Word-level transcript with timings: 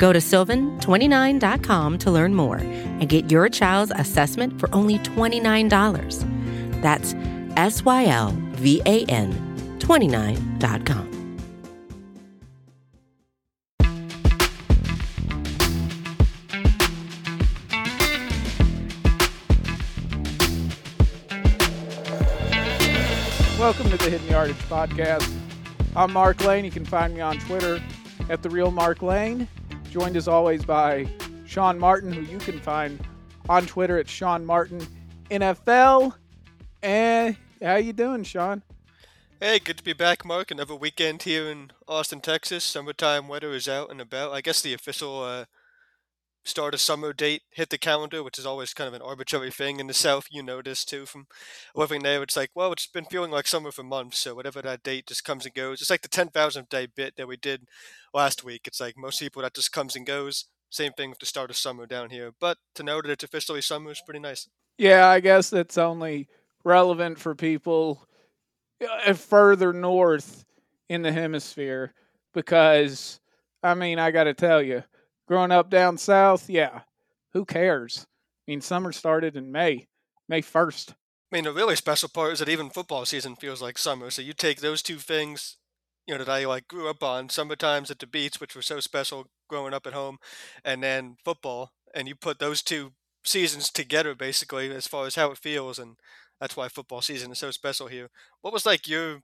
Go 0.00 0.14
to 0.14 0.18
sylvan29.com 0.18 1.98
to 1.98 2.10
learn 2.10 2.34
more 2.34 2.56
and 2.56 3.06
get 3.06 3.30
your 3.30 3.50
child's 3.50 3.92
assessment 3.94 4.58
for 4.58 4.74
only 4.74 4.98
$29. 5.00 6.80
That's 6.80 7.14
S 7.58 7.84
Y 7.84 8.06
L 8.06 8.30
V 8.52 8.80
A 8.86 9.04
N 9.04 9.30
29.com. 9.78 11.10
Welcome 23.58 23.90
to 23.90 23.98
the 23.98 24.08
Hidden 24.08 24.28
Yardage 24.28 24.56
Podcast. 24.70 25.30
I'm 25.94 26.10
Mark 26.14 26.42
Lane. 26.42 26.64
You 26.64 26.70
can 26.70 26.86
find 26.86 27.12
me 27.12 27.20
on 27.20 27.38
Twitter 27.40 27.82
at 28.30 28.42
the 28.42 28.48
real 28.48 28.70
Mark 28.70 29.02
Lane. 29.02 29.46
Joined 29.90 30.16
as 30.16 30.28
always 30.28 30.64
by 30.64 31.08
Sean 31.46 31.76
Martin, 31.76 32.12
who 32.12 32.22
you 32.22 32.38
can 32.38 32.60
find 32.60 33.04
on 33.48 33.66
Twitter 33.66 33.98
at 33.98 34.08
Sean 34.08 34.46
Martin 34.46 34.86
NFL. 35.32 36.14
And 36.80 37.36
how 37.60 37.74
you 37.74 37.92
doing, 37.92 38.22
Sean? 38.22 38.62
Hey, 39.40 39.58
good 39.58 39.78
to 39.78 39.82
be 39.82 39.92
back, 39.92 40.24
Mark. 40.24 40.52
Another 40.52 40.76
weekend 40.76 41.24
here 41.24 41.50
in 41.50 41.72
Austin, 41.88 42.20
Texas. 42.20 42.62
Summertime 42.62 43.26
weather 43.26 43.52
is 43.52 43.66
out 43.66 43.90
and 43.90 44.00
about. 44.00 44.32
I 44.32 44.42
guess 44.42 44.62
the 44.62 44.74
official 44.74 45.24
uh, 45.24 45.46
start 46.50 46.74
a 46.74 46.78
summer 46.78 47.12
date 47.12 47.42
hit 47.50 47.70
the 47.70 47.78
calendar, 47.78 48.22
which 48.22 48.38
is 48.38 48.44
always 48.44 48.74
kind 48.74 48.88
of 48.88 48.94
an 48.94 49.02
arbitrary 49.02 49.50
thing 49.50 49.80
in 49.80 49.86
the 49.86 49.94
South. 49.94 50.26
You 50.30 50.42
know 50.42 50.60
this 50.60 50.84
too 50.84 51.06
from 51.06 51.26
living 51.74 52.02
there. 52.02 52.22
It's 52.22 52.36
like, 52.36 52.50
well, 52.54 52.72
it's 52.72 52.86
been 52.86 53.04
feeling 53.04 53.30
like 53.30 53.46
summer 53.46 53.70
for 53.70 53.82
months, 53.82 54.18
so 54.18 54.34
whatever 54.34 54.60
that 54.62 54.82
date 54.82 55.06
just 55.06 55.24
comes 55.24 55.46
and 55.46 55.54
goes. 55.54 55.80
It's 55.80 55.90
like 55.90 56.02
the 56.02 56.08
10,000th 56.08 56.68
day 56.68 56.86
bit 56.86 57.16
that 57.16 57.28
we 57.28 57.36
did 57.36 57.68
last 58.12 58.44
week. 58.44 58.62
It's 58.66 58.80
like 58.80 58.98
most 58.98 59.20
people 59.20 59.42
that 59.42 59.54
just 59.54 59.72
comes 59.72 59.96
and 59.96 60.04
goes. 60.04 60.46
Same 60.70 60.92
thing 60.92 61.10
with 61.10 61.18
the 61.18 61.26
start 61.26 61.50
of 61.50 61.56
summer 61.56 61.86
down 61.86 62.10
here. 62.10 62.32
But 62.38 62.58
to 62.74 62.82
know 62.82 63.00
that 63.00 63.10
it's 63.10 63.24
officially 63.24 63.62
summer 63.62 63.90
is 63.92 64.02
pretty 64.04 64.20
nice. 64.20 64.48
Yeah, 64.78 65.08
I 65.08 65.20
guess 65.20 65.50
that's 65.50 65.78
only 65.78 66.28
relevant 66.64 67.18
for 67.18 67.34
people 67.34 68.06
uh, 68.82 69.12
further 69.14 69.72
north 69.72 70.44
in 70.88 71.02
the 71.02 71.12
hemisphere 71.12 71.92
because, 72.34 73.20
I 73.62 73.74
mean, 73.74 73.98
I 73.98 74.10
got 74.10 74.24
to 74.24 74.34
tell 74.34 74.62
you, 74.62 74.82
growing 75.30 75.52
up 75.52 75.70
down 75.70 75.96
south, 75.96 76.50
yeah, 76.50 76.80
who 77.32 77.44
cares? 77.44 78.04
I 78.48 78.50
mean, 78.50 78.60
summer 78.60 78.90
started 78.90 79.36
in 79.36 79.52
May, 79.52 79.86
May 80.28 80.42
1st. 80.42 80.90
I 81.32 81.36
mean, 81.36 81.44
the 81.44 81.52
really 81.52 81.76
special 81.76 82.08
part 82.08 82.32
is 82.32 82.40
that 82.40 82.48
even 82.48 82.68
football 82.68 83.04
season 83.04 83.36
feels 83.36 83.62
like 83.62 83.78
summer. 83.78 84.10
So 84.10 84.22
you 84.22 84.32
take 84.32 84.60
those 84.60 84.82
two 84.82 84.96
things, 84.96 85.56
you 86.04 86.14
know, 86.18 86.24
that 86.24 86.28
I 86.28 86.46
like 86.46 86.66
grew 86.66 86.90
up 86.90 87.04
on, 87.04 87.28
summer 87.28 87.54
times 87.54 87.92
at 87.92 88.00
the 88.00 88.08
beach, 88.08 88.40
which 88.40 88.56
were 88.56 88.62
so 88.62 88.80
special 88.80 89.26
growing 89.48 89.72
up 89.72 89.86
at 89.86 89.92
home, 89.92 90.18
and 90.64 90.82
then 90.82 91.16
football, 91.24 91.70
and 91.94 92.08
you 92.08 92.16
put 92.16 92.40
those 92.40 92.60
two 92.60 92.90
seasons 93.24 93.70
together 93.70 94.16
basically 94.16 94.72
as 94.74 94.88
far 94.88 95.06
as 95.06 95.14
how 95.14 95.30
it 95.30 95.38
feels, 95.38 95.78
and 95.78 95.94
that's 96.40 96.56
why 96.56 96.66
football 96.66 97.02
season 97.02 97.30
is 97.30 97.38
so 97.38 97.52
special 97.52 97.86
here. 97.86 98.08
What 98.40 98.52
was 98.52 98.66
like 98.66 98.88
your 98.88 99.20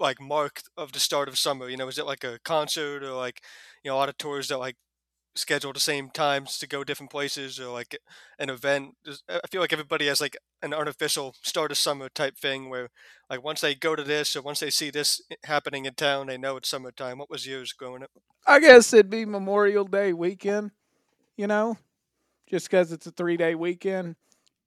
like 0.00 0.20
mark 0.20 0.62
of 0.76 0.92
the 0.92 1.00
start 1.00 1.28
of 1.28 1.38
summer? 1.38 1.68
You 1.68 1.76
know, 1.76 1.86
was 1.86 1.98
it 1.98 2.06
like 2.06 2.22
a 2.24 2.38
concert 2.44 3.02
or 3.02 3.12
like 3.12 3.42
you 3.82 3.90
know 3.90 3.96
a 3.96 3.98
lot 3.98 4.08
of 4.08 4.18
tours 4.18 4.48
that 4.48 4.58
like 4.58 4.76
schedule 5.38 5.72
the 5.72 5.80
same 5.80 6.10
times 6.10 6.58
to 6.58 6.66
go 6.66 6.84
different 6.84 7.10
places 7.10 7.58
or 7.58 7.68
like 7.68 7.98
an 8.38 8.50
event. 8.50 8.96
I 9.28 9.40
feel 9.50 9.60
like 9.60 9.72
everybody 9.72 10.06
has 10.06 10.20
like 10.20 10.36
an 10.62 10.74
artificial 10.74 11.34
start 11.42 11.70
of 11.70 11.78
summer 11.78 12.08
type 12.08 12.36
thing 12.36 12.68
where 12.68 12.90
like 13.30 13.42
once 13.42 13.60
they 13.60 13.74
go 13.74 13.96
to 13.96 14.02
this 14.02 14.36
or 14.36 14.42
once 14.42 14.60
they 14.60 14.70
see 14.70 14.90
this 14.90 15.22
happening 15.44 15.86
in 15.86 15.94
town, 15.94 16.26
they 16.26 16.38
know 16.38 16.56
it's 16.56 16.68
summertime. 16.68 17.18
What 17.18 17.30
was 17.30 17.46
yours 17.46 17.72
growing 17.72 18.02
up? 18.02 18.10
I 18.46 18.60
guess 18.60 18.92
it'd 18.92 19.10
be 19.10 19.24
Memorial 19.24 19.84
Day 19.84 20.12
weekend, 20.12 20.70
you 21.36 21.46
know, 21.46 21.78
just 22.48 22.68
because 22.70 22.92
it's 22.92 23.06
a 23.06 23.10
three 23.10 23.36
day 23.36 23.54
weekend 23.54 24.16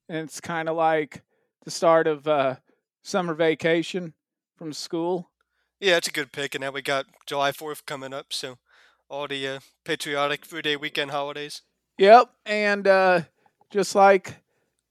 and 0.09 0.28
it's 0.28 0.42
kind 0.42 0.70
of 0.70 0.76
like 0.76 1.24
the 1.64 1.72
start 1.72 2.08
of 2.08 2.28
uh, 2.28 2.56
summer 3.02 3.34
vacation 3.34 4.14
from 4.58 4.74
school. 4.74 5.32
Yeah, 5.80 5.98
it's 5.98 6.08
a 6.08 6.12
good 6.12 6.32
pick. 6.32 6.53
And 6.53 6.62
now 6.62 6.72
we 6.72 6.82
got 6.82 7.08
July 7.26 7.52
4th 7.52 7.86
coming 7.86 8.14
up. 8.14 8.28
So 8.32 8.58
all 9.12 9.28
the 9.28 9.46
uh, 9.46 9.60
patriotic 9.84 10.46
three 10.46 10.62
day 10.62 10.78
weekend 10.78 11.12
holidays. 11.12 11.62
Yep. 11.98 12.32
And 12.46 12.88
uh, 12.88 13.22
just 13.70 13.94
like 13.94 14.38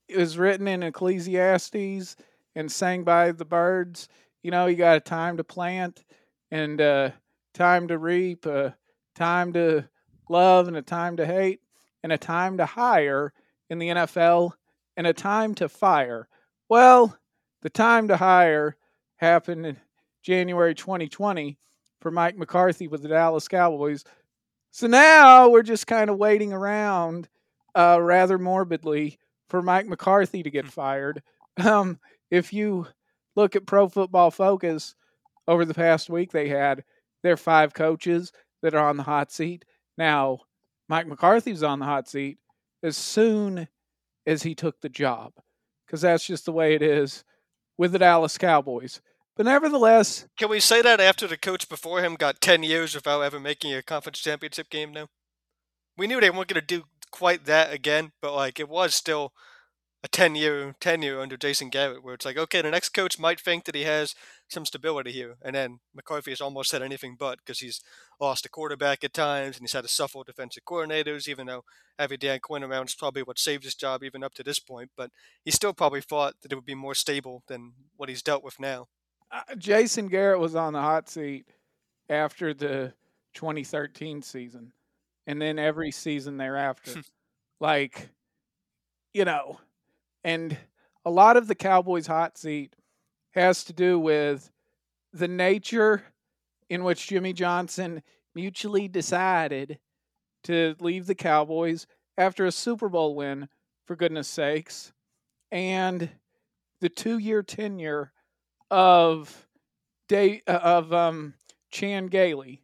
it 0.07 0.17
was 0.17 0.37
written 0.37 0.67
in 0.67 0.83
Ecclesiastes 0.83 2.15
and 2.55 2.71
sang 2.71 3.03
by 3.03 3.31
the 3.31 3.45
birds, 3.45 4.07
you 4.43 4.51
know, 4.51 4.67
you 4.67 4.75
got 4.75 4.97
a 4.97 5.01
time 5.01 5.37
to 5.37 5.43
plant 5.43 6.03
and 6.51 6.79
uh, 6.79 7.09
time 7.55 7.87
to 7.87 7.97
reap, 7.97 8.45
a 8.45 8.75
time 9.15 9.53
to 9.53 9.89
love 10.29 10.67
and 10.67 10.77
a 10.77 10.81
time 10.83 11.17
to 11.17 11.25
hate, 11.25 11.61
and 12.03 12.11
a 12.11 12.17
time 12.17 12.57
to 12.57 12.65
hire 12.65 13.33
in 13.69 13.79
the 13.79 13.89
NFL 13.89 14.51
and 14.95 15.07
a 15.07 15.13
time 15.13 15.55
to 15.55 15.67
fire. 15.67 16.27
Well, 16.69 17.17
the 17.63 17.69
time 17.69 18.07
to 18.09 18.17
hire 18.17 18.75
happened 19.15 19.65
in 19.65 19.77
January 20.21 20.75
2020 20.75 21.57
for 22.01 22.11
Mike 22.11 22.37
McCarthy 22.37 22.87
with 22.87 23.01
the 23.01 23.09
Dallas 23.09 23.47
Cowboys. 23.47 24.03
So 24.71 24.87
now 24.87 25.49
we're 25.49 25.63
just 25.63 25.87
kind 25.87 26.09
of 26.09 26.17
waiting 26.17 26.51
around 26.51 27.29
uh, 27.75 27.99
rather 28.01 28.37
morbidly 28.37 29.19
for 29.49 29.61
Mike 29.61 29.87
McCarthy 29.87 30.43
to 30.43 30.49
get 30.49 30.65
hmm. 30.65 30.71
fired. 30.71 31.23
Um, 31.57 31.99
if 32.29 32.53
you 32.53 32.87
look 33.35 33.55
at 33.55 33.65
Pro 33.65 33.89
Football 33.89 34.31
Focus 34.31 34.95
over 35.47 35.65
the 35.65 35.73
past 35.73 36.09
week, 36.09 36.31
they 36.31 36.47
had 36.47 36.83
their 37.23 37.37
five 37.37 37.73
coaches 37.73 38.31
that 38.61 38.73
are 38.73 38.87
on 38.87 38.97
the 38.97 39.03
hot 39.03 39.31
seat. 39.31 39.65
Now, 39.97 40.39
Mike 40.87 41.07
McCarthy's 41.07 41.63
on 41.63 41.79
the 41.79 41.85
hot 41.85 42.07
seat 42.07 42.37
as 42.83 42.97
soon 42.97 43.67
as 44.25 44.43
he 44.43 44.55
took 44.55 44.79
the 44.79 44.89
job 44.89 45.33
because 45.85 46.01
that's 46.01 46.25
just 46.25 46.45
the 46.45 46.51
way 46.51 46.73
it 46.73 46.81
is 46.81 47.23
with 47.77 47.91
the 47.91 47.99
Dallas 47.99 48.37
Cowboys. 48.37 49.01
But 49.35 49.45
nevertheless, 49.45 50.27
can 50.37 50.49
we 50.49 50.59
say 50.59 50.81
that 50.81 50.99
after 50.99 51.25
the 51.27 51.37
coach 51.37 51.69
before 51.69 52.01
him 52.01 52.15
got 52.15 52.41
ten 52.41 52.63
years 52.63 52.93
without 52.93 53.21
ever 53.21 53.39
making 53.39 53.73
a 53.73 53.81
conference 53.81 54.19
championship 54.19 54.69
game? 54.69 54.91
Now, 54.91 55.07
we 55.97 56.07
knew 56.07 56.19
they 56.19 56.29
weren't 56.29 56.49
going 56.49 56.61
to 56.61 56.61
do 56.61 56.83
quite 57.11 57.45
that 57.45 57.73
again, 57.73 58.11
but 58.21 58.35
like 58.35 58.59
it 58.59 58.69
was 58.69 58.93
still 58.93 59.33
a 60.03 60.07
ten 60.07 60.35
year 60.35 60.75
tenure 60.79 61.21
under 61.21 61.37
Jason 61.37 61.69
Garrett, 61.69 62.03
where 62.03 62.15
it's 62.15 62.25
like, 62.25 62.37
okay, 62.37 62.61
the 62.61 62.71
next 62.71 62.89
coach 62.89 63.19
might 63.19 63.39
think 63.39 63.65
that 63.65 63.75
he 63.75 63.83
has 63.83 64.15
some 64.49 64.65
stability 64.65 65.11
here, 65.11 65.37
and 65.41 65.55
then 65.55 65.79
McCarthy 65.93 66.31
has 66.31 66.41
almost 66.41 66.69
said 66.69 66.81
anything 66.81 67.15
but 67.17 67.37
because 67.39 67.59
he's 67.59 67.81
lost 68.19 68.45
a 68.45 68.49
quarterback 68.49 69.03
at 69.03 69.13
times 69.13 69.55
and 69.57 69.63
he's 69.63 69.73
had 69.73 69.83
to 69.83 69.87
suffer 69.87 70.19
defensive 70.25 70.63
coordinators, 70.67 71.27
even 71.27 71.47
though 71.47 71.63
having 71.97 72.19
Dan 72.19 72.39
Quinn 72.41 72.63
around 72.63 72.87
is 72.89 72.95
probably 72.95 73.23
what 73.23 73.39
saved 73.39 73.63
his 73.63 73.75
job 73.75 74.03
even 74.03 74.23
up 74.23 74.33
to 74.33 74.43
this 74.43 74.59
point. 74.59 74.91
But 74.97 75.11
he 75.45 75.51
still 75.51 75.73
probably 75.73 76.01
thought 76.01 76.35
that 76.41 76.51
it 76.51 76.55
would 76.55 76.65
be 76.65 76.75
more 76.75 76.95
stable 76.95 77.43
than 77.47 77.73
what 77.95 78.09
he's 78.09 78.23
dealt 78.23 78.43
with 78.43 78.59
now. 78.59 78.87
Uh, 79.31 79.55
Jason 79.57 80.07
Garrett 80.07 80.39
was 80.39 80.55
on 80.55 80.73
the 80.73 80.81
hot 80.81 81.09
seat 81.09 81.47
after 82.09 82.53
the 82.53 82.93
2013 83.33 84.21
season, 84.21 84.73
and 85.25 85.41
then 85.41 85.57
every 85.57 85.91
season 85.91 86.37
thereafter. 86.37 87.01
like, 87.59 88.09
you 89.13 89.23
know, 89.23 89.59
and 90.23 90.57
a 91.05 91.09
lot 91.09 91.37
of 91.37 91.47
the 91.47 91.55
Cowboys' 91.55 92.07
hot 92.07 92.37
seat 92.37 92.75
has 93.31 93.63
to 93.63 93.73
do 93.73 93.97
with 93.99 94.51
the 95.13 95.27
nature 95.27 96.03
in 96.69 96.83
which 96.83 97.07
Jimmy 97.07 97.33
Johnson 97.33 98.03
mutually 98.35 98.87
decided 98.87 99.79
to 100.43 100.75
leave 100.79 101.05
the 101.05 101.15
Cowboys 101.15 101.87
after 102.17 102.45
a 102.45 102.51
Super 102.51 102.89
Bowl 102.89 103.15
win, 103.15 103.47
for 103.85 103.95
goodness 103.95 104.27
sakes, 104.27 104.93
and 105.51 106.09
the 106.79 106.89
two 106.89 107.17
year 107.17 107.43
tenure 107.43 108.11
of 108.71 109.47
day 110.07 110.41
uh, 110.47 110.59
of 110.63 110.91
um, 110.93 111.35
Chan 111.69 112.07
Gailey. 112.07 112.63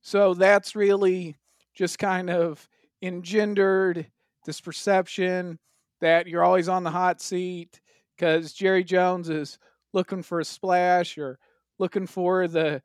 So 0.00 0.32
that's 0.32 0.74
really 0.74 1.36
just 1.74 1.98
kind 1.98 2.30
of 2.30 2.66
engendered 3.02 4.06
this 4.46 4.60
perception 4.60 5.58
that 6.00 6.26
you're 6.26 6.44
always 6.44 6.68
on 6.68 6.84
the 6.84 6.90
hot 6.90 7.20
seat 7.20 7.80
because 8.16 8.52
Jerry 8.52 8.84
Jones 8.84 9.28
is 9.28 9.58
looking 9.92 10.22
for 10.22 10.40
a 10.40 10.44
splash 10.44 11.18
or 11.18 11.38
looking 11.78 12.06
for 12.06 12.48
the 12.48 12.82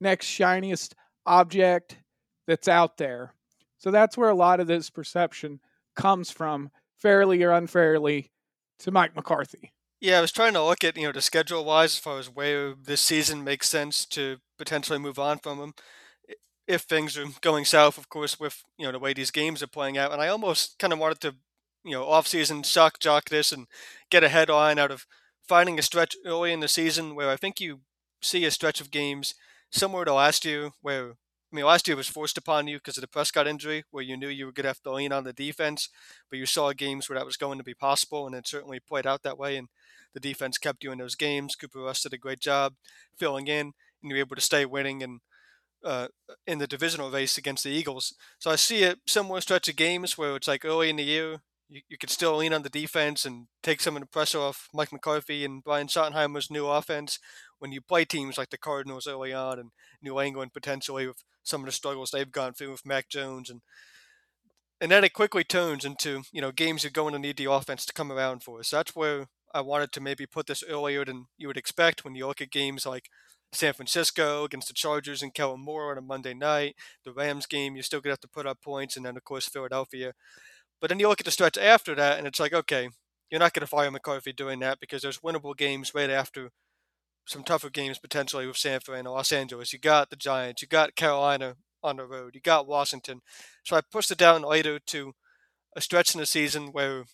next 0.00 0.26
shiniest 0.26 0.94
object 1.26 1.98
that's 2.46 2.68
out 2.68 2.96
there. 2.96 3.32
So 3.78 3.90
that's 3.90 4.16
where 4.16 4.30
a 4.30 4.34
lot 4.34 4.60
of 4.60 4.66
this 4.66 4.90
perception 4.90 5.60
comes 5.94 6.30
from 6.30 6.70
fairly 6.96 7.42
or 7.42 7.52
unfairly 7.52 8.30
to 8.80 8.90
Mike 8.90 9.14
McCarthy. 9.14 9.72
Yeah, 10.00 10.18
I 10.18 10.20
was 10.20 10.32
trying 10.32 10.52
to 10.54 10.62
look 10.62 10.84
at, 10.84 10.96
you 10.96 11.04
know, 11.06 11.12
the 11.12 11.22
schedule 11.22 11.64
wise 11.64 11.94
as 11.94 11.98
far 11.98 12.18
as 12.18 12.28
where 12.28 12.74
this 12.74 13.00
season 13.00 13.42
makes 13.42 13.68
sense 13.68 14.04
to 14.06 14.38
potentially 14.58 14.98
move 14.98 15.18
on 15.18 15.38
from 15.38 15.58
him. 15.58 15.72
If 16.68 16.82
things 16.82 17.16
are 17.18 17.26
going 17.42 17.64
south, 17.64 17.98
of 17.98 18.08
course, 18.08 18.40
with, 18.40 18.62
you 18.78 18.86
know, 18.86 18.92
the 18.92 18.98
way 18.98 19.14
these 19.14 19.30
games 19.30 19.62
are 19.62 19.68
playing 19.68 19.98
out. 19.98 20.12
And 20.12 20.22
I 20.22 20.28
almost 20.28 20.78
kind 20.78 20.92
of 20.92 20.98
wanted 20.98 21.20
to, 21.22 21.36
you 21.84 21.92
know, 21.92 22.04
off-season 22.06 22.64
shock 22.64 22.98
jock 23.00 23.30
this 23.30 23.52
and 23.52 23.66
get 24.10 24.24
a 24.24 24.28
headline 24.28 24.78
out 24.78 24.90
of 24.90 25.06
finding 25.48 25.78
a 25.78 25.82
stretch 25.82 26.16
early 26.26 26.52
in 26.52 26.60
the 26.60 26.68
season 26.68 27.14
where 27.14 27.30
I 27.30 27.36
think 27.36 27.60
you 27.60 27.80
see 28.22 28.44
a 28.44 28.50
stretch 28.50 28.80
of 28.80 28.90
games 28.90 29.34
similar 29.70 30.04
to 30.04 30.14
last 30.14 30.44
year 30.44 30.70
where 30.82 31.14
I 31.52 31.56
mean, 31.56 31.64
last 31.64 31.86
year 31.86 31.96
was 31.96 32.08
forced 32.08 32.36
upon 32.36 32.66
you 32.66 32.78
because 32.78 32.96
of 32.96 33.02
the 33.02 33.08
Prescott 33.08 33.46
injury, 33.46 33.84
where 33.90 34.02
you 34.02 34.16
knew 34.16 34.28
you 34.28 34.46
were 34.46 34.52
going 34.52 34.64
to 34.64 34.70
have 34.70 34.82
to 34.82 34.92
lean 34.92 35.12
on 35.12 35.24
the 35.24 35.32
defense, 35.32 35.88
but 36.28 36.38
you 36.38 36.46
saw 36.46 36.72
games 36.72 37.08
where 37.08 37.18
that 37.18 37.26
was 37.26 37.36
going 37.36 37.58
to 37.58 37.64
be 37.64 37.74
possible, 37.74 38.26
and 38.26 38.34
it 38.34 38.48
certainly 38.48 38.80
played 38.80 39.06
out 39.06 39.22
that 39.22 39.38
way. 39.38 39.56
And 39.56 39.68
the 40.12 40.20
defense 40.20 40.58
kept 40.58 40.82
you 40.82 40.90
in 40.90 40.98
those 40.98 41.14
games. 41.14 41.54
Cooper 41.54 41.80
Rush 41.80 42.02
did 42.02 42.12
a 42.14 42.18
great 42.18 42.40
job 42.40 42.74
filling 43.16 43.46
in, 43.46 43.66
and 43.66 43.74
you 44.02 44.14
were 44.14 44.20
able 44.20 44.36
to 44.36 44.42
stay 44.42 44.64
winning 44.64 45.02
and 45.02 45.20
uh, 45.84 46.08
in 46.46 46.58
the 46.58 46.66
divisional 46.66 47.10
race 47.10 47.38
against 47.38 47.62
the 47.64 47.70
Eagles. 47.70 48.14
So 48.38 48.50
I 48.50 48.56
see 48.56 48.82
a 48.82 48.96
similar 49.06 49.40
stretch 49.40 49.68
of 49.68 49.76
games 49.76 50.18
where 50.18 50.34
it's 50.34 50.48
like 50.48 50.64
early 50.64 50.90
in 50.90 50.96
the 50.96 51.04
year, 51.04 51.42
you, 51.68 51.82
you 51.88 51.98
could 51.98 52.10
still 52.10 52.36
lean 52.36 52.52
on 52.52 52.62
the 52.62 52.68
defense 52.68 53.24
and 53.24 53.46
take 53.62 53.80
some 53.80 53.96
of 53.96 54.00
the 54.00 54.06
pressure 54.06 54.40
off 54.40 54.68
Mike 54.74 54.92
McCarthy 54.92 55.44
and 55.44 55.62
Brian 55.62 55.86
Schottenheimer's 55.86 56.50
new 56.50 56.66
offense 56.66 57.18
when 57.58 57.72
you 57.72 57.80
play 57.80 58.04
teams 58.04 58.38
like 58.38 58.50
the 58.50 58.58
Cardinals 58.58 59.06
early 59.06 59.32
on 59.32 59.58
and 59.58 59.70
New 60.02 60.20
England 60.20 60.52
potentially 60.52 61.06
with 61.06 61.22
some 61.42 61.60
of 61.62 61.66
the 61.66 61.72
struggles 61.72 62.10
they've 62.10 62.30
gone 62.30 62.52
through 62.54 62.72
with 62.72 62.86
Mac 62.86 63.08
Jones 63.08 63.50
and 63.50 63.60
and 64.80 64.90
then 64.90 65.04
it 65.04 65.12
quickly 65.12 65.44
turns 65.44 65.84
into 65.84 66.22
you 66.32 66.40
know 66.40 66.52
games 66.52 66.84
you're 66.84 66.90
going 66.90 67.12
to 67.12 67.18
need 67.18 67.36
the 67.36 67.50
offense 67.50 67.86
to 67.86 67.92
come 67.92 68.12
around 68.12 68.42
for. 68.42 68.62
So 68.62 68.76
that's 68.76 68.94
where 68.94 69.26
I 69.54 69.60
wanted 69.60 69.92
to 69.92 70.00
maybe 70.00 70.26
put 70.26 70.46
this 70.46 70.64
earlier 70.68 71.04
than 71.04 71.26
you 71.38 71.48
would 71.48 71.56
expect 71.56 72.04
when 72.04 72.14
you 72.14 72.26
look 72.26 72.40
at 72.40 72.50
games 72.50 72.84
like 72.84 73.08
San 73.52 73.72
Francisco 73.72 74.44
against 74.44 74.68
the 74.68 74.74
Chargers 74.74 75.22
and 75.22 75.32
Kellen 75.32 75.60
Moore 75.60 75.92
on 75.92 75.98
a 75.98 76.02
Monday 76.02 76.34
night, 76.34 76.76
the 77.04 77.12
Rams 77.12 77.46
game, 77.46 77.74
you're 77.74 77.82
still 77.82 78.00
gonna 78.00 78.12
have 78.12 78.20
to 78.20 78.28
put 78.28 78.46
up 78.46 78.60
points, 78.62 78.96
and 78.96 79.06
then 79.06 79.16
of 79.16 79.24
course 79.24 79.48
Philadelphia. 79.48 80.12
But 80.80 80.90
then 80.90 81.00
you 81.00 81.08
look 81.08 81.20
at 81.20 81.26
the 81.26 81.32
stretch 81.32 81.58
after 81.58 81.94
that, 81.94 82.18
and 82.18 82.26
it's 82.26 82.40
like, 82.40 82.52
okay, 82.52 82.90
you're 83.30 83.40
not 83.40 83.52
gonna 83.54 83.66
fire 83.66 83.90
McCarthy 83.90 84.32
doing 84.32 84.60
that 84.60 84.80
because 84.80 85.02
there's 85.02 85.20
winnable 85.20 85.56
games 85.56 85.94
right 85.94 86.10
after 86.10 86.50
some 87.26 87.42
tougher 87.42 87.70
games 87.70 87.98
potentially 87.98 88.46
with 88.46 88.56
San 88.56 88.80
Fran 88.80 89.00
and 89.00 89.08
Los 89.08 89.32
Angeles. 89.32 89.72
You 89.72 89.78
got 89.78 90.10
the 90.10 90.16
Giants, 90.16 90.62
you 90.62 90.68
got 90.68 90.96
Carolina 90.96 91.56
on 91.82 91.96
the 91.96 92.06
road, 92.06 92.34
you 92.34 92.40
got 92.40 92.66
Washington. 92.66 93.20
So 93.64 93.76
I 93.76 93.80
pushed 93.80 94.10
it 94.10 94.18
down 94.18 94.42
later 94.42 94.76
oh 94.76 94.78
to 94.86 95.12
a 95.76 95.80
stretch 95.80 96.14
in 96.14 96.20
the 96.20 96.26
season 96.26 96.68
where 96.68 97.04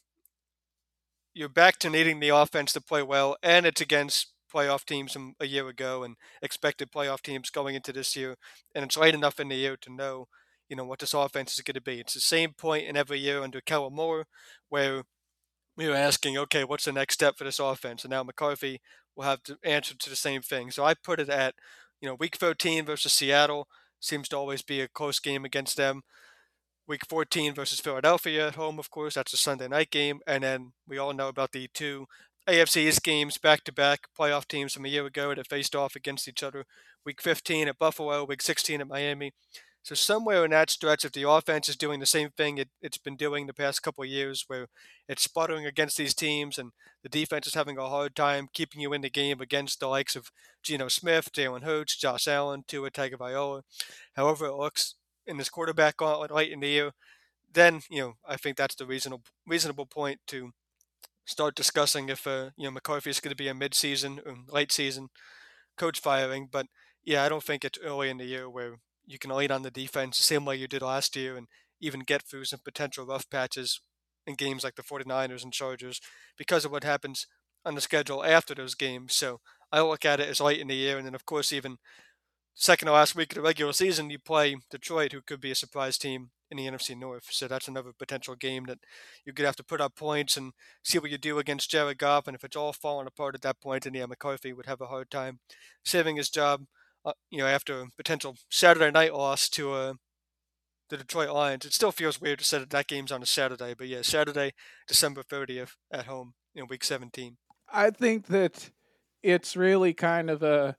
you're 1.35 1.49
back 1.49 1.79
to 1.79 1.91
needing 1.91 2.21
the 2.21 2.29
offense 2.29 2.73
to 2.75 2.81
play 2.81 3.03
well, 3.03 3.37
and 3.43 3.67
it's 3.67 3.81
against 3.81 4.33
playoff 4.55 4.85
teams 4.85 5.13
from 5.13 5.35
a 5.41 5.47
year 5.47 5.67
ago 5.69 6.03
and 6.05 6.17
expected 6.43 6.93
playoff 6.93 7.23
teams 7.23 7.49
going 7.49 7.75
into 7.75 7.93
this 7.93 8.15
year, 8.15 8.37
and 8.75 8.85
it's 8.85 8.99
late 8.99 9.15
enough 9.15 9.41
in 9.41 9.49
the 9.49 9.57
year 9.57 9.77
to 9.81 9.93
know, 9.93 10.29
you 10.69 10.77
know, 10.77 10.85
what 10.85 10.99
this 10.99 11.15
offense 11.15 11.55
is 11.55 11.63
going 11.63 11.75
to 11.75 11.81
be. 11.81 12.01
It's 12.01 12.15
the 12.15 12.21
same 12.21 12.53
point 12.53 12.87
in 12.87 12.97
every 12.97 13.19
year 13.19 13.43
under 13.43 13.63
Kellen 13.63 13.95
Moore, 13.95 14.27
where 14.69 15.05
we 15.77 15.89
were 15.89 15.95
asking, 15.95 16.37
okay, 16.37 16.65
what's 16.65 16.85
the 16.85 16.93
next 16.93 17.15
step 17.15 17.37
for 17.39 17.45
this 17.45 17.59
offense? 17.59 18.05
And 18.05 18.11
now 18.11 18.23
McCarthy 18.23 18.81
will 19.17 19.25
have 19.25 19.43
to 19.45 19.59
answer 19.63 19.95
to 19.95 20.11
the 20.11 20.17
same 20.17 20.43
thing. 20.43 20.71
So 20.71 20.85
I 20.85 20.95
put 20.95 21.21
it 21.21 21.29
at, 21.29 21.55
you 22.01 22.09
know, 22.09 22.15
week 22.15 22.37
13 22.37 22.85
versus 22.85 23.13
Seattle 23.13 23.69
seems 24.01 24.29
to 24.29 24.37
always 24.37 24.63
be 24.63 24.81
a 24.81 24.89
close 24.89 25.19
game 25.19 25.45
against 25.45 25.77
them. 25.77 26.03
Week 26.89 27.03
14 27.09 27.55
versus 27.55 27.81
Philadelphia 27.81 28.49
at 28.49 28.57
home, 28.57 28.79
of 28.79 28.91
course, 28.91 29.15
that's 29.15 29.33
a 29.33 29.37
Sunday 29.37 29.69
night 29.69 29.91
game. 29.91 30.21
And 30.27 30.43
then 30.43 30.73
we 30.87 30.99
all 30.99 31.13
know 31.13 31.29
about 31.29 31.53
the 31.53 31.69
two 31.73 32.07
AFC 32.49 32.89
East 32.89 33.05
games 33.05 33.39
back 33.39 33.63
to 33.65 33.73
back 33.73 34.09
playoff 34.19 34.49
teams 34.49 34.73
from 34.73 34.85
a 34.85 34.89
year 34.89 35.07
ago 35.07 35.33
that 35.35 35.47
faced 35.47 35.77
off 35.77 35.95
against 35.95 36.27
each 36.27 36.43
other. 36.43 36.65
Week 37.07 37.23
15 37.23 37.69
at 37.69 37.79
Buffalo, 37.79 38.25
week 38.25 38.43
16 38.43 38.81
at 38.81 38.89
Miami. 38.89 39.33
So 39.85 39.97
somewhere 39.97 40.45
in 40.45 40.53
that 40.53 40.71
stretch, 40.71 41.05
if 41.05 41.11
the 41.13 41.29
offense 41.29 41.69
is 41.69 41.77
doing 41.77 41.99
the 41.99 42.07
same 42.07 42.31
thing 42.31 42.59
it, 42.59 42.69
has 42.83 42.99
been 42.99 43.17
doing 43.17 43.47
the 43.47 43.55
past 43.55 43.83
couple 43.83 44.05
of 44.05 44.11
years, 44.11 44.45
where 44.47 44.69
it's 45.09 45.25
sputtering 45.25 45.67
against 45.67 45.97
these 45.97 46.15
teams 46.15 46.57
and 46.57 46.71
the 47.03 47.09
defense 47.09 47.49
is 47.49 47.55
having 47.55 47.79
a 47.79 47.89
hard 47.89 48.15
time 48.15 48.49
keeping 48.53 48.81
you 48.81 48.93
in 48.93 49.01
the 49.01 49.11
game 49.11 49.41
against 49.41 49.81
the 49.81 49.89
likes 49.89 50.15
of 50.15 50.31
Geno 50.63 50.87
Smith, 50.87 51.33
Jalen 51.33 51.65
Hurts, 51.65 51.97
Josh 51.97 52.29
Allen, 52.29 52.63
Tua 52.69 52.93
Tagovailoa, 52.93 53.63
however 54.15 54.47
it 54.47 54.55
looks 54.55 54.95
in 55.27 55.37
this 55.37 55.49
quarterback 55.51 55.97
gauntlet 55.97 56.31
late 56.31 56.53
in 56.53 56.61
the 56.61 56.69
year, 56.69 56.93
then 57.53 57.81
you 57.91 58.01
know 58.01 58.13
I 58.27 58.37
think 58.37 58.57
that's 58.57 58.77
the 58.77 58.87
reasonable 58.87 59.25
reasonable 59.47 59.87
point 59.87 60.21
to 60.29 60.53
start 61.25 61.55
discussing 61.57 62.09
if 62.09 62.27
uh, 62.27 62.51
you 62.57 62.65
know 62.65 62.71
McCarthy 62.71 63.11
is 63.11 63.21
going 63.21 63.31
to 63.31 63.37
be 63.37 63.49
a 63.49 63.55
mid-season 63.55 64.21
or 64.25 64.37
late 64.49 64.73
season 64.73 65.09
coach 65.77 66.01
firing. 66.01 66.49
But 66.51 66.67
yeah, 67.05 67.25
I 67.25 67.29
don't 67.29 67.43
think 67.43 67.65
it's 67.65 67.79
early 67.83 68.11
in 68.11 68.19
the 68.19 68.25
year 68.27 68.49
where 68.49 68.77
you 69.07 69.19
can 69.19 69.31
lean 69.31 69.51
on 69.51 69.63
the 69.63 69.71
defense 69.71 70.17
the 70.17 70.23
same 70.23 70.45
way 70.45 70.57
you 70.57 70.69
did 70.69 70.83
last 70.83 71.17
year 71.17 71.37
and 71.37 71.49
even 71.81 72.01
get 72.01 72.23
through 72.23 72.45
some 72.45 72.61
potential 72.65 73.07
rough 73.07 73.29
patches 73.29 73.81
in 74.27 74.35
games 74.35 74.65
like 74.65 74.77
the 74.77 74.83
49ers 74.83 75.43
and 75.43 75.53
Chargers 75.53 76.01
because 76.39 76.65
of 76.65 76.71
what 76.71 76.85
happens 76.85 77.27
on 77.65 77.75
the 77.75 77.81
schedule 77.81 78.25
after 78.25 78.55
those 78.55 78.75
games. 78.75 79.15
So 79.15 79.41
I 79.71 79.81
look 79.81 80.05
at 80.05 80.21
it 80.21 80.29
as 80.29 80.41
late 80.41 80.61
in 80.61 80.69
the 80.69 80.75
year. 80.75 80.97
And 80.97 81.07
then, 81.07 81.15
of 81.15 81.27
course, 81.27 81.53
even 81.53 81.79
second 82.55 82.87
to 82.87 82.93
last 82.93 83.15
week 83.15 83.33
of 83.33 83.37
the 83.37 83.43
regular 83.43 83.73
season, 83.73 84.11
you 84.11 84.19
play 84.19 84.57
Detroit, 84.71 85.13
who 85.13 85.23
could 85.23 85.41
be 85.41 85.51
a 85.51 85.57
surprise 85.57 85.99
team 85.99 86.31
in 86.51 86.57
the 86.59 86.67
NFC 86.67 86.97
North. 86.97 87.29
So 87.31 87.49
that's 87.49 87.69
another 87.69 87.93
potential 87.99 88.37
game 88.37 88.67
that 88.67 88.79
you 89.25 89.33
could 89.33 89.47
have 89.47 89.57
to 89.57 89.65
put 89.65 89.81
up 89.81 89.97
points 89.97 90.37
and 90.37 90.53
see 90.83 90.99
what 90.99 91.11
you 91.11 91.19
do 91.19 91.39
against 91.39 91.71
Jared 91.71 91.99
Goff. 91.99 92.27
And 92.27 92.37
if 92.37 92.45
it's 92.45 92.57
all 92.57 92.73
falling 92.73 93.07
apart 93.07 93.35
at 93.35 93.43
that 93.43 93.61
point, 93.61 93.85
then 93.85 93.95
yeah, 93.95 94.07
McCarthy 94.07 94.53
would 94.53 94.67
have 94.67 94.81
a 94.81 94.87
hard 94.87 95.11
time 95.11 95.41
saving 95.85 96.17
his 96.17 96.29
job 96.29 96.65
uh, 97.05 97.13
you 97.31 97.39
know, 97.39 97.47
after 97.47 97.81
a 97.81 97.87
potential 97.97 98.37
Saturday 98.51 98.91
night 98.91 99.15
loss 99.15 99.49
to 99.51 99.73
uh, 99.73 99.93
the 100.93 100.99
Detroit 100.99 101.31
Lions. 101.31 101.65
It 101.65 101.73
still 101.73 101.91
feels 101.91 102.21
weird 102.21 102.39
to 102.41 102.45
say 102.45 102.59
that 102.59 102.71
that 102.71 102.87
game's 102.87 103.11
on 103.11 103.23
a 103.23 103.27
Saturday, 103.27 103.75
but 103.77 103.89
yeah, 103.89 104.03
Saturday, 104.03 104.53
December 104.87 105.23
30th 105.23 105.73
at 105.91 106.05
home 106.05 106.35
in 106.55 106.67
week 106.67 106.85
17. 106.85 107.39
I 107.73 107.91
think 107.91 108.27
that 108.27 108.71
it's 109.23 109.57
really 109.57 109.95
kind 109.95 110.29
of 110.29 110.43
a 110.43 110.77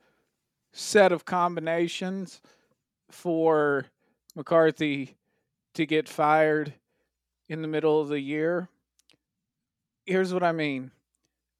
set 0.72 1.12
of 1.12 1.26
combinations 1.26 2.42
for 3.10 3.88
McCarthy 4.36 5.18
to 5.74 5.86
get 5.86 6.08
fired 6.08 6.74
in 7.50 7.62
the 7.64 7.68
middle 7.68 8.00
of 8.00 8.10
the 8.10 8.20
year. 8.20 8.70
Here's 10.06 10.34
what 10.34 10.44
I 10.44 10.52
mean. 10.52 10.92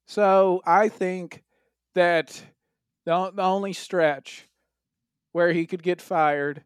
So 0.06 0.62
I 0.66 0.90
think 0.90 1.44
that 1.96 2.44
the, 3.06 3.32
the 3.32 3.42
only 3.42 3.74
stretch 3.74 4.48
where 5.34 5.52
he 5.52 5.66
could 5.66 5.84
get 5.84 6.02
fired 6.02 6.64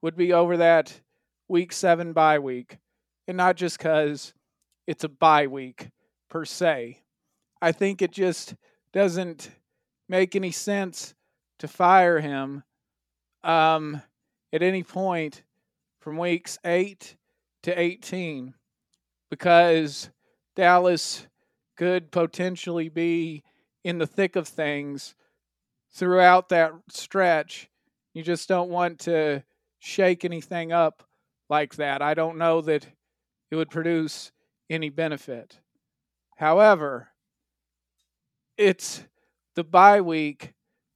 would 0.00 0.16
be 0.16 0.32
over 0.32 0.56
that 0.58 1.00
week 1.48 1.72
seven 1.72 2.12
bye 2.12 2.38
week. 2.38 2.78
And 3.26 3.36
not 3.36 3.56
just 3.56 3.78
because 3.78 4.32
it's 4.86 5.04
a 5.04 5.08
bye 5.08 5.46
week 5.46 5.90
per 6.28 6.44
se. 6.44 7.02
I 7.60 7.72
think 7.72 8.02
it 8.02 8.12
just 8.12 8.54
doesn't 8.92 9.50
make 10.08 10.36
any 10.36 10.50
sense 10.50 11.14
to 11.58 11.68
fire 11.68 12.20
him 12.20 12.64
um, 13.44 14.02
at 14.52 14.62
any 14.62 14.82
point 14.82 15.42
from 16.00 16.16
weeks 16.16 16.58
8 16.64 17.16
to 17.62 17.80
18 17.80 18.54
because 19.30 20.10
Dallas 20.56 21.26
could 21.76 22.10
potentially 22.10 22.88
be 22.88 23.44
in 23.84 23.98
the 23.98 24.06
thick 24.06 24.36
of 24.36 24.46
things 24.48 25.14
throughout 25.92 26.48
that 26.48 26.72
stretch 26.90 27.68
you 28.14 28.22
just 28.22 28.48
don't 28.48 28.70
want 28.70 29.00
to 29.00 29.42
shake 29.78 30.24
anything 30.24 30.72
up 30.72 31.02
like 31.48 31.76
that. 31.76 32.02
I 32.02 32.14
don't 32.14 32.38
know 32.38 32.60
that 32.62 32.86
it 33.50 33.56
would 33.56 33.70
produce 33.70 34.32
any 34.70 34.88
benefit. 34.88 35.58
However, 36.36 37.08
it's 38.56 39.04
the 39.54 39.64
bye 39.64 40.00
week 40.00 40.54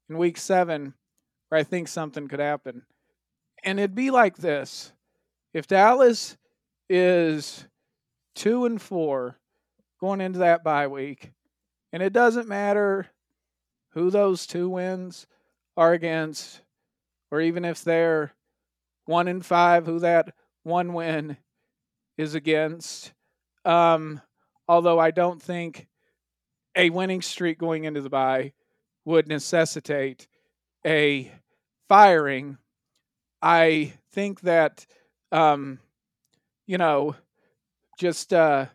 in 0.09 0.19
week 0.19 0.39
seven 0.39 0.95
where 1.49 1.61
I 1.61 1.65
think 1.65 1.89
something 1.89 2.29
could 2.29 2.41
happen. 2.41 2.83
And 3.65 3.79
it'd 3.79 3.95
be 3.95 4.11
like 4.11 4.37
this 4.37 4.93
if 5.53 5.67
Dallas 5.67 6.37
is 6.89 7.67
two 8.35 8.67
and 8.67 8.81
four 8.81 9.39
going 10.01 10.21
into 10.21 10.41
that 10.41 10.63
bye 10.63 10.87
week, 10.87 11.33
and 11.93 12.03
it 12.03 12.13
doesn't 12.13 12.49
matter 12.49 13.07
who 13.91 14.11
those 14.11 14.47
two 14.47 14.69
wins 14.69 15.27
are 15.77 15.93
against, 15.93 16.61
or 17.37 17.43
even 17.43 17.67
if 17.67 17.85
they're 17.85 18.33
one 19.05 19.29
in 19.29 19.43
five, 19.43 19.85
who 19.85 19.99
that 19.99 20.35
one 20.63 20.95
win 20.95 21.37
is 22.17 22.35
against. 22.35 23.13
Um, 23.67 24.23
although 24.67 24.99
I 24.99 25.11
don't 25.11 25.43
think 25.43 25.87
a 26.75 26.89
winning 26.89 27.21
streak 27.21 27.59
going 27.59 27.85
into 27.85 28.01
the 28.01 28.09
bye 28.09 28.55
would 29.05 29.29
necessitate 29.29 30.27
a 30.87 31.31
firing. 31.89 32.57
I 33.43 33.93
think 34.13 34.41
that, 34.41 34.87
um, 35.31 35.79
you 36.67 36.79
know, 36.79 37.17
just 37.99 38.33
uh, 38.33 38.67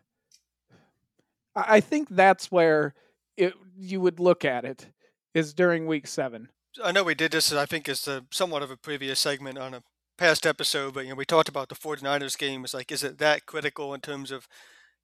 I 1.56 1.80
think 1.80 2.08
that's 2.10 2.52
where 2.52 2.94
it, 3.36 3.54
you 3.76 4.00
would 4.00 4.20
look 4.20 4.44
at 4.44 4.64
it 4.64 4.86
is 5.34 5.52
during 5.52 5.86
week 5.86 6.06
seven. 6.06 6.48
I 6.82 6.92
know 6.92 7.04
we 7.04 7.14
did 7.14 7.32
this, 7.32 7.52
I 7.52 7.66
think, 7.66 7.88
a, 7.88 7.96
somewhat 8.30 8.62
of 8.62 8.70
a 8.70 8.76
previous 8.76 9.20
segment 9.20 9.58
on 9.58 9.74
a 9.74 9.82
past 10.16 10.46
episode, 10.46 10.94
but 10.94 11.04
you 11.04 11.10
know, 11.10 11.16
we 11.16 11.24
talked 11.24 11.48
about 11.48 11.68
the 11.68 11.74
49ers 11.74 12.38
game. 12.38 12.64
It's 12.64 12.74
like, 12.74 12.92
is 12.92 13.02
it 13.02 13.18
that 13.18 13.46
critical 13.46 13.92
in 13.92 14.00
terms 14.00 14.30
of 14.30 14.48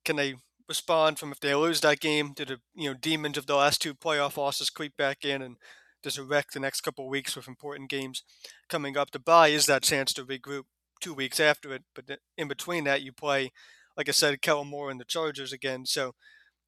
can 0.04 0.16
they 0.16 0.36
respond 0.68 1.18
from 1.18 1.32
if 1.32 1.40
they 1.40 1.54
lose 1.54 1.80
that 1.80 2.00
game? 2.00 2.32
Do 2.34 2.44
the 2.44 2.60
you 2.74 2.90
know 2.90 2.94
demons 2.94 3.36
of 3.36 3.46
the 3.46 3.56
last 3.56 3.82
two 3.82 3.94
playoff 3.94 4.36
losses 4.36 4.70
creep 4.70 4.96
back 4.96 5.24
in 5.24 5.42
and 5.42 5.56
does 6.02 6.16
it 6.16 6.22
wreck 6.22 6.52
the 6.52 6.60
next 6.60 6.82
couple 6.82 7.08
weeks 7.08 7.34
with 7.34 7.48
important 7.48 7.90
games 7.90 8.22
coming 8.68 8.96
up? 8.96 9.10
The 9.10 9.18
bye 9.18 9.48
is 9.48 9.66
that 9.66 9.82
chance 9.82 10.12
to 10.14 10.24
regroup 10.24 10.64
two 11.00 11.14
weeks 11.14 11.40
after 11.40 11.74
it, 11.74 11.82
but 11.94 12.04
in 12.36 12.48
between 12.48 12.84
that, 12.84 13.02
you 13.02 13.12
play, 13.12 13.50
like 13.96 14.08
I 14.08 14.12
said, 14.12 14.40
Kellen 14.42 14.68
Moore 14.68 14.90
and 14.90 15.00
the 15.00 15.04
Chargers 15.04 15.52
again. 15.52 15.86
So 15.86 16.14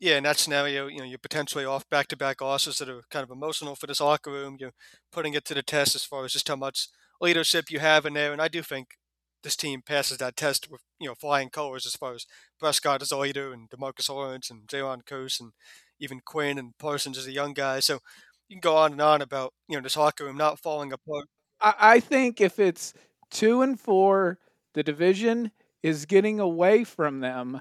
yeah, 0.01 0.17
in 0.17 0.25
that 0.25 0.39
scenario, 0.39 0.87
you 0.89 0.99
know, 0.99 1.05
you're 1.05 1.19
potentially 1.19 1.65
off 1.65 1.89
back-to-back 1.91 2.41
losses 2.41 2.79
that 2.79 2.89
are 2.89 3.03
kind 3.11 3.23
of 3.25 3.31
emotional 3.31 3.77
for 3.77 3.87
this 3.87 4.01
locker 4.01 4.33
room. 4.33 4.57
You're 4.59 4.73
putting 5.13 5.35
it 5.35 5.45
to 5.47 5.55
the 5.55 5.63
test 5.63 5.95
as 5.95 6.05
far 6.05 6.25
as 6.25 6.33
just 6.33 6.49
how 6.49 6.57
much 6.57 6.89
leadership 7.21 7.71
you 7.71 7.81
have 7.81 8.07
in 8.07 8.15
there, 8.15 8.33
and 8.33 8.41
I 8.43 8.49
do 8.49 8.63
think 8.63 8.97
this 9.43 9.57
team 9.57 9.83
passes 9.83 10.19
that 10.19 10.37
test 10.37 10.71
with 10.71 10.83
you 10.99 11.09
know 11.09 11.15
flying 11.15 11.51
colors 11.51 11.87
as 11.87 11.95
far 11.97 12.15
as 12.15 12.27
Prescott 12.59 13.03
as 13.03 13.11
a 13.13 13.17
leader 13.19 13.53
and 13.53 13.71
Demarcus 13.71 14.09
Lawrence 14.11 14.51
and 14.51 14.67
Jayron 14.69 15.05
Kearse 15.05 15.41
and 15.41 15.53
even 15.99 16.21
Quinn 16.25 16.59
and 16.59 16.77
Parsons 16.79 17.19
as 17.19 17.27
a 17.27 17.33
young 17.33 17.55
guy. 17.55 17.81
So 17.81 18.01
you 18.49 18.57
can 18.57 18.61
go 18.61 18.77
on 18.77 18.93
and 18.93 19.01
on 19.03 19.23
about 19.23 19.53
you 19.69 19.77
know 19.77 19.83
this 19.83 19.97
locker 19.97 20.25
room 20.25 20.37
not 20.37 20.59
falling 20.61 20.93
apart. 20.93 21.27
I 21.63 22.01
think 22.01 22.41
if 22.41 22.59
it's 22.59 22.95
two 23.31 23.61
and 23.63 23.79
four, 23.79 24.39
the 24.75 24.83
division 24.83 25.53
is 25.83 26.07
getting 26.07 26.41
away 26.41 26.85
from 26.85 27.21
them 27.21 27.61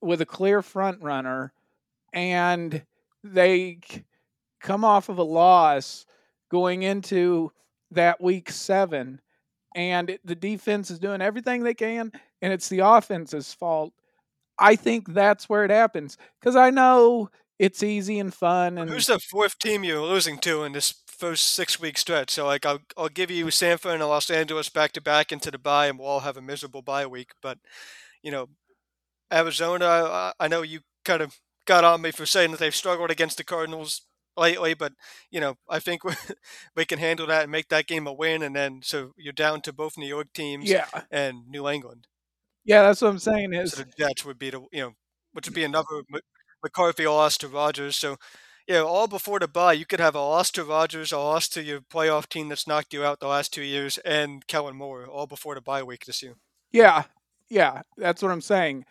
with 0.00 0.20
a 0.20 0.26
clear 0.26 0.62
front 0.62 1.02
runner 1.02 1.52
and 2.12 2.82
they 3.24 3.78
come 4.60 4.84
off 4.84 5.08
of 5.08 5.18
a 5.18 5.22
loss 5.22 6.06
going 6.50 6.82
into 6.82 7.52
that 7.90 8.20
week 8.20 8.50
seven, 8.50 9.20
and 9.74 10.18
the 10.24 10.34
defense 10.34 10.90
is 10.90 10.98
doing 10.98 11.22
everything 11.22 11.62
they 11.62 11.74
can, 11.74 12.12
and 12.40 12.52
it's 12.52 12.68
the 12.68 12.80
offense's 12.80 13.52
fault. 13.52 13.92
I 14.58 14.76
think 14.76 15.12
that's 15.12 15.48
where 15.48 15.64
it 15.64 15.70
happens 15.70 16.18
because 16.40 16.56
I 16.56 16.70
know 16.70 17.30
it's 17.58 17.82
easy 17.82 18.18
and 18.18 18.32
fun. 18.32 18.78
And 18.78 18.90
who's 18.90 19.06
the 19.06 19.18
fourth 19.18 19.58
team 19.58 19.84
you're 19.84 20.00
losing 20.00 20.38
to 20.38 20.64
in 20.64 20.72
this 20.72 20.94
first 21.06 21.48
six 21.48 21.80
week 21.80 21.96
stretch? 21.96 22.30
So 22.30 22.46
like 22.46 22.66
I'll 22.66 22.80
I'll 22.96 23.08
give 23.08 23.30
you 23.30 23.50
San 23.50 23.78
Fran 23.78 24.00
and 24.00 24.08
Los 24.08 24.30
Angeles 24.30 24.68
back 24.68 24.92
to 24.92 25.00
back 25.00 25.32
into 25.32 25.50
the 25.50 25.58
bye, 25.58 25.86
and 25.86 25.98
we'll 25.98 26.08
all 26.08 26.20
have 26.20 26.36
a 26.36 26.42
miserable 26.42 26.82
bye 26.82 27.06
week. 27.06 27.32
But 27.40 27.58
you 28.22 28.30
know, 28.30 28.48
Arizona, 29.32 29.86
I, 29.86 30.32
I 30.38 30.48
know 30.48 30.62
you 30.62 30.80
kind 31.04 31.22
of 31.22 31.38
got 31.66 31.84
on 31.84 32.02
me 32.02 32.10
for 32.10 32.26
saying 32.26 32.50
that 32.52 32.60
they've 32.60 32.74
struggled 32.74 33.10
against 33.10 33.38
the 33.38 33.44
Cardinals 33.44 34.02
lately, 34.36 34.74
but 34.74 34.92
you 35.30 35.40
know 35.40 35.56
I 35.68 35.78
think 35.78 36.02
we 36.76 36.84
can 36.84 36.98
handle 36.98 37.26
that 37.26 37.44
and 37.44 37.52
make 37.52 37.68
that 37.68 37.86
game 37.86 38.06
a 38.06 38.12
win, 38.12 38.42
and 38.42 38.54
then 38.54 38.80
so 38.82 39.12
you're 39.16 39.32
down 39.32 39.60
to 39.62 39.72
both 39.72 39.98
New 39.98 40.06
York 40.06 40.32
teams, 40.34 40.68
yeah. 40.68 40.86
and 41.10 41.48
New 41.48 41.68
England. 41.68 42.06
Yeah, 42.64 42.82
that's 42.82 43.02
what 43.02 43.08
I'm 43.08 43.18
saying. 43.18 43.52
Is 43.54 43.72
so 43.72 43.82
the 43.82 43.92
Jets 43.98 44.24
would 44.24 44.38
be 44.38 44.50
the 44.50 44.60
you 44.72 44.80
know 44.80 44.92
which 45.32 45.46
would 45.46 45.54
be 45.54 45.64
another 45.64 46.02
McCarthy 46.62 47.06
loss 47.06 47.38
to 47.38 47.48
Rodgers. 47.48 47.96
So 47.96 48.16
yeah, 48.68 48.80
all 48.80 49.08
before 49.08 49.40
the 49.40 49.48
bye, 49.48 49.72
you 49.72 49.84
could 49.84 50.00
have 50.00 50.14
a 50.14 50.20
loss 50.20 50.50
to 50.52 50.64
Rodgers, 50.64 51.10
a 51.12 51.18
loss 51.18 51.48
to 51.48 51.62
your 51.62 51.80
playoff 51.80 52.28
team 52.28 52.48
that's 52.48 52.66
knocked 52.66 52.94
you 52.94 53.04
out 53.04 53.20
the 53.20 53.26
last 53.26 53.52
two 53.52 53.62
years, 53.62 53.98
and 53.98 54.46
Kellen 54.46 54.76
Moore, 54.76 55.06
all 55.06 55.26
before 55.26 55.54
the 55.54 55.60
bye 55.60 55.82
week 55.82 56.04
this 56.06 56.22
year. 56.22 56.34
Yeah, 56.70 57.04
yeah, 57.48 57.82
that's 57.96 58.22
what 58.22 58.30
I'm 58.30 58.40
saying. 58.40 58.84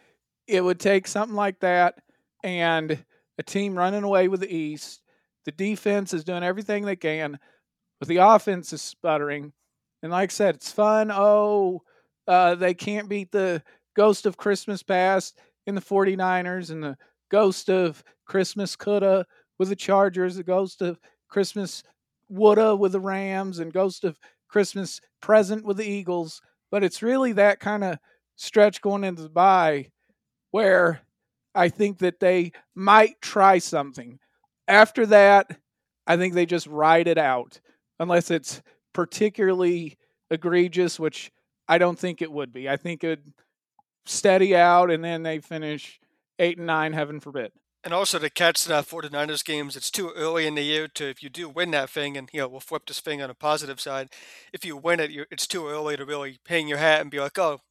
It 0.48 0.64
would 0.64 0.80
take 0.80 1.08
something 1.08 1.36
like 1.36 1.60
that 1.62 1.96
and 2.44 3.04
a 3.38 3.44
team 3.44 3.78
running 3.78 4.04
away 4.04 4.28
with 4.28 4.40
the 4.40 4.56
East. 4.56 5.02
The 5.46 5.52
defense 5.52 6.14
is 6.14 6.24
doing 6.24 6.44
everything 6.44 6.86
they 6.86 6.96
can, 6.96 7.40
but 8.00 8.08
the 8.08 8.18
offense 8.18 8.74
is 8.74 8.82
sputtering. 8.82 9.54
And 10.04 10.12
like 10.12 10.32
I 10.32 10.34
said, 10.34 10.56
it's 10.56 10.72
fun. 10.72 11.12
Oh, 11.12 11.82
uh, 12.28 12.56
they 12.56 12.74
can't 12.74 13.10
beat 13.10 13.32
the 13.32 13.64
ghost 13.96 14.26
of 14.26 14.38
Christmas 14.38 14.84
past 14.84 15.40
in 15.68 15.76
the 15.76 15.82
49ers 15.82 16.72
and 16.72 16.84
the 16.84 16.98
ghost 17.30 17.70
of 17.70 18.04
Christmas 18.26 18.76
coulda 18.76 19.26
with 19.58 19.70
the 19.70 19.76
Chargers, 19.76 20.36
the 20.36 20.44
ghost 20.44 20.82
of 20.82 21.00
Christmas 21.28 21.84
woulda 22.30 22.76
with 22.76 22.94
the 22.94 23.00
Rams, 23.00 23.60
and 23.60 23.74
ghost 23.74 24.04
of 24.04 24.20
Christmas 24.48 25.02
present 25.22 25.66
with 25.66 25.78
the 25.78 25.86
Eagles. 25.86 26.42
But 26.72 26.84
it's 26.84 27.02
really 27.02 27.34
that 27.34 27.60
kind 27.60 27.84
of 27.84 27.98
stretch 28.36 28.82
going 28.82 29.04
into 29.04 29.24
the 29.24 29.30
bye 29.30 29.90
where 30.52 31.02
I 31.54 31.70
think 31.70 32.00
that 32.00 32.20
they 32.20 32.52
might 32.76 33.22
try 33.22 33.58
something. 33.58 34.20
After 34.68 35.06
that, 35.08 35.58
I 36.08 36.18
think 36.18 36.34
they 36.34 36.46
just 36.46 36.68
ride 36.68 37.08
it 37.08 37.18
out, 37.18 37.60
unless 38.00 38.32
it's 38.32 38.62
particularly 38.94 39.98
egregious, 40.30 41.00
which 41.00 41.32
I 41.68 41.78
don't 41.78 42.00
think 42.00 42.22
it 42.22 42.32
would 42.32 42.52
be. 42.52 42.70
I 42.70 42.78
think 42.78 43.04
it 43.04 43.10
would 43.10 43.34
steady 44.06 44.56
out 44.56 44.90
and 44.90 45.04
then 45.04 45.24
they 45.24 45.40
finish 45.40 46.00
eight 46.40 46.58
and 46.58 46.68
nine, 46.68 46.94
heaven 46.94 47.20
forbid. 47.20 47.52
And 47.84 47.94
also 47.94 48.20
to 48.20 48.30
catch 48.30 48.64
the 48.66 48.76
49ers 48.76 49.44
games, 49.44 49.76
it's 49.76 49.90
too 49.90 50.12
early 50.16 50.46
in 50.46 50.56
the 50.56 50.62
year 50.62 50.88
to, 50.90 51.10
if 51.10 51.24
you 51.24 51.30
do 51.30 51.50
win 51.50 51.72
that 51.72 51.90
thing, 51.90 52.16
and, 52.16 52.30
you 52.32 52.40
know, 52.42 52.48
we'll 52.48 52.60
flip 52.60 52.86
this 52.86 53.00
thing 53.00 53.22
on 53.22 53.30
a 53.30 53.34
positive 53.34 53.82
side. 53.82 54.10
If 54.54 54.64
you 54.64 54.78
win 54.78 55.00
it, 55.00 55.12
it's 55.32 55.48
too 55.48 55.68
early 55.68 55.98
to 55.98 56.06
really 56.06 56.40
hang 56.48 56.68
your 56.68 56.78
hat 56.78 57.02
and 57.02 57.10
be 57.10 57.20
like, 57.20 57.40
oh, 57.40 57.62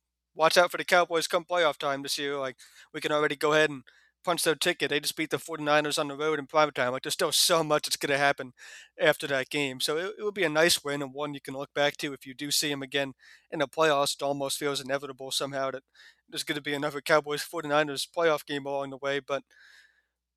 watch 0.41 0.57
out 0.57 0.71
for 0.71 0.79
the 0.79 0.85
Cowboys 0.85 1.27
come 1.29 1.45
playoff 1.45 1.77
time 1.77 2.03
this 2.03 2.19
year. 2.19 2.39
Like, 2.39 2.57
we 2.95 3.01
can 3.03 3.13
already 3.13 3.37
go 3.37 3.53
ahead 3.53 3.69
and 3.69 3.83
punch 4.25 4.43
their 4.43 4.55
ticket. 4.55 4.89
They 4.89 4.99
just 4.99 5.15
beat 5.17 5.29
the 5.29 5.37
49ers 5.37 5.99
on 5.99 6.09
the 6.09 6.17
road 6.17 6.39
in 6.39 6.47
prime 6.47 6.71
time. 6.71 6.93
Like, 6.93 7.03
there's 7.03 7.13
still 7.13 7.31
so 7.31 7.63
much 7.63 7.83
that's 7.85 7.97
going 7.97 8.11
to 8.11 8.19
happen 8.19 8.55
after 8.99 9.27
that 9.27 9.51
game. 9.51 9.81
So 9.81 9.99
it, 9.99 10.15
it 10.19 10.23
would 10.25 10.35
be 10.35 10.45
a 10.45 10.49
nice 10.49 10.83
win 10.83 11.03
and 11.03 11.13
one 11.13 11.35
you 11.35 11.43
can 11.43 11.55
look 11.55 11.75
back 11.75 11.99
to 11.99 12.15
if 12.15 12.27
you 12.27 12.33
do 12.33 12.51
see 12.51 12.71
them 12.71 12.83
again 12.83 13.13
in 13.51 13.59
the 13.59 13.69
playoffs. 13.69 14.15
It 14.15 14.23
almost 14.23 14.59
feels 14.59 14.81
inevitable 14.81 15.31
somehow 15.31 15.73
that 15.73 15.83
there's 16.29 16.45
going 16.45 16.57
to 16.57 16.63
be 16.63 16.75
another 16.75 17.03
Cowboys 17.03 17.47
49ers 17.47 18.09
playoff 18.09 18.47
game 18.47 18.65
along 18.65 18.91
the 18.91 18.97
way. 18.97 19.21
But 19.21 19.43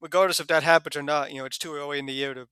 regardless 0.01 0.41
if 0.41 0.47
that 0.47 0.63
happens 0.63 0.97
or 0.97 1.03
not, 1.03 1.31
you 1.31 1.37
know, 1.37 1.45
it's 1.45 1.57
too 1.57 1.75
early 1.75 1.97
in 1.99 2.07
the 2.07 2.13
year 2.13 2.33
to 2.33 2.47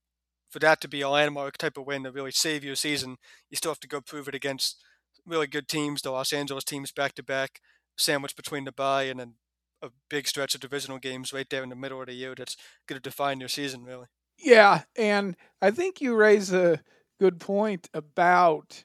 for 0.49 0.59
that 0.59 0.81
to 0.81 0.87
be 0.87 1.01
a 1.01 1.09
landmark 1.09 1.57
type 1.57 1.77
of 1.77 1.85
win 1.85 2.03
to 2.03 2.11
really 2.11 2.31
save 2.31 2.63
your 2.63 2.75
season. 2.75 3.15
You 3.49 3.57
still 3.57 3.71
have 3.71 3.79
to 3.81 3.87
go 3.87 4.01
prove 4.01 4.27
it 4.27 4.35
against 4.35 4.83
really 5.25 5.47
good 5.47 5.67
teams, 5.67 6.01
the 6.01 6.11
Los 6.11 6.33
Angeles 6.33 6.63
teams 6.63 6.91
back 6.91 7.13
to 7.15 7.23
back, 7.23 7.59
sandwiched 7.97 8.35
between 8.35 8.65
the 8.65 8.71
bye 8.71 9.03
and 9.03 9.19
then 9.19 9.35
a 9.81 9.89
big 10.09 10.27
stretch 10.27 10.53
of 10.55 10.61
divisional 10.61 10.99
games 10.99 11.33
right 11.33 11.49
there 11.49 11.63
in 11.63 11.69
the 11.69 11.75
middle 11.75 12.01
of 12.01 12.07
the 12.07 12.13
year 12.13 12.35
that's 12.35 12.55
going 12.87 12.99
to 12.99 13.09
define 13.09 13.39
your 13.39 13.49
season, 13.49 13.83
really. 13.83 14.07
Yeah, 14.37 14.83
and 14.95 15.35
I 15.61 15.71
think 15.71 16.01
you 16.01 16.15
raise 16.15 16.53
a 16.53 16.81
good 17.19 17.39
point 17.39 17.89
about 17.93 18.83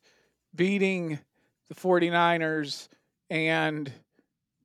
beating 0.55 1.19
the 1.69 1.75
49ers 1.75 2.89
and 3.31 3.91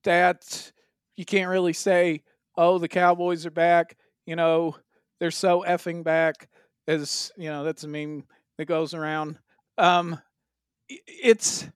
that 0.04 0.72
you 1.16 1.26
can't 1.26 1.50
really 1.50 1.74
say, 1.74 2.24
oh, 2.58 2.78
the 2.78 2.88
Cowboys 2.88 3.46
are 3.46 3.52
back. 3.52 3.98
You 4.26 4.36
know, 4.36 4.76
they're 5.20 5.32
so 5.32 5.64
effing 5.68 6.04
back, 6.04 6.50
as, 6.88 7.32
you 7.38 7.50
know, 7.50 7.64
that's 7.64 7.84
a 7.84 7.88
meme 7.88 8.26
that 8.58 8.66
goes 8.66 8.94
around. 8.94 9.38
Um, 9.78 10.20
it's 11.08 11.68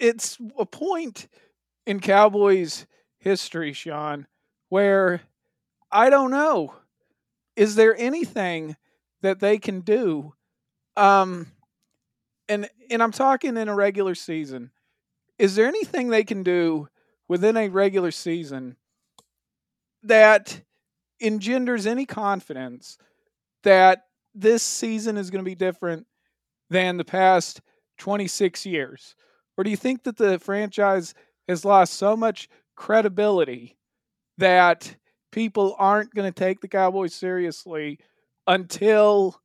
it's 0.00 0.38
a 0.58 0.66
point 0.66 1.28
in 1.86 2.00
Cowboys 2.00 2.86
history, 3.18 3.72
Sean, 3.72 4.26
where 4.68 5.22
I 5.90 6.10
don't 6.10 6.30
know. 6.30 6.74
Is 7.56 7.74
there 7.74 7.96
anything 7.96 8.76
that 9.22 9.40
they 9.40 9.58
can 9.58 9.80
do? 9.80 10.34
Um, 10.96 11.48
and 12.48 12.68
and 12.90 13.02
I'm 13.02 13.12
talking 13.12 13.56
in 13.56 13.68
a 13.68 13.74
regular 13.74 14.14
season. 14.14 14.70
Is 15.38 15.54
there 15.54 15.66
anything 15.66 16.08
they 16.08 16.24
can 16.24 16.42
do 16.42 16.88
within 17.28 17.56
a 17.56 17.68
regular 17.68 18.10
season 18.10 18.76
that 20.02 20.62
engenders 21.20 21.86
any 21.86 22.06
confidence 22.06 22.98
that 23.62 24.04
this 24.34 24.62
season 24.62 25.16
is 25.16 25.30
going 25.30 25.44
to 25.44 25.48
be 25.48 25.54
different 25.54 26.06
than 26.70 26.96
the 26.96 27.04
past 27.04 27.60
26 27.98 28.66
years? 28.66 29.14
Or 29.56 29.64
do 29.64 29.70
you 29.70 29.76
think 29.76 30.04
that 30.04 30.16
the 30.16 30.38
franchise 30.38 31.14
has 31.48 31.64
lost 31.64 31.94
so 31.94 32.16
much 32.16 32.48
credibility 32.76 33.76
that 34.38 34.94
people 35.32 35.74
aren't 35.78 36.14
going 36.14 36.30
to 36.32 36.38
take 36.38 36.60
the 36.60 36.68
Cowboys 36.68 37.14
seriously 37.14 37.98
until 38.46 39.40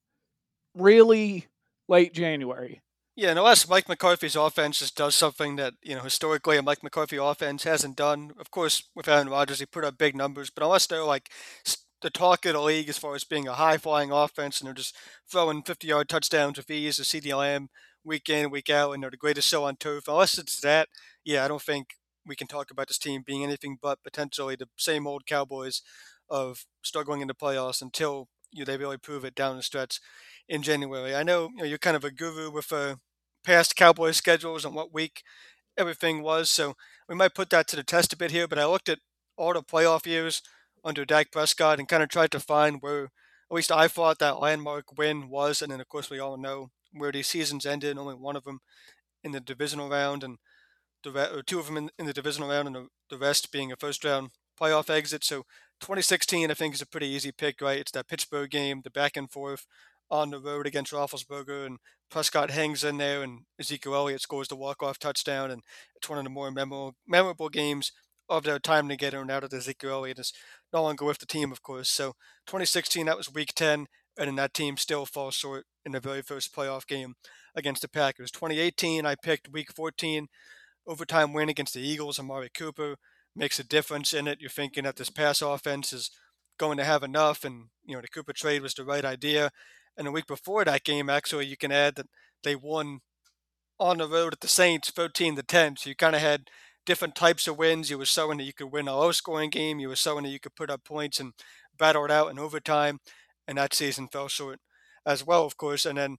really 0.75 1.47
late 1.87 2.13
January? 2.13 2.81
Yeah, 3.15 3.29
unless 3.29 3.69
Mike 3.69 3.87
McCarthy's 3.87 4.35
offense 4.35 4.79
just 4.79 4.97
does 4.97 5.13
something 5.13 5.55
that, 5.57 5.75
you 5.83 5.95
know, 5.95 6.01
historically 6.01 6.57
a 6.57 6.63
Mike 6.63 6.81
McCarthy 6.81 7.17
offense 7.17 7.63
hasn't 7.63 7.95
done. 7.95 8.31
Of 8.39 8.49
course, 8.49 8.89
with 8.95 9.07
Aaron 9.07 9.29
Rodgers, 9.29 9.59
he 9.59 9.67
put 9.67 9.83
up 9.83 9.99
big 9.99 10.15
numbers, 10.15 10.49
but 10.49 10.63
unless 10.63 10.87
they're 10.87 11.03
like 11.03 11.29
the 12.03 12.09
talk 12.09 12.45
of 12.45 12.53
the 12.53 12.61
league 12.61 12.89
as 12.89 12.97
far 12.97 13.15
as 13.15 13.23
being 13.23 13.47
a 13.47 13.53
high 13.53 13.77
flying 13.77 14.11
offense 14.11 14.59
and 14.59 14.67
they're 14.67 14.73
just 14.73 14.95
throwing 15.29 15.63
50 15.63 15.87
yard 15.87 16.09
touchdowns 16.09 16.57
with 16.57 16.69
ease 16.69 16.97
to 16.97 17.01
CeeDee 17.03 17.35
Lamb 17.35 17.69
week 18.03 18.29
in, 18.29 18.51
week 18.51 18.69
out, 18.69 18.91
and 18.91 19.01
they're 19.01 19.09
the 19.09 19.17
greatest 19.17 19.47
show 19.47 19.63
on 19.63 19.77
turf. 19.77 20.07
Unless 20.07 20.37
it's 20.37 20.59
that, 20.61 20.89
yeah, 21.23 21.43
I 21.43 21.47
don't 21.47 21.61
think 21.61 21.95
we 22.25 22.35
can 22.35 22.47
talk 22.47 22.69
about 22.69 22.87
this 22.87 22.97
team 22.97 23.23
being 23.25 23.43
anything 23.43 23.77
but 23.81 24.03
potentially 24.03 24.55
the 24.55 24.67
same 24.77 25.07
old 25.07 25.25
Cowboys 25.25 25.81
of 26.29 26.65
struggling 26.83 27.21
in 27.21 27.27
the 27.27 27.33
playoffs 27.33 27.81
until 27.81 28.27
you 28.51 28.59
know, 28.59 28.65
they 28.65 28.77
really 28.77 28.97
prove 28.97 29.25
it 29.25 29.35
down 29.35 29.55
the 29.55 29.63
stretch 29.63 29.99
in 30.47 30.61
January. 30.61 31.15
I 31.15 31.23
know, 31.23 31.49
you 31.57 31.65
you're 31.65 31.77
kind 31.77 31.95
of 31.95 32.03
a 32.03 32.11
guru 32.11 32.51
with 32.51 32.71
uh, 32.71 32.95
past 33.43 33.75
Cowboys 33.75 34.17
schedules 34.17 34.65
and 34.65 34.75
what 34.75 34.93
week 34.93 35.23
everything 35.77 36.21
was, 36.21 36.49
so 36.49 36.75
we 37.09 37.15
might 37.15 37.33
put 37.33 37.49
that 37.49 37.67
to 37.69 37.75
the 37.75 37.83
test 37.83 38.13
a 38.13 38.17
bit 38.17 38.31
here. 38.31 38.47
But 38.47 38.59
I 38.59 38.65
looked 38.65 38.89
at 38.89 38.99
all 39.37 39.53
the 39.53 39.63
playoff 39.63 40.05
years 40.05 40.41
under 40.83 41.05
Dak 41.05 41.31
Prescott 41.31 41.79
and 41.79 41.87
kind 41.87 42.03
of 42.03 42.09
tried 42.09 42.31
to 42.31 42.39
find 42.39 42.81
where, 42.81 43.05
at 43.05 43.55
least 43.55 43.71
I 43.71 43.87
thought 43.87 44.19
that 44.19 44.39
landmark 44.39 44.97
win 44.97 45.29
was, 45.29 45.61
and 45.61 45.71
then 45.71 45.81
of 45.81 45.89
course 45.89 46.09
we 46.09 46.19
all 46.19 46.37
know 46.37 46.69
where 46.91 47.11
these 47.11 47.27
seasons 47.27 47.65
ended. 47.65 47.97
Only 47.97 48.15
one 48.15 48.35
of 48.35 48.43
them 48.43 48.59
in 49.23 49.31
the 49.31 49.39
divisional 49.39 49.89
round, 49.89 50.23
and 50.23 50.37
the 51.03 51.43
two 51.45 51.59
of 51.59 51.67
them 51.67 51.77
in, 51.77 51.89
in 51.97 52.05
the 52.05 52.13
divisional 52.13 52.49
round, 52.49 52.67
and 52.67 52.75
the, 52.75 52.87
the 53.09 53.17
rest 53.17 53.51
being 53.51 53.71
a 53.71 53.75
first 53.75 54.03
round 54.03 54.31
playoff 54.59 54.89
exit. 54.89 55.23
So 55.23 55.43
2016, 55.81 56.49
I 56.49 56.53
think, 56.53 56.75
is 56.75 56.81
a 56.81 56.87
pretty 56.87 57.07
easy 57.07 57.31
pick, 57.31 57.61
right? 57.61 57.79
It's 57.79 57.91
that 57.91 58.07
Pittsburgh 58.07 58.49
game, 58.49 58.81
the 58.83 58.89
back 58.89 59.17
and 59.17 59.31
forth 59.31 59.65
on 60.09 60.29
the 60.29 60.39
road 60.39 60.67
against 60.67 60.91
Roethlisberger, 60.91 61.65
and 61.65 61.77
Prescott 62.09 62.51
hangs 62.51 62.83
in 62.83 62.97
there, 62.97 63.23
and 63.23 63.41
Ezekiel 63.59 63.95
Elliott 63.95 64.21
scores 64.21 64.47
the 64.47 64.55
walk-off 64.55 64.99
touchdown, 64.99 65.49
and 65.49 65.63
it's 65.95 66.09
one 66.09 66.19
of 66.19 66.23
the 66.23 66.29
more 66.29 66.51
memorable, 66.51 66.95
memorable 67.07 67.49
games 67.49 67.91
of 68.29 68.43
their 68.43 68.59
time 68.59 68.87
together. 68.87 69.19
And 69.19 69.27
now 69.27 69.39
that 69.39 69.53
Ezekiel 69.53 69.91
Elliott 69.91 70.19
is 70.19 70.33
no 70.71 70.83
longer 70.83 71.05
with 71.05 71.19
the 71.19 71.25
team, 71.25 71.51
of 71.51 71.61
course. 71.61 71.89
So 71.89 72.13
2016, 72.47 73.05
that 73.05 73.17
was 73.17 73.33
Week 73.33 73.53
10, 73.55 73.87
and 74.17 74.27
then 74.27 74.35
that 74.35 74.53
team 74.53 74.77
still 74.77 75.05
falls 75.05 75.35
short 75.35 75.65
in 75.85 75.91
the 75.91 75.99
very 75.99 76.21
first 76.21 76.55
playoff 76.55 76.87
game 76.87 77.15
against 77.55 77.81
the 77.81 77.89
Packers. 77.89 78.31
2018, 78.31 79.05
I 79.05 79.15
picked 79.15 79.51
Week 79.51 79.71
14 79.73 80.27
overtime 80.87 81.33
win 81.33 81.49
against 81.49 81.73
the 81.73 81.81
Eagles. 81.81 82.19
Amari 82.19 82.49
Cooper 82.49 82.95
makes 83.35 83.59
a 83.59 83.63
difference 83.63 84.13
in 84.13 84.27
it. 84.27 84.39
You're 84.41 84.49
thinking 84.49 84.83
that 84.83 84.97
this 84.97 85.09
pass 85.09 85.41
offense 85.41 85.93
is 85.93 86.11
going 86.57 86.77
to 86.77 86.83
have 86.83 87.03
enough, 87.03 87.43
and 87.43 87.65
you 87.85 87.95
know 87.95 88.01
the 88.01 88.07
Cooper 88.07 88.33
trade 88.33 88.61
was 88.61 88.73
the 88.73 88.85
right 88.85 89.05
idea. 89.05 89.51
And 89.97 90.07
the 90.07 90.11
week 90.11 90.27
before 90.27 90.65
that 90.65 90.83
game, 90.83 91.09
actually, 91.09 91.45
you 91.45 91.57
can 91.57 91.71
add 91.71 91.95
that 91.95 92.07
they 92.43 92.55
won 92.55 92.99
on 93.79 93.97
the 93.97 94.07
road 94.07 94.33
at 94.33 94.39
the 94.39 94.47
Saints, 94.47 94.89
13 94.89 95.35
to 95.35 95.43
10. 95.43 95.77
So 95.77 95.89
you 95.89 95.95
kind 95.95 96.15
of 96.15 96.21
had 96.21 96.49
different 96.85 97.15
types 97.15 97.47
of 97.47 97.57
wins. 97.57 97.89
You 97.89 97.97
were 97.97 98.05
showing 98.05 98.37
that 98.37 98.43
you 98.43 98.53
could 98.53 98.71
win 98.71 98.87
a 98.87 98.97
low-scoring 98.97 99.49
game. 99.49 99.79
You 99.79 99.89
were 99.89 99.95
showing 99.95 100.23
that 100.23 100.29
you 100.29 100.39
could 100.39 100.55
put 100.55 100.69
up 100.69 100.83
points 100.83 101.19
and 101.19 101.33
battle 101.77 102.05
it 102.05 102.11
out 102.11 102.31
in 102.31 102.39
overtime. 102.39 102.99
And 103.47 103.57
that 103.57 103.73
season 103.73 104.07
fell 104.07 104.27
short 104.27 104.59
as 105.05 105.25
well, 105.25 105.45
of 105.45 105.57
course. 105.57 105.85
And 105.85 105.97
then 105.97 106.17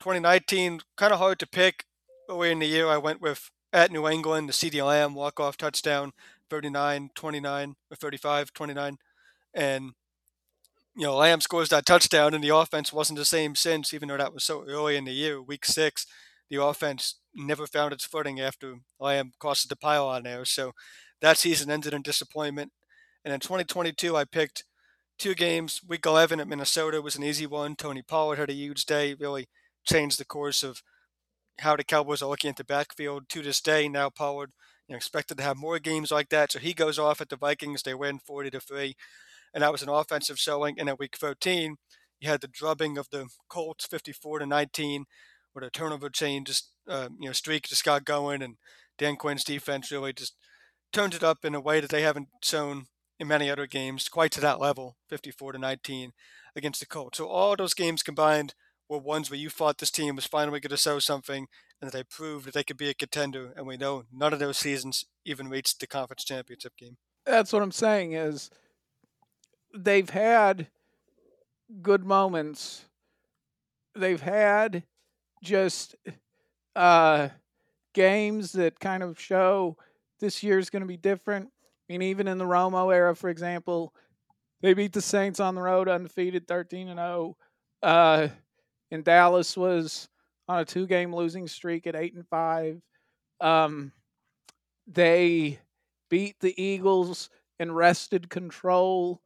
2019, 0.00 0.80
kind 0.96 1.12
of 1.12 1.18
hard 1.18 1.38
to 1.40 1.46
pick. 1.46 1.84
Early 2.28 2.50
in 2.50 2.58
the 2.58 2.66
year, 2.66 2.86
I 2.86 2.98
went 2.98 3.20
with 3.20 3.50
at 3.72 3.90
New 3.90 4.08
England, 4.08 4.48
the 4.48 4.52
CeeDee 4.52 4.84
Lamb 4.84 5.14
walk-off 5.14 5.56
touchdown, 5.56 6.12
39, 6.50 7.10
29, 7.14 7.74
or 7.90 7.96
35, 7.96 8.52
29. 8.52 8.96
And, 9.54 9.92
you 10.96 11.06
know, 11.06 11.16
Lamb 11.16 11.40
scores 11.40 11.68
that 11.68 11.86
touchdown, 11.86 12.34
and 12.34 12.42
the 12.42 12.54
offense 12.54 12.92
wasn't 12.92 13.18
the 13.18 13.24
same 13.24 13.54
since, 13.54 13.92
even 13.92 14.08
though 14.08 14.16
that 14.16 14.34
was 14.34 14.44
so 14.44 14.64
early 14.66 14.96
in 14.96 15.04
the 15.04 15.12
year, 15.12 15.40
week 15.40 15.64
six. 15.64 16.06
The 16.50 16.62
offense 16.62 17.16
never 17.34 17.66
found 17.66 17.92
its 17.92 18.04
footing 18.04 18.40
after 18.40 18.76
Lamb 18.98 19.32
crossed 19.38 19.68
the 19.68 19.76
pile 19.76 20.08
on 20.08 20.22
there. 20.22 20.44
So 20.44 20.72
that 21.20 21.38
season 21.38 21.70
ended 21.70 21.94
in 21.94 22.02
disappointment. 22.02 22.72
And 23.24 23.34
in 23.34 23.40
2022, 23.40 24.16
I 24.16 24.24
picked 24.24 24.64
two 25.18 25.34
games. 25.34 25.80
Week 25.86 26.06
11 26.06 26.40
at 26.40 26.48
Minnesota 26.48 27.02
was 27.02 27.16
an 27.16 27.24
easy 27.24 27.46
one. 27.46 27.76
Tony 27.76 28.02
Pollard 28.02 28.38
had 28.38 28.50
a 28.50 28.54
huge 28.54 28.86
day, 28.86 29.14
really 29.14 29.48
changed 29.84 30.18
the 30.18 30.24
course 30.24 30.62
of 30.62 30.82
how 31.60 31.76
the 31.76 31.84
Cowboys 31.84 32.22
are 32.22 32.28
looking 32.28 32.50
at 32.50 32.56
the 32.56 32.64
backfield 32.64 33.28
to 33.28 33.42
this 33.42 33.60
day. 33.60 33.88
Now 33.88 34.10
Pollard, 34.10 34.52
you 34.86 34.92
know, 34.92 34.96
expected 34.96 35.36
to 35.38 35.44
have 35.44 35.56
more 35.56 35.78
games 35.78 36.10
like 36.10 36.28
that. 36.28 36.52
So 36.52 36.58
he 36.58 36.72
goes 36.72 36.98
off 36.98 37.20
at 37.20 37.28
the 37.28 37.36
Vikings. 37.36 37.82
They 37.82 37.94
win 37.94 38.20
40 38.20 38.50
to 38.50 38.60
3. 38.60 38.94
And 39.52 39.62
that 39.62 39.72
was 39.72 39.82
an 39.82 39.88
offensive 39.88 40.38
showing. 40.38 40.78
And 40.78 40.88
at 40.88 40.98
week 40.98 41.16
13, 41.16 41.76
you 42.20 42.28
had 42.28 42.40
the 42.40 42.48
drubbing 42.48 42.98
of 42.98 43.08
the 43.10 43.28
Colts 43.48 43.86
54 43.86 44.40
to 44.40 44.46
19, 44.46 45.04
where 45.58 45.66
the 45.66 45.70
turnover 45.70 46.08
chain 46.08 46.44
just, 46.44 46.70
uh, 46.88 47.08
you 47.18 47.26
know, 47.26 47.32
streak 47.32 47.66
just 47.66 47.84
got 47.84 48.04
going. 48.04 48.42
And 48.42 48.56
Dan 48.96 49.16
Quinn's 49.16 49.42
defense 49.42 49.90
really 49.90 50.12
just 50.12 50.36
turned 50.92 51.14
it 51.14 51.24
up 51.24 51.44
in 51.44 51.54
a 51.54 51.60
way 51.60 51.80
that 51.80 51.90
they 51.90 52.02
haven't 52.02 52.28
shown 52.42 52.86
in 53.18 53.26
many 53.26 53.50
other 53.50 53.66
games, 53.66 54.08
quite 54.08 54.30
to 54.32 54.40
that 54.40 54.60
level, 54.60 54.96
54 55.08 55.52
to 55.52 55.58
19 55.58 56.12
against 56.54 56.78
the 56.78 56.86
Colts. 56.86 57.18
So 57.18 57.26
all 57.26 57.56
those 57.56 57.74
games 57.74 58.04
combined 58.04 58.54
were 58.88 58.98
ones 58.98 59.30
where 59.30 59.38
you 59.38 59.50
thought 59.50 59.78
this 59.78 59.90
team 59.90 60.14
was 60.14 60.26
finally 60.26 60.60
going 60.60 60.70
to 60.70 60.76
show 60.76 61.00
something 61.00 61.48
and 61.80 61.90
that 61.90 61.92
they 61.92 62.04
proved 62.04 62.46
that 62.46 62.54
they 62.54 62.62
could 62.62 62.76
be 62.76 62.88
a 62.88 62.94
contender. 62.94 63.52
And 63.56 63.66
we 63.66 63.76
know 63.76 64.04
none 64.12 64.32
of 64.32 64.38
those 64.38 64.58
seasons 64.58 65.06
even 65.24 65.48
reached 65.48 65.80
the 65.80 65.88
conference 65.88 66.24
championship 66.24 66.76
game. 66.78 66.98
That's 67.26 67.52
what 67.52 67.62
I'm 67.62 67.72
saying 67.72 68.12
is 68.12 68.48
they've 69.76 70.08
had 70.08 70.68
good 71.82 72.04
moments. 72.04 72.84
They've 73.96 74.22
had 74.22 74.84
just 75.42 75.94
uh, 76.76 77.28
games 77.94 78.52
that 78.52 78.78
kind 78.80 79.02
of 79.02 79.20
show 79.20 79.76
this 80.20 80.42
year 80.42 80.58
is 80.58 80.70
going 80.70 80.82
to 80.82 80.86
be 80.86 80.96
different. 80.96 81.48
I 81.88 81.92
mean, 81.92 82.02
even 82.02 82.28
in 82.28 82.38
the 82.38 82.44
Romo 82.44 82.94
era, 82.94 83.14
for 83.14 83.30
example, 83.30 83.94
they 84.60 84.74
beat 84.74 84.92
the 84.92 85.00
Saints 85.00 85.40
on 85.40 85.54
the 85.54 85.62
road, 85.62 85.88
undefeated, 85.88 86.46
13 86.46 86.88
and 86.88 86.98
0. 86.98 87.36
Uh, 87.82 88.28
and 88.90 89.04
Dallas 89.04 89.56
was 89.56 90.08
on 90.48 90.60
a 90.60 90.64
two-game 90.64 91.14
losing 91.14 91.46
streak 91.46 91.86
at 91.86 91.94
eight 91.94 92.14
and 92.14 92.26
five. 92.26 92.80
Um, 93.40 93.92
they 94.86 95.60
beat 96.08 96.36
the 96.40 96.60
Eagles 96.60 97.30
and 97.58 97.74
wrested 97.74 98.30
control 98.30 99.20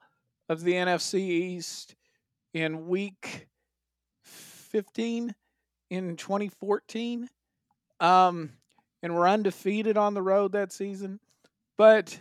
of 0.48 0.62
the 0.62 0.72
NFC 0.72 1.20
East 1.20 1.94
in 2.52 2.88
week 2.88 3.48
15 4.24 5.34
in 5.92 6.16
2014. 6.16 7.28
Um, 8.00 8.50
and 9.02 9.14
were 9.14 9.28
undefeated 9.28 9.96
on 9.96 10.14
the 10.14 10.22
road 10.22 10.52
that 10.52 10.72
season. 10.72 11.18
But 11.76 12.18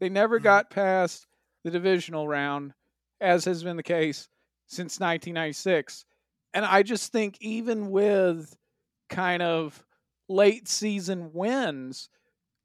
they 0.00 0.08
never 0.08 0.36
mm-hmm. 0.36 0.44
got 0.44 0.70
past 0.70 1.26
the 1.62 1.70
divisional 1.70 2.26
round, 2.28 2.74
as 3.20 3.44
has 3.44 3.62
been 3.62 3.76
the 3.76 3.82
case 3.82 4.28
since 4.66 4.98
1996. 4.98 6.04
And 6.52 6.64
I 6.64 6.82
just 6.82 7.12
think 7.12 7.36
even 7.40 7.90
with 7.90 8.56
kind 9.08 9.42
of 9.42 9.82
late 10.28 10.68
season 10.68 11.32
wins, 11.32 12.08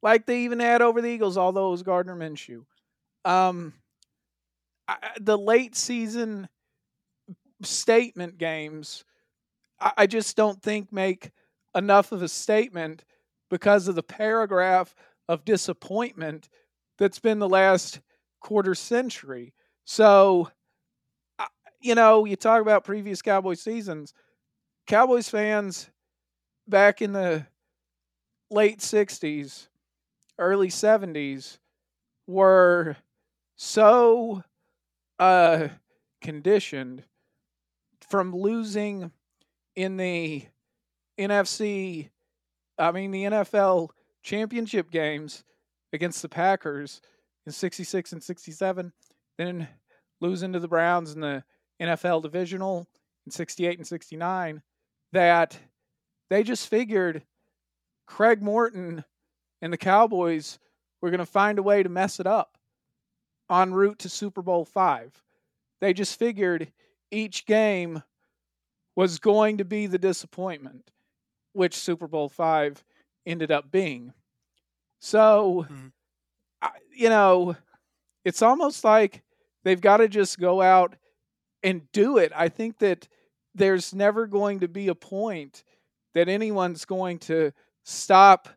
like 0.02 0.26
they 0.26 0.42
even 0.42 0.60
had 0.60 0.82
over 0.82 1.02
the 1.02 1.10
Eagles, 1.10 1.38
although 1.38 1.68
it 1.68 1.72
was 1.72 1.84
Gardner 1.84 2.16
Minshew, 2.16 2.66
um, 3.26 3.74
I, 4.88 4.98
the 5.20 5.38
late 5.38 5.76
season 5.76 6.48
statement 7.62 8.38
games, 8.38 9.04
I, 9.82 10.08
just 10.08 10.36
don't 10.36 10.62
think 10.62 10.92
make 10.92 11.32
enough 11.76 12.12
of 12.12 12.22
a 12.22 12.28
statement 12.28 13.06
because 13.50 13.88
of 13.88 13.96
the 13.96 14.04
paragraph 14.04 14.94
of 15.28 15.46
disappointment 15.46 16.50
that's 16.98 17.20
been 17.20 17.40
the 17.40 17.50
last 17.50 18.02
quarter 18.42 18.76
century. 18.76 19.54
So 19.86 20.50
you 21.82 21.96
know, 21.96 22.26
you 22.26 22.36
talk 22.36 22.62
about 22.62 22.84
previous 22.84 23.22
Cowboys 23.22 23.62
seasons. 23.62 24.14
Cowboys 24.88 25.30
fans 25.30 25.90
back 26.68 27.02
in 27.02 27.14
the 27.14 27.46
late 28.52 28.82
60s, 28.82 29.68
early 30.38 30.70
70s 30.70 31.60
were 32.28 32.98
so 33.56 34.44
uh, 35.20 35.68
conditioned 36.22 37.04
from 38.10 38.36
losing 38.36 39.12
in 39.76 39.98
the 39.98 40.46
NFC, 41.20 42.10
I 42.78 42.92
mean, 42.92 43.12
the 43.12 43.24
NFL 43.24 43.90
championship 44.24 44.92
games 44.92 45.44
against 45.94 46.22
the 46.22 46.30
Packers 46.30 47.02
in 47.46 47.52
66 47.52 48.14
and 48.14 48.24
67, 48.24 48.94
then 49.38 49.68
losing 50.22 50.54
to 50.54 50.60
the 50.60 50.68
Browns 50.68 51.14
in 51.14 51.22
the 51.22 51.44
NFL 51.82 52.22
divisional 52.22 52.88
in 53.26 53.32
68 53.32 53.80
and 53.80 53.88
69 53.88 54.62
that 55.12 55.58
they 56.30 56.44
just 56.44 56.68
figured 56.68 57.24
Craig 58.06 58.42
Morton 58.42 59.04
and 59.62 59.74
the 59.74 59.78
Cowboys 59.78 60.60
were 61.02 61.10
going 61.10 61.20
to 61.20 61.26
find 61.26 61.60
a 61.60 61.64
way 61.64 61.84
to 61.84 61.90
mess 61.90 62.20
it 62.20 62.28
up 62.28 62.58
en 63.50 63.74
route 63.74 64.00
to 64.00 64.10
Super 64.10 64.42
Bowl 64.42 64.66
5. 64.66 65.24
They 65.82 65.94
just 65.94 66.20
figured 66.20 66.72
each 67.12 67.46
game 67.46 68.04
was 69.00 69.18
going 69.18 69.60
to 69.60 69.64
be 69.64 69.88
the 69.88 69.98
disappointment, 69.98 70.92
which 71.54 71.74
Super 71.74 72.06
Bowl 72.06 72.28
5 72.28 72.84
ended 73.26 73.50
up 73.50 73.72
being. 73.72 74.12
So, 75.00 75.66
mm-hmm. 75.70 75.88
I, 76.62 76.72
you 76.94 77.08
know, 77.08 77.56
it's 78.26 78.42
almost 78.42 78.84
like 78.84 79.24
they've 79.64 79.80
got 79.80 79.98
to 79.98 80.10
just 80.10 80.38
go 80.38 80.62
out 80.62 80.98
and 81.64 81.90
do 81.94 82.18
it. 82.18 82.34
I 82.36 82.50
think 82.50 82.80
that 82.80 83.08
there's 83.56 83.96
never 83.96 84.28
going 84.28 84.60
to 84.60 84.68
be 84.68 84.90
a 84.90 84.96
point 84.96 85.64
that 86.14 86.28
anyone's 86.28 86.84
going 86.84 87.20
to 87.20 87.54
stop 87.86 88.50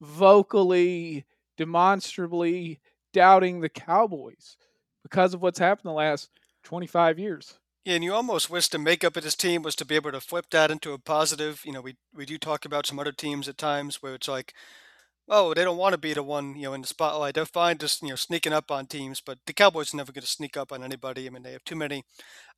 vocally 0.00 1.26
demonstrably 1.58 2.80
doubting 3.12 3.60
the 3.60 3.68
Cowboys 3.68 4.56
because 5.02 5.34
of 5.34 5.42
what's 5.42 5.58
happened 5.58 5.90
the 5.90 5.92
last 5.92 6.30
25 6.64 7.18
years. 7.18 7.58
Yeah, 7.84 7.94
and 7.96 8.04
you 8.04 8.14
almost 8.14 8.48
wish 8.50 8.68
the 8.68 8.78
makeup 8.78 9.16
of 9.16 9.24
this 9.24 9.34
team 9.34 9.62
was 9.62 9.74
to 9.76 9.84
be 9.84 9.96
able 9.96 10.12
to 10.12 10.20
flip 10.20 10.46
that 10.50 10.70
into 10.70 10.92
a 10.92 10.98
positive. 10.98 11.62
You 11.64 11.72
know, 11.72 11.80
we 11.80 11.96
we 12.14 12.24
do 12.24 12.38
talk 12.38 12.64
about 12.64 12.86
some 12.86 12.98
other 12.98 13.12
teams 13.12 13.48
at 13.48 13.58
times 13.58 14.00
where 14.00 14.14
it's 14.14 14.28
like, 14.28 14.54
oh, 15.28 15.54
they 15.54 15.64
don't 15.64 15.78
want 15.78 15.92
to 15.94 15.98
be 15.98 16.14
the 16.14 16.22
one, 16.22 16.56
you 16.56 16.64
know, 16.64 16.74
in 16.74 16.82
the 16.82 16.88
spotlight. 16.88 17.34
They're 17.34 17.46
fine 17.46 17.78
just, 17.78 18.02
you 18.02 18.10
know, 18.10 18.16
sneaking 18.16 18.52
up 18.54 18.70
on 18.70 18.86
teams, 18.86 19.20
but 19.20 19.38
the 19.46 19.52
Cowboys 19.54 19.94
are 19.94 19.98
never 19.98 20.12
going 20.12 20.22
to 20.22 20.28
sneak 20.28 20.56
up 20.56 20.72
on 20.72 20.84
anybody. 20.84 21.26
I 21.26 21.30
mean, 21.30 21.42
they 21.44 21.52
have 21.52 21.64
too 21.64 21.76
many 21.76 22.04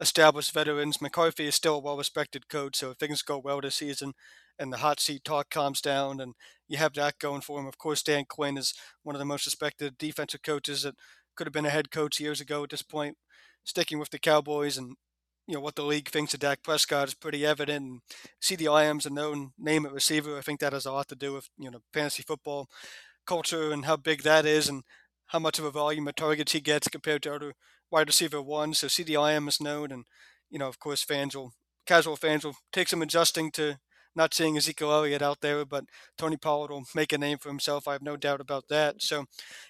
established 0.01 0.53
veterans. 0.53 1.01
McCarthy 1.03 1.47
is 1.47 1.55
still 1.57 1.77
a 1.77 1.81
well-respected 1.81 2.49
coach, 2.49 2.77
so 2.77 2.91
if 2.93 2.99
things 2.99 3.23
go 3.23 3.39
well 3.39 3.61
this 3.61 3.77
season 3.77 4.15
and 4.59 4.73
the 4.73 4.79
hot 4.79 5.01
seat 5.01 5.25
talk 5.25 5.51
calms 5.51 5.81
down 5.83 6.21
and 6.21 6.35
you 6.69 6.79
have 6.79 6.95
that 6.95 7.19
going 7.19 7.43
for 7.43 7.61
him, 7.61 7.67
of 7.67 7.79
course, 7.79 8.03
Dan 8.03 8.25
Quinn 8.29 8.59
is 8.59 8.75
one 9.05 9.15
of 9.17 9.21
the 9.21 9.25
most 9.27 9.47
respected 9.47 9.99
defensive 9.99 10.43
coaches 10.43 10.83
that 10.85 10.95
could 11.37 11.47
have 11.47 11.55
been 11.55 11.67
a 11.67 11.71
head 11.71 11.91
coach 11.91 12.21
years 12.21 12.41
ago 12.41 12.65
at 12.65 12.71
this 12.71 12.83
point, 12.83 13.17
sticking 13.65 13.99
with 13.99 14.11
the 14.11 14.19
Cowboys 14.19 14.79
and 14.79 14.97
you 15.47 15.55
know 15.55 15.61
what 15.61 15.75
the 15.75 15.85
league 15.85 16.09
thinks 16.09 16.35
of 16.35 16.41
Dak 16.41 16.63
Prescott 16.63 17.09
is 17.09 17.15
pretty 17.15 17.45
evident. 17.45 17.85
And 17.85 18.01
CeeDee 18.43 18.73
Lamb's 18.73 19.07
a 19.07 19.11
known 19.11 19.53
name 19.59 19.85
at 19.87 19.93
receiver. 19.93 20.39
I 20.39 20.41
think 20.41 20.61
that 20.61 20.73
has 20.73 20.87
a 20.87 20.93
lot 20.93 21.09
to 21.09 21.17
do 21.17 21.33
with 21.35 21.49
you 21.59 21.71
know 21.71 21.81
fantasy 21.93 22.23
football 22.23 22.69
culture 23.27 23.71
and 23.73 23.85
how 23.85 23.97
big 23.97 24.23
that 24.23 24.47
is, 24.47 24.69
and 24.69 24.83
how 25.29 25.39
much 25.39 25.59
of 25.59 25.65
a 25.65 25.71
volume 25.71 26.09
of 26.09 26.15
targets 26.15 26.53
he 26.53 26.61
gets 26.61 26.89
compared 26.89 27.23
to 27.25 27.35
other 27.35 27.55
wide 27.91 28.09
receiver 28.09 28.43
ones. 28.43 28.79
So 28.79 28.87
CeeDee 28.87 29.21
Lamb 29.21 29.49
is 29.49 29.61
known, 29.61 29.93
and 29.93 30.05
you 30.51 30.59
know 30.59 30.69
of 30.69 30.79
course 30.79 31.03
fans 31.03 31.37
will 31.37 31.53
casual 31.87 32.17
fans 32.17 32.45
will 32.45 32.57
take 32.73 32.89
some 32.89 33.03
adjusting 33.03 33.51
to 33.53 33.79
not 34.17 34.35
seeing 34.35 34.57
Ezekiel 34.57 34.93
Elliott 34.93 35.23
out 35.23 35.41
there, 35.41 35.65
but 35.65 35.85
Tony 36.19 36.37
Pollard 36.37 36.71
will 36.71 36.85
make 36.95 37.13
a 37.13 37.19
name 37.19 37.39
for 37.39 37.49
himself. 37.49 37.89
I 37.89 37.93
have 37.93 38.03
no 38.03 38.17
doubt 38.17 38.41
about 38.41 38.69
that. 38.69 39.03
So 39.03 39.25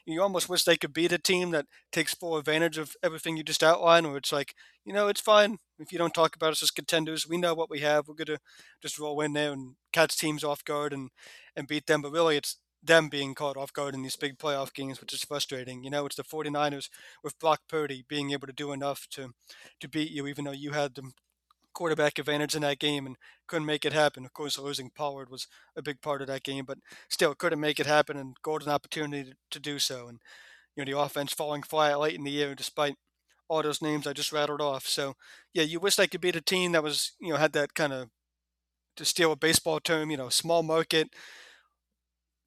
you 0.07 0.23
almost 0.23 0.49
wish 0.49 0.65
they 0.65 0.77
could 0.77 0.93
beat 0.93 1.13
a 1.13 1.19
team 1.19 1.51
that 1.53 1.67
takes 1.93 2.15
full 2.15 2.37
advantage 2.37 2.79
of 2.79 2.95
everything 3.03 3.37
you 3.37 3.43
just 3.45 3.63
outlined, 3.63 4.07
where 4.07 4.17
it's 4.17 4.33
like, 4.33 4.55
you 4.85 4.93
know, 4.93 5.09
it's 5.09 5.21
fine 5.21 5.59
if 5.79 5.93
you 5.93 5.99
don't 5.99 6.15
talk 6.15 6.37
about 6.37 6.53
us 6.53 6.63
as 6.63 6.71
contenders. 6.71 7.27
We 7.29 7.39
know 7.39 7.55
what 7.55 7.71
we 7.71 7.81
have. 7.81 8.09
We're 8.09 8.15
gonna 8.15 8.39
just 8.83 8.99
roll 8.99 9.21
in 9.21 9.33
there 9.33 9.53
and 9.53 9.75
catch 9.93 10.17
teams 10.17 10.45
off 10.45 10.65
guard 10.65 10.93
and 10.93 11.11
and 11.57 11.69
beat 11.69 11.87
them. 11.87 12.03
But 12.03 12.13
really, 12.13 12.37
it's 12.37 12.59
them 12.83 13.09
being 13.09 13.35
caught 13.35 13.57
off 13.57 13.73
guard 13.73 13.95
in 13.95 14.03
these 14.03 14.17
big 14.17 14.37
playoff 14.39 14.75
games, 14.75 15.01
which 15.01 15.15
is 15.15 15.25
frustrating. 15.25 15.83
You 15.85 15.91
know, 15.91 16.05
it's 16.07 16.17
the 16.17 16.25
49ers 16.25 16.91
with 17.23 17.39
Brock 17.39 17.63
Purdy 17.69 18.05
being 18.09 18.33
able 18.33 18.47
to 18.47 18.53
do 18.53 18.73
enough 18.73 19.07
to 19.13 19.31
to 19.81 19.89
beat 19.89 20.11
you, 20.11 20.27
even 20.27 20.45
though 20.45 20.53
you 20.53 20.73
had 20.73 20.95
them 20.95 21.13
quarterback 21.75 22.19
advantage 22.19 22.55
in 22.55 22.63
that 22.63 22.79
game 22.79 23.07
and 23.07 23.17
couldn't 23.47 23.67
make 23.67 23.85
it 23.85 23.93
happen. 23.93 24.25
Of 24.25 24.33
course, 24.33 24.59
losing 24.59 24.91
Pollard 24.91 25.31
was 25.31 25.47
a 25.77 25.83
big 25.83 26.01
part 26.01 26.23
of 26.23 26.29
that 26.29 26.43
game, 26.45 26.65
but 26.65 26.79
still 27.11 27.35
couldn't 27.35 27.61
make 27.61 27.81
it 27.81 27.87
happen 27.87 28.17
and 28.17 28.37
golden 28.43 28.71
opportunity 28.71 29.31
to, 29.31 29.37
to 29.51 29.61
do 29.61 29.79
so. 29.79 30.09
And 30.09 30.21
you 30.77 30.85
know, 30.85 30.93
the 30.93 30.99
offense 30.99 31.33
falling 31.33 31.63
flat 31.63 31.99
late 32.01 32.15
in 32.15 32.25
the 32.25 32.31
year 32.31 32.55
despite 32.55 32.97
all 33.49 33.63
those 33.63 33.83
names 33.83 34.07
I 34.07 34.13
just 34.13 34.33
rattled 34.33 34.61
off. 34.61 34.87
So 34.87 35.15
yeah, 35.53 35.65
you 35.65 35.81
wish 35.81 35.99
I 35.99 36.07
could 36.07 36.21
beat 36.21 36.37
a 36.37 36.41
team 36.41 36.73
that 36.73 36.83
was 36.83 37.13
you 37.21 37.31
know 37.31 37.37
had 37.39 37.53
that 37.53 37.75
kind 37.75 37.93
of 37.93 38.09
to 38.97 39.05
steal 39.05 39.33
a 39.33 39.37
baseball 39.37 39.81
term, 39.81 40.11
you 40.11 40.17
know, 40.17 40.29
small 40.29 40.63
market, 40.63 41.09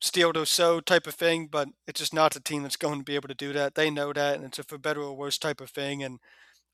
steal 0.01 0.33
to 0.33 0.45
so 0.45 0.79
type 0.79 1.07
of 1.07 1.15
thing, 1.15 1.47
but 1.47 1.69
it's 1.87 1.99
just 1.99 2.13
not 2.13 2.33
the 2.33 2.39
team 2.39 2.63
that's 2.63 2.75
going 2.75 2.99
to 2.99 3.03
be 3.03 3.15
able 3.15 3.27
to 3.27 3.33
do 3.35 3.53
that. 3.53 3.75
They 3.75 3.89
know 3.89 4.13
that, 4.13 4.35
and 4.35 4.45
it's 4.45 4.59
a 4.59 4.63
for 4.63 4.77
better 4.77 5.01
or 5.01 5.15
worse 5.15 5.37
type 5.37 5.61
of 5.61 5.69
thing. 5.69 6.03
And 6.03 6.19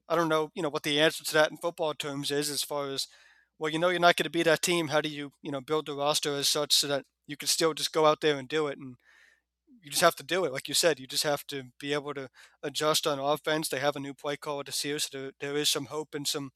I 0.10 0.16
don't 0.16 0.30
know, 0.30 0.50
you 0.54 0.62
know, 0.62 0.70
what 0.70 0.84
the 0.84 1.00
answer 1.00 1.24
to 1.24 1.34
that 1.34 1.52
in 1.52 1.58
football 1.58 1.94
terms 1.94 2.32
is 2.32 2.50
as 2.50 2.64
far 2.64 2.90
as 2.90 3.08
well, 3.60 3.72
you 3.72 3.80
know 3.80 3.90
you're 3.90 4.00
not 4.00 4.18
going 4.18 4.26
to 4.26 4.30
be 4.30 4.44
that 4.44 4.62
team. 4.62 4.90
How 4.90 5.00
do 5.02 5.10
you, 5.10 5.32
you 5.42 5.52
know, 5.52 5.62
build 5.62 5.86
the 5.86 5.94
roster 5.94 6.34
as 6.36 6.48
such 6.48 6.74
so 6.74 6.88
that 6.88 7.06
you 7.28 7.38
can 7.38 7.48
still 7.48 7.74
just 7.74 7.94
go 7.94 8.06
out 8.06 8.22
there 8.22 8.38
and 8.38 8.48
do 8.48 8.68
it 8.68 8.78
and 8.78 8.96
you 9.82 9.92
just 9.92 10.02
have 10.02 10.16
to 10.16 10.24
do 10.24 10.46
it. 10.46 10.54
Like 10.54 10.68
you 10.68 10.74
said, 10.74 11.00
you 11.00 11.08
just 11.08 11.24
have 11.24 11.46
to 11.48 11.64
be 11.80 11.94
able 11.94 12.14
to 12.14 12.30
adjust 12.64 13.06
on 13.06 13.20
offense. 13.20 13.68
They 13.68 13.80
have 13.80 13.98
a 13.98 14.00
new 14.00 14.14
play 14.14 14.38
call 14.38 14.64
this 14.64 14.84
year, 14.86 14.98
so 14.98 15.10
there, 15.12 15.32
there 15.40 15.58
is 15.58 15.70
some 15.70 15.86
hope 15.86 16.16
and 16.16 16.28
some 16.28 16.52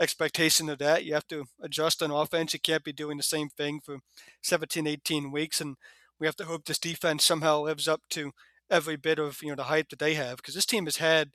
expectation 0.00 0.68
of 0.68 0.78
that. 0.78 1.04
You 1.04 1.14
have 1.14 1.28
to 1.28 1.44
adjust 1.62 2.02
on 2.02 2.10
offense. 2.10 2.52
You 2.52 2.60
can't 2.60 2.84
be 2.84 2.92
doing 2.92 3.16
the 3.16 3.22
same 3.22 3.48
thing 3.48 3.80
for 3.84 3.98
17, 4.42 4.86
18 4.86 5.30
weeks. 5.30 5.60
And 5.60 5.76
we 6.18 6.26
have 6.26 6.36
to 6.36 6.44
hope 6.44 6.64
this 6.64 6.78
defense 6.78 7.24
somehow 7.24 7.60
lives 7.60 7.86
up 7.86 8.02
to 8.10 8.32
every 8.68 8.96
bit 8.96 9.18
of, 9.18 9.42
you 9.42 9.48
know, 9.48 9.54
the 9.54 9.64
hype 9.64 9.88
that 9.90 10.00
they 10.00 10.14
have. 10.14 10.36
Because 10.38 10.54
this 10.54 10.66
team 10.66 10.86
has 10.86 10.96
had 10.96 11.30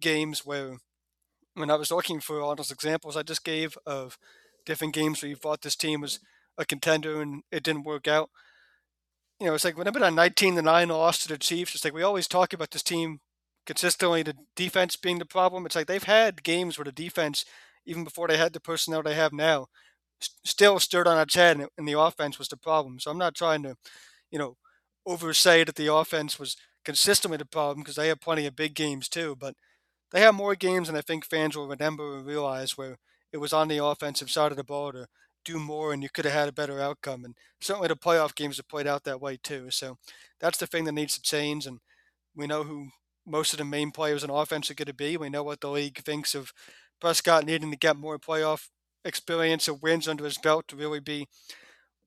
games 0.00 0.46
where 0.46 0.78
when 1.54 1.70
I 1.70 1.76
was 1.76 1.90
looking 1.90 2.20
for 2.20 2.40
all 2.40 2.54
those 2.56 2.70
examples 2.70 3.16
I 3.16 3.22
just 3.22 3.44
gave 3.44 3.76
of 3.86 4.18
different 4.66 4.94
games 4.94 5.22
where 5.22 5.30
you 5.30 5.36
thought 5.36 5.62
this 5.62 5.76
team 5.76 6.00
was 6.00 6.20
a 6.58 6.64
contender 6.64 7.20
and 7.20 7.42
it 7.50 7.62
didn't 7.62 7.84
work 7.84 8.06
out. 8.08 8.30
You 9.38 9.46
know, 9.46 9.54
it's 9.54 9.64
like 9.64 9.76
whenever 9.78 9.98
that 10.00 10.12
19 10.12 10.56
to 10.56 10.62
9 10.62 10.88
loss 10.88 11.18
to 11.20 11.28
the 11.28 11.38
Chiefs, 11.38 11.74
it's 11.74 11.84
like 11.84 11.94
we 11.94 12.02
always 12.02 12.28
talk 12.28 12.52
about 12.52 12.70
this 12.70 12.82
team 12.82 13.20
consistently, 13.66 14.22
the 14.22 14.34
defense 14.54 14.96
being 14.96 15.18
the 15.18 15.24
problem. 15.24 15.64
It's 15.64 15.76
like 15.76 15.86
they've 15.86 16.02
had 16.02 16.42
games 16.42 16.76
where 16.76 16.84
the 16.84 16.92
defense, 16.92 17.44
even 17.86 18.04
before 18.04 18.28
they 18.28 18.36
had 18.36 18.52
the 18.52 18.60
personnel 18.60 19.02
they 19.02 19.14
have 19.14 19.32
now, 19.32 19.66
still 20.44 20.78
stirred 20.78 21.06
on 21.06 21.18
its 21.18 21.34
head 21.34 21.66
and 21.78 21.88
the 21.88 21.98
offense 21.98 22.38
was 22.38 22.48
the 22.48 22.56
problem. 22.56 23.00
So 23.00 23.10
I'm 23.10 23.18
not 23.18 23.34
trying 23.34 23.62
to, 23.62 23.76
you 24.30 24.38
know, 24.38 24.56
oversay 25.06 25.64
that 25.64 25.76
the 25.76 25.92
offense 25.92 26.38
was 26.38 26.56
consistently 26.84 27.38
the 27.38 27.46
problem 27.46 27.80
because 27.82 27.96
they 27.96 28.08
have 28.08 28.20
plenty 28.20 28.46
of 28.46 28.56
big 28.56 28.74
games 28.74 29.08
too. 29.08 29.36
But 29.38 29.54
they 30.12 30.20
have 30.20 30.34
more 30.34 30.54
games 30.54 30.88
than 30.88 30.96
I 30.96 31.00
think 31.00 31.24
fans 31.24 31.56
will 31.56 31.68
remember 31.68 32.16
and 32.16 32.26
realize 32.26 32.76
where 32.76 32.96
it 33.32 33.38
was 33.38 33.52
on 33.52 33.68
the 33.68 33.84
offensive 33.84 34.30
side 34.30 34.50
of 34.50 34.56
the 34.56 34.64
ball 34.64 34.92
to 34.92 35.06
do 35.44 35.58
more 35.58 35.92
and 35.92 36.02
you 36.02 36.08
could 36.12 36.24
have 36.24 36.34
had 36.34 36.48
a 36.48 36.52
better 36.52 36.80
outcome. 36.80 37.24
And 37.24 37.34
certainly 37.60 37.88
the 37.88 37.96
playoff 37.96 38.34
games 38.34 38.56
have 38.56 38.68
played 38.68 38.86
out 38.86 39.04
that 39.04 39.20
way 39.20 39.38
too. 39.42 39.70
So 39.70 39.96
that's 40.40 40.58
the 40.58 40.66
thing 40.66 40.84
that 40.84 40.92
needs 40.92 41.14
to 41.14 41.22
change. 41.22 41.66
And 41.66 41.78
we 42.34 42.46
know 42.46 42.64
who 42.64 42.88
most 43.26 43.52
of 43.52 43.58
the 43.58 43.64
main 43.64 43.90
players 43.90 44.24
in 44.24 44.30
offense 44.30 44.70
are 44.70 44.74
going 44.74 44.86
to 44.86 44.94
be. 44.94 45.16
We 45.16 45.30
know 45.30 45.42
what 45.42 45.60
the 45.60 45.70
league 45.70 45.98
thinks 45.98 46.34
of 46.34 46.52
Prescott 47.00 47.46
needing 47.46 47.70
to 47.70 47.76
get 47.76 47.96
more 47.96 48.18
playoff 48.18 48.68
experience 49.04 49.68
or 49.68 49.74
wins 49.74 50.08
under 50.08 50.24
his 50.24 50.38
belt 50.38 50.68
to 50.68 50.76
really 50.76 51.00
be 51.00 51.26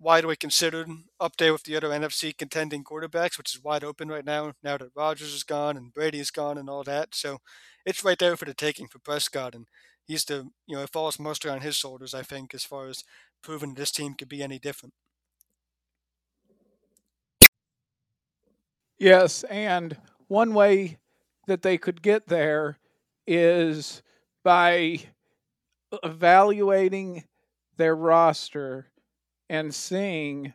widely 0.04 0.36
considered 0.36 0.90
up 1.20 1.38
there 1.38 1.54
with 1.54 1.64
the 1.64 1.76
other 1.76 1.92
NFC 1.92 2.34
contending 2.34 2.84
quarterbacks, 2.84 3.38
which 3.38 3.56
is 3.56 3.64
wide 3.64 3.84
open 3.84 4.10
right 4.10 4.26
now. 4.26 4.54
Now 4.64 4.78
that 4.78 4.92
Rodgers 4.96 5.34
is 5.34 5.44
gone 5.44 5.78
and 5.78 5.94
Brady 5.94 6.20
is 6.20 6.32
gone 6.32 6.58
and 6.58 6.70
all 6.70 6.84
that, 6.84 7.16
so 7.16 7.40
it's 7.86 8.04
right 8.04 8.20
there 8.20 8.38
for 8.38 8.46
the 8.46 8.54
taking 8.54 8.88
for 8.88 9.00
Prescott, 9.00 9.56
and 9.56 9.68
he's 10.06 10.26
the 10.26 10.50
you 10.68 10.76
know 10.76 10.84
it 10.84 10.92
falls 10.92 11.20
mostly 11.20 11.50
on 11.52 11.62
his 11.62 11.76
shoulders, 11.76 12.14
I 12.14 12.24
think, 12.24 12.54
as 12.54 12.64
far 12.66 12.88
as 12.88 13.04
proving 13.44 13.76
this 13.76 13.92
team 13.92 14.14
could 14.16 14.30
be 14.30 14.44
any 14.44 14.60
different. 14.60 14.94
Yes, 18.98 19.44
and 19.46 19.98
one 20.28 20.54
way 20.54 21.00
that 21.48 21.62
they 21.62 21.78
could 21.78 22.02
get 22.02 22.28
there 22.28 22.78
is 23.28 24.02
by 24.44 25.00
evaluating 26.04 27.26
their 27.78 27.96
roster 27.96 28.88
and 29.50 29.74
seeing 29.74 30.54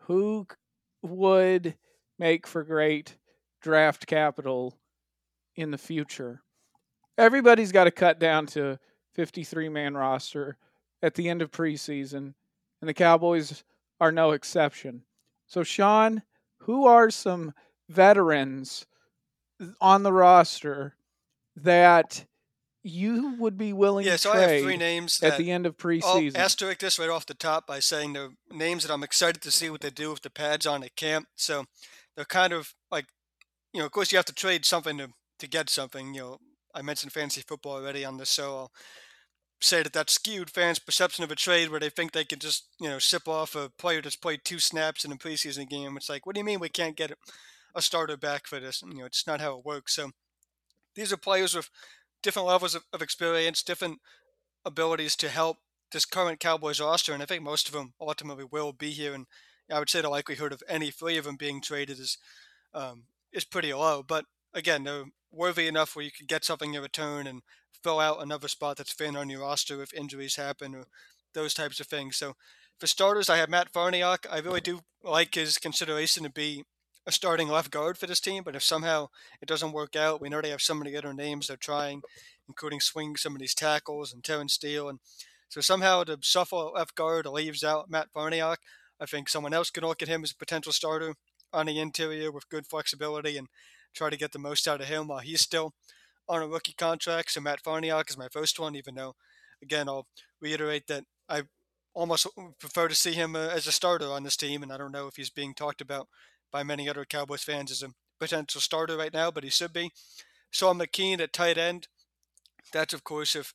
who 0.00 0.46
would 1.02 1.76
make 2.18 2.46
for 2.46 2.64
great 2.64 3.16
draft 3.60 4.06
capital 4.06 4.78
in 5.56 5.70
the 5.70 5.78
future. 5.78 6.42
Everybody's 7.18 7.72
got 7.72 7.84
to 7.84 7.90
cut 7.90 8.18
down 8.18 8.46
to 8.46 8.78
53 9.14 9.68
man 9.68 9.94
roster 9.94 10.56
at 11.02 11.14
the 11.14 11.28
end 11.28 11.42
of 11.42 11.50
preseason, 11.50 12.34
and 12.80 12.88
the 12.88 12.94
Cowboys 12.94 13.64
are 14.00 14.12
no 14.12 14.32
exception. 14.32 15.02
So, 15.46 15.62
Sean, 15.62 16.22
who 16.58 16.86
are 16.86 17.10
some 17.10 17.54
veterans 17.88 18.86
uh, 19.60 19.66
on 19.80 20.02
the 20.02 20.12
roster 20.12 20.96
that 21.56 22.26
you 22.86 23.34
would 23.38 23.58
be 23.58 23.72
willing 23.72 24.06
yeah, 24.06 24.12
to 24.12 24.18
so 24.18 24.32
I 24.32 24.38
have 24.38 24.62
three 24.62 24.76
names 24.76 25.20
at 25.22 25.38
the 25.38 25.50
end 25.50 25.66
of 25.66 25.76
preseason? 25.76 26.36
I'll 26.36 26.42
asterisk 26.42 26.78
this 26.78 26.98
right 26.98 27.10
off 27.10 27.26
the 27.26 27.34
top 27.34 27.66
by 27.66 27.80
saying 27.80 28.12
they're 28.12 28.30
names 28.50 28.84
that 28.84 28.92
I'm 28.92 29.02
excited 29.02 29.42
to 29.42 29.50
see 29.50 29.70
what 29.70 29.80
they 29.80 29.90
do 29.90 30.10
with 30.10 30.22
the 30.22 30.30
pads 30.30 30.66
on 30.66 30.84
at 30.84 30.94
camp. 30.94 31.26
So 31.34 31.64
they're 32.14 32.24
kind 32.24 32.52
of 32.52 32.74
like, 32.90 33.06
you 33.72 33.80
know, 33.80 33.86
of 33.86 33.92
course 33.92 34.12
you 34.12 34.18
have 34.18 34.24
to 34.26 34.34
trade 34.34 34.64
something 34.64 34.98
to, 34.98 35.08
to 35.40 35.48
get 35.48 35.68
something. 35.68 36.14
You 36.14 36.20
know, 36.20 36.38
I 36.74 36.82
mentioned 36.82 37.12
fantasy 37.12 37.42
football 37.42 37.72
already 37.72 38.04
on 38.04 38.18
this, 38.18 38.30
so 38.30 38.56
I'll 38.56 38.72
say 39.60 39.82
that 39.82 39.92
that 39.94 40.08
skewed 40.08 40.50
fans' 40.50 40.78
perception 40.78 41.24
of 41.24 41.32
a 41.32 41.36
trade 41.36 41.70
where 41.70 41.80
they 41.80 41.90
think 41.90 42.12
they 42.12 42.24
can 42.24 42.38
just, 42.38 42.68
you 42.80 42.88
know, 42.88 43.00
sip 43.00 43.26
off 43.26 43.56
a 43.56 43.70
player 43.78 44.00
that's 44.00 44.14
played 44.14 44.42
two 44.44 44.60
snaps 44.60 45.04
in 45.04 45.10
a 45.10 45.16
preseason 45.16 45.68
game. 45.68 45.96
It's 45.96 46.08
like, 46.08 46.24
what 46.24 46.36
do 46.36 46.40
you 46.40 46.44
mean 46.44 46.60
we 46.60 46.68
can't 46.68 46.96
get 46.96 47.12
a 47.74 47.82
starter 47.82 48.16
back 48.16 48.46
for 48.46 48.60
this? 48.60 48.82
You 48.82 48.94
know, 48.94 49.06
it's 49.06 49.26
not 49.26 49.40
how 49.40 49.58
it 49.58 49.64
works. 49.64 49.96
So 49.96 50.10
these 50.94 51.12
are 51.12 51.16
players 51.16 51.54
with 51.54 51.68
different 52.26 52.48
levels 52.48 52.74
of, 52.74 52.82
of 52.92 53.02
experience, 53.02 53.62
different 53.62 54.00
abilities 54.64 55.14
to 55.14 55.28
help 55.28 55.58
this 55.92 56.04
current 56.04 56.40
Cowboys 56.40 56.80
roster, 56.80 57.14
and 57.14 57.22
I 57.22 57.26
think 57.26 57.44
most 57.44 57.68
of 57.68 57.72
them 57.72 57.94
ultimately 58.00 58.44
will 58.50 58.72
be 58.72 58.90
here. 58.90 59.14
And 59.14 59.26
I 59.72 59.78
would 59.78 59.88
say 59.88 60.00
the 60.00 60.10
likelihood 60.10 60.52
of 60.52 60.60
any 60.68 60.90
three 60.90 61.16
of 61.18 61.24
them 61.24 61.36
being 61.36 61.60
traded 61.62 62.00
is 62.00 62.18
um, 62.74 63.04
is 63.32 63.44
pretty 63.44 63.72
low. 63.72 64.02
But 64.02 64.24
again, 64.52 64.82
they're 64.82 65.04
worthy 65.30 65.68
enough 65.68 65.94
where 65.94 66.04
you 66.04 66.10
can 66.10 66.26
get 66.26 66.44
something 66.44 66.74
in 66.74 66.82
return 66.82 67.28
and 67.28 67.42
fill 67.84 68.00
out 68.00 68.20
another 68.20 68.48
spot 68.48 68.76
that's 68.76 68.92
thin 68.92 69.16
on 69.16 69.30
your 69.30 69.42
roster 69.42 69.80
if 69.80 69.94
injuries 69.94 70.34
happen 70.34 70.74
or 70.74 70.86
those 71.32 71.54
types 71.54 71.78
of 71.78 71.86
things. 71.86 72.16
So 72.16 72.34
for 72.80 72.88
starters, 72.88 73.30
I 73.30 73.36
have 73.36 73.48
Matt 73.48 73.72
Farniok. 73.72 74.26
I 74.28 74.38
really 74.40 74.60
do 74.60 74.80
like 75.04 75.36
his 75.36 75.58
consideration 75.58 76.24
to 76.24 76.30
be 76.30 76.64
a 77.06 77.12
starting 77.12 77.48
left 77.48 77.70
guard 77.70 77.96
for 77.96 78.06
this 78.06 78.20
team. 78.20 78.42
But 78.42 78.56
if 78.56 78.62
somehow 78.62 79.08
it 79.40 79.48
doesn't 79.48 79.72
work 79.72 79.94
out, 79.96 80.20
we 80.20 80.28
know 80.28 80.40
they 80.40 80.50
have 80.50 80.62
so 80.62 80.74
many 80.74 80.96
other 80.96 81.14
names 81.14 81.46
they're 81.46 81.56
trying, 81.56 82.02
including 82.48 82.80
swinging 82.80 83.16
some 83.16 83.34
of 83.34 83.40
these 83.40 83.54
tackles 83.54 84.12
and 84.12 84.24
Terence 84.24 84.54
Steele. 84.54 84.88
And 84.88 84.98
so 85.48 85.60
somehow 85.60 86.04
to 86.04 86.18
shuffle 86.22 86.72
left 86.74 86.94
guard 86.94 87.26
leaves 87.26 87.62
out 87.62 87.90
Matt 87.90 88.08
Farniok. 88.14 88.56
I 89.00 89.06
think 89.06 89.28
someone 89.28 89.54
else 89.54 89.70
could 89.70 89.84
look 89.84 90.02
at 90.02 90.08
him 90.08 90.24
as 90.24 90.32
a 90.32 90.36
potential 90.36 90.72
starter 90.72 91.14
on 91.52 91.66
the 91.66 91.78
interior 91.78 92.32
with 92.32 92.48
good 92.48 92.66
flexibility 92.66 93.36
and 93.36 93.48
try 93.94 94.10
to 94.10 94.16
get 94.16 94.32
the 94.32 94.38
most 94.38 94.66
out 94.66 94.80
of 94.80 94.88
him 94.88 95.06
while 95.06 95.20
he's 95.20 95.40
still 95.40 95.74
on 96.28 96.42
a 96.42 96.48
rookie 96.48 96.74
contract. 96.76 97.30
So 97.30 97.40
Matt 97.40 97.62
Farniok 97.62 98.10
is 98.10 98.18
my 98.18 98.28
first 98.32 98.58
one, 98.58 98.74
even 98.74 98.94
though, 98.96 99.14
again, 99.62 99.88
I'll 99.88 100.06
reiterate 100.40 100.86
that 100.88 101.04
I 101.28 101.42
almost 101.94 102.26
prefer 102.58 102.88
to 102.88 102.94
see 102.94 103.12
him 103.12 103.34
uh, 103.34 103.48
as 103.48 103.66
a 103.66 103.72
starter 103.72 104.06
on 104.06 104.22
this 104.22 104.36
team, 104.36 104.62
and 104.62 104.72
I 104.72 104.76
don't 104.76 104.92
know 104.92 105.06
if 105.06 105.16
he's 105.16 105.30
being 105.30 105.54
talked 105.54 105.80
about 105.80 106.08
by 106.56 106.62
many 106.62 106.88
other 106.88 107.04
Cowboys 107.04 107.42
fans 107.42 107.70
as 107.70 107.82
a 107.82 107.92
potential 108.18 108.62
starter 108.62 108.96
right 108.96 109.12
now, 109.12 109.30
but 109.30 109.44
he 109.44 109.50
should 109.50 109.74
be. 109.74 109.90
Sean 110.50 110.78
McKeon 110.78 111.20
at 111.20 111.34
tight 111.34 111.58
end. 111.58 111.86
That's, 112.72 112.94
of 112.94 113.04
course, 113.04 113.36
if 113.36 113.52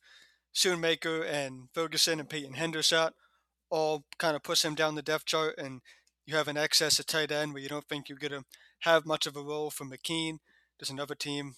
Schoonmaker 0.54 1.28
and 1.28 1.68
Ferguson 1.74 2.20
and 2.20 2.30
Peyton 2.30 2.54
Hendershot 2.54 3.10
all 3.70 4.04
kind 4.18 4.36
of 4.36 4.44
push 4.44 4.64
him 4.64 4.76
down 4.76 4.94
the 4.94 5.02
depth 5.02 5.24
chart 5.24 5.58
and 5.58 5.80
you 6.26 6.36
have 6.36 6.46
an 6.46 6.56
excess 6.56 7.00
at 7.00 7.08
tight 7.08 7.32
end 7.32 7.52
where 7.52 7.62
you 7.62 7.68
don't 7.68 7.88
think 7.88 8.08
you're 8.08 8.18
going 8.18 8.40
to 8.40 8.44
have 8.82 9.04
much 9.04 9.26
of 9.26 9.36
a 9.36 9.42
role 9.42 9.70
for 9.70 9.84
McKeon. 9.84 10.38
There's 10.78 10.88
another 10.88 11.16
team 11.16 11.54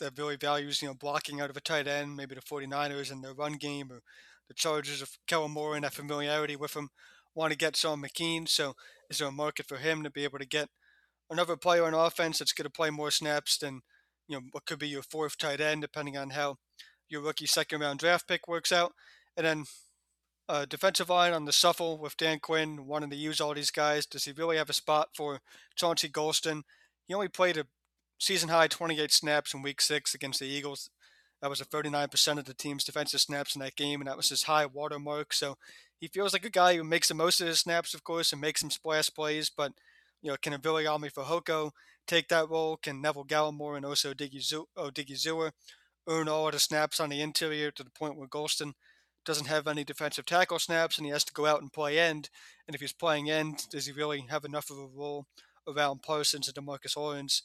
that 0.00 0.18
really 0.18 0.34
values, 0.34 0.82
you 0.82 0.88
know, 0.88 0.94
blocking 0.94 1.40
out 1.40 1.50
of 1.50 1.56
a 1.56 1.60
tight 1.60 1.86
end, 1.86 2.16
maybe 2.16 2.34
the 2.34 2.40
49ers 2.40 3.12
in 3.12 3.20
their 3.20 3.34
run 3.34 3.52
game 3.52 3.92
or 3.92 4.00
the 4.48 4.54
Chargers 4.54 5.00
of 5.00 5.16
Kellen 5.28 5.52
Moore 5.52 5.76
and 5.76 5.84
that 5.84 5.94
familiarity 5.94 6.56
with 6.56 6.74
him 6.74 6.88
want 7.36 7.52
to 7.52 7.56
get 7.56 7.76
Sean 7.76 8.02
McKeon. 8.02 8.48
So 8.48 8.74
is 9.08 9.18
there 9.18 9.28
a 9.28 9.32
market 9.32 9.68
for 9.68 9.76
him 9.76 10.02
to 10.02 10.10
be 10.10 10.24
able 10.24 10.40
to 10.40 10.44
get 10.44 10.70
another 11.30 11.56
player 11.56 11.84
on 11.84 11.94
offense 11.94 12.38
that's 12.38 12.52
going 12.52 12.64
to 12.64 12.70
play 12.70 12.90
more 12.90 13.10
snaps 13.10 13.58
than, 13.58 13.80
you 14.26 14.36
know, 14.36 14.42
what 14.52 14.66
could 14.66 14.78
be 14.78 14.88
your 14.88 15.02
fourth 15.02 15.36
tight 15.38 15.60
end, 15.60 15.82
depending 15.82 16.16
on 16.16 16.30
how 16.30 16.56
your 17.08 17.22
rookie 17.22 17.46
second 17.46 17.80
round 17.80 17.98
draft 17.98 18.28
pick 18.28 18.48
works 18.48 18.72
out. 18.72 18.92
And 19.36 19.46
then 19.46 19.64
uh, 20.48 20.64
defensive 20.64 21.10
line 21.10 21.32
on 21.32 21.44
the 21.44 21.52
shuffle 21.52 21.98
with 21.98 22.16
Dan 22.16 22.38
Quinn 22.40 22.86
wanting 22.86 23.10
to 23.10 23.16
use 23.16 23.40
all 23.40 23.54
these 23.54 23.70
guys. 23.70 24.06
Does 24.06 24.24
he 24.24 24.32
really 24.32 24.56
have 24.56 24.70
a 24.70 24.74
spot 24.74 25.08
for 25.14 25.40
Chauncey 25.76 26.08
Golston? 26.08 26.62
He 27.06 27.14
only 27.14 27.28
played 27.28 27.56
a 27.56 27.66
season 28.18 28.48
high 28.48 28.66
28 28.66 29.12
snaps 29.12 29.54
in 29.54 29.62
week 29.62 29.80
six 29.80 30.14
against 30.14 30.40
the 30.40 30.46
Eagles. 30.46 30.90
That 31.40 31.50
was 31.50 31.60
a 31.60 31.64
39% 31.64 32.38
of 32.38 32.46
the 32.46 32.54
team's 32.54 32.84
defensive 32.84 33.20
snaps 33.20 33.54
in 33.54 33.60
that 33.60 33.76
game, 33.76 34.00
and 34.00 34.08
that 34.08 34.16
was 34.16 34.30
his 34.30 34.44
high 34.44 34.66
watermark. 34.66 35.32
So 35.32 35.56
he 36.00 36.08
feels 36.08 36.32
like 36.32 36.44
a 36.44 36.50
guy 36.50 36.76
who 36.76 36.82
makes 36.82 37.08
the 37.08 37.14
most 37.14 37.40
of 37.40 37.46
his 37.46 37.60
snaps, 37.60 37.94
of 37.94 38.02
course, 38.02 38.32
and 38.32 38.40
makes 38.40 38.60
some 38.60 38.70
splash 38.70 39.08
plays. 39.10 39.50
But, 39.54 39.72
you 40.22 40.30
know, 40.30 40.36
can 40.40 40.52
Viliami 40.54 41.12
Fehoko 41.12 41.70
take 42.06 42.28
that 42.28 42.48
role? 42.48 42.76
Can 42.76 43.00
Neville 43.00 43.24
Gallimore 43.24 43.76
and 43.76 43.86
also 43.86 44.12
Odighizuwa 44.12 45.52
earn 46.08 46.28
all 46.28 46.46
of 46.46 46.52
the 46.52 46.58
snaps 46.58 47.00
on 47.00 47.10
the 47.10 47.20
interior 47.20 47.70
to 47.70 47.84
the 47.84 47.90
point 47.90 48.16
where 48.16 48.28
Golston 48.28 48.72
doesn't 49.24 49.46
have 49.46 49.66
any 49.66 49.84
defensive 49.84 50.24
tackle 50.24 50.58
snaps 50.58 50.96
and 50.96 51.06
he 51.06 51.12
has 51.12 51.24
to 51.24 51.32
go 51.32 51.46
out 51.46 51.60
and 51.60 51.72
play 51.72 51.98
end? 51.98 52.30
And 52.66 52.74
if 52.74 52.80
he's 52.80 52.92
playing 52.92 53.30
end, 53.30 53.66
does 53.70 53.86
he 53.86 53.92
really 53.92 54.24
have 54.30 54.44
enough 54.44 54.70
of 54.70 54.78
a 54.78 54.86
role 54.86 55.26
around 55.66 56.02
Parsons 56.02 56.48
and 56.48 56.56
Demarcus 56.56 56.96
Lawrence 56.96 57.42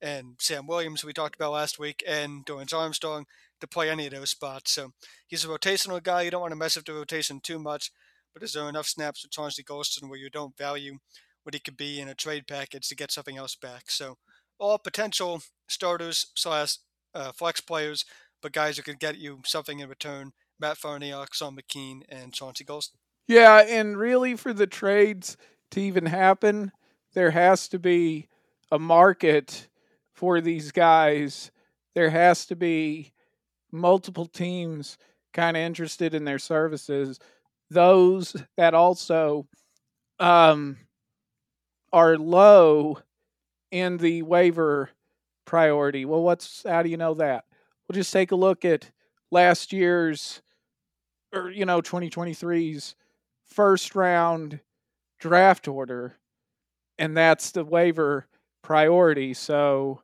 and 0.00 0.34
Sam 0.38 0.66
Williams, 0.66 1.04
we 1.04 1.12
talked 1.12 1.36
about 1.36 1.52
last 1.52 1.78
week, 1.78 2.02
and 2.06 2.44
Dorance 2.44 2.74
Armstrong 2.74 3.26
to 3.60 3.66
play 3.66 3.88
any 3.88 4.06
of 4.06 4.12
those 4.12 4.30
spots. 4.30 4.72
So 4.72 4.92
he's 5.26 5.44
a 5.44 5.48
rotational 5.48 6.02
guy. 6.02 6.22
You 6.22 6.30
don't 6.30 6.42
want 6.42 6.52
to 6.52 6.56
mess 6.56 6.76
up 6.76 6.84
the 6.84 6.92
rotation 6.92 7.40
too 7.40 7.58
much, 7.58 7.90
but 8.34 8.42
is 8.42 8.52
there 8.52 8.68
enough 8.68 8.86
snaps 8.86 9.22
with 9.22 9.32
Chauncey 9.32 9.62
Golston 9.62 10.08
where 10.08 10.18
you 10.18 10.28
don't 10.28 10.56
value 10.56 10.98
what 11.46 11.54
he 11.54 11.60
could 11.60 11.76
be 11.76 12.00
in 12.00 12.08
a 12.08 12.14
trade 12.14 12.46
package 12.46 12.88
to 12.88 12.96
get 12.96 13.12
something 13.12 13.36
else 13.36 13.54
back? 13.54 13.84
So 13.88 14.16
all 14.58 14.78
potential 14.78 15.42
starters 15.68 16.26
slash 16.34 16.78
uh, 17.14 17.32
flex 17.32 17.60
players, 17.60 18.04
but 18.42 18.52
guys 18.52 18.76
who 18.76 18.82
could 18.82 18.98
get 18.98 19.16
you 19.16 19.40
something 19.46 19.78
in 19.78 19.88
return. 19.88 20.32
Matt 20.58 20.78
Farniok, 20.78 21.32
Sean 21.32 21.56
McKeon, 21.56 22.02
and 22.08 22.32
Chauncey 22.32 22.64
Golston. 22.64 22.96
Yeah, 23.28 23.60
and 23.60 23.96
really 23.96 24.36
for 24.36 24.52
the 24.52 24.66
trades 24.66 25.36
to 25.72 25.80
even 25.80 26.06
happen, 26.06 26.72
there 27.14 27.30
has 27.30 27.68
to 27.68 27.78
be 27.78 28.28
a 28.70 28.78
market 28.78 29.68
for 30.14 30.40
these 30.40 30.72
guys, 30.72 31.50
there 31.94 32.10
has 32.10 32.46
to 32.46 32.56
be 32.56 33.12
multiple 33.70 34.26
teams 34.26 34.96
kind 35.34 35.56
of 35.56 35.62
interested 35.62 36.14
in 36.14 36.24
their 36.24 36.38
services. 36.38 37.18
Those 37.70 38.34
that 38.56 38.74
also 38.74 39.46
um, 40.18 40.78
are 41.92 42.16
low 42.16 42.98
in 43.70 43.98
the 43.98 44.22
waiver 44.22 44.90
priority. 45.44 46.04
Well, 46.04 46.22
what's 46.22 46.64
how 46.66 46.82
do 46.82 46.88
you 46.88 46.96
know 46.96 47.14
that? 47.14 47.44
We'll 47.88 47.94
just 47.94 48.12
take 48.12 48.32
a 48.32 48.36
look 48.36 48.64
at 48.64 48.90
last 49.30 49.72
year's 49.72 50.42
or 51.34 51.50
you 51.50 51.64
know 51.64 51.80
2023's 51.80 52.94
first 53.44 53.94
round 53.94 54.60
draft 55.18 55.68
order 55.68 56.16
and 56.98 57.16
that's 57.16 57.50
the 57.50 57.64
waiver 57.64 58.26
priority. 58.62 59.34
So 59.34 60.02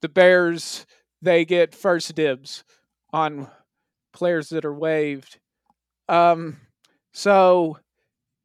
the 0.00 0.08
Bears 0.08 0.86
they 1.20 1.44
get 1.44 1.74
first 1.74 2.14
dibs 2.16 2.64
on 3.12 3.48
players 4.12 4.48
that 4.48 4.64
are 4.64 4.74
waived. 4.74 5.38
Um, 6.08 6.56
so 7.12 7.78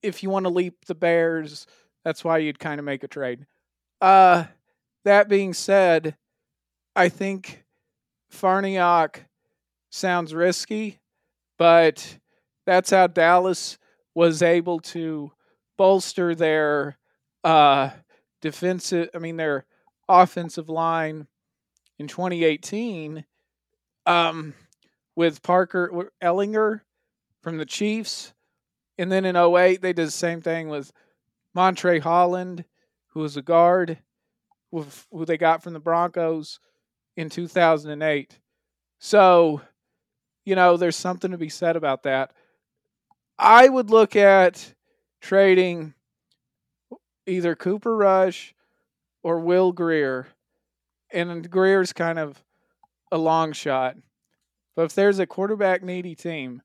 if 0.04 0.22
you 0.22 0.30
want 0.30 0.46
to 0.46 0.52
leap 0.52 0.86
the 0.86 0.96
Bears, 0.96 1.65
that's 2.08 2.24
why 2.24 2.38
you'd 2.38 2.58
kind 2.58 2.80
of 2.80 2.86
make 2.86 3.04
a 3.04 3.08
trade. 3.10 3.46
Uh, 4.00 4.46
that 5.04 5.28
being 5.28 5.54
said, 5.54 6.15
I 6.96 7.10
think 7.10 7.65
Farniok 8.34 9.26
sounds 9.89 10.34
risky, 10.34 11.00
but 11.58 12.17
that's 12.65 12.91
how 12.91 13.08
Dallas 13.08 13.78
was 14.15 14.41
able 14.41 14.80
to 14.80 15.34
bolster 15.78 16.34
their 16.34 16.98
uh, 17.43 17.89
defensive. 18.41 19.10
I 19.13 19.17
mean, 19.17 19.36
their 19.36 19.65
offensive 20.08 20.70
line 20.70 21.28
in 22.00 22.08
2018 22.08 23.26
um, 24.06 24.54
with 25.17 25.43
Parker 25.43 26.10
Ehinger 26.24 26.80
from 27.43 27.58
the 27.58 27.65
Chiefs. 27.65 28.34
And 28.98 29.12
then 29.12 29.26
in 29.26 29.36
08, 29.36 29.82
they 29.82 29.91
did 29.91 30.08
the 30.08 30.12
same 30.12 30.39
thing 30.39 30.70
with 30.70 30.93
Montre 31.58 32.00
Holland, 32.00 32.65
who 33.08 33.22
was 33.22 33.36
a 33.36 33.41
guard, 33.41 33.98
who 34.72 35.26
they 35.26 35.39
got 35.39 35.63
from 35.63 35.74
the 35.74 35.80
Broncos 35.80 36.60
in 37.15 37.32
2008. 37.32 38.39
So, 39.00 39.62
you 40.46 40.54
know, 40.54 40.78
there's 40.78 40.96
something 40.96 41.32
to 41.32 41.38
be 41.39 41.50
said 41.50 41.76
about 41.76 42.04
that. 42.04 42.32
I 43.39 43.70
would 43.70 43.89
look 43.89 44.15
at 44.15 44.76
trading 45.20 45.96
either 47.26 47.56
Cooper 47.56 47.98
Rush 47.98 48.54
or 49.24 49.39
Will 49.39 49.72
Grier. 49.72 50.28
and 51.12 51.50
Grier's 51.50 51.91
kind 51.91 52.20
of 52.20 52.43
a 53.12 53.17
long 53.17 53.52
shot. 53.52 53.98
But 54.76 54.84
if 54.84 54.93
there's 54.93 55.17
a 55.17 55.26
quarterback 55.26 55.82
needy 55.82 56.13
team, 56.13 56.62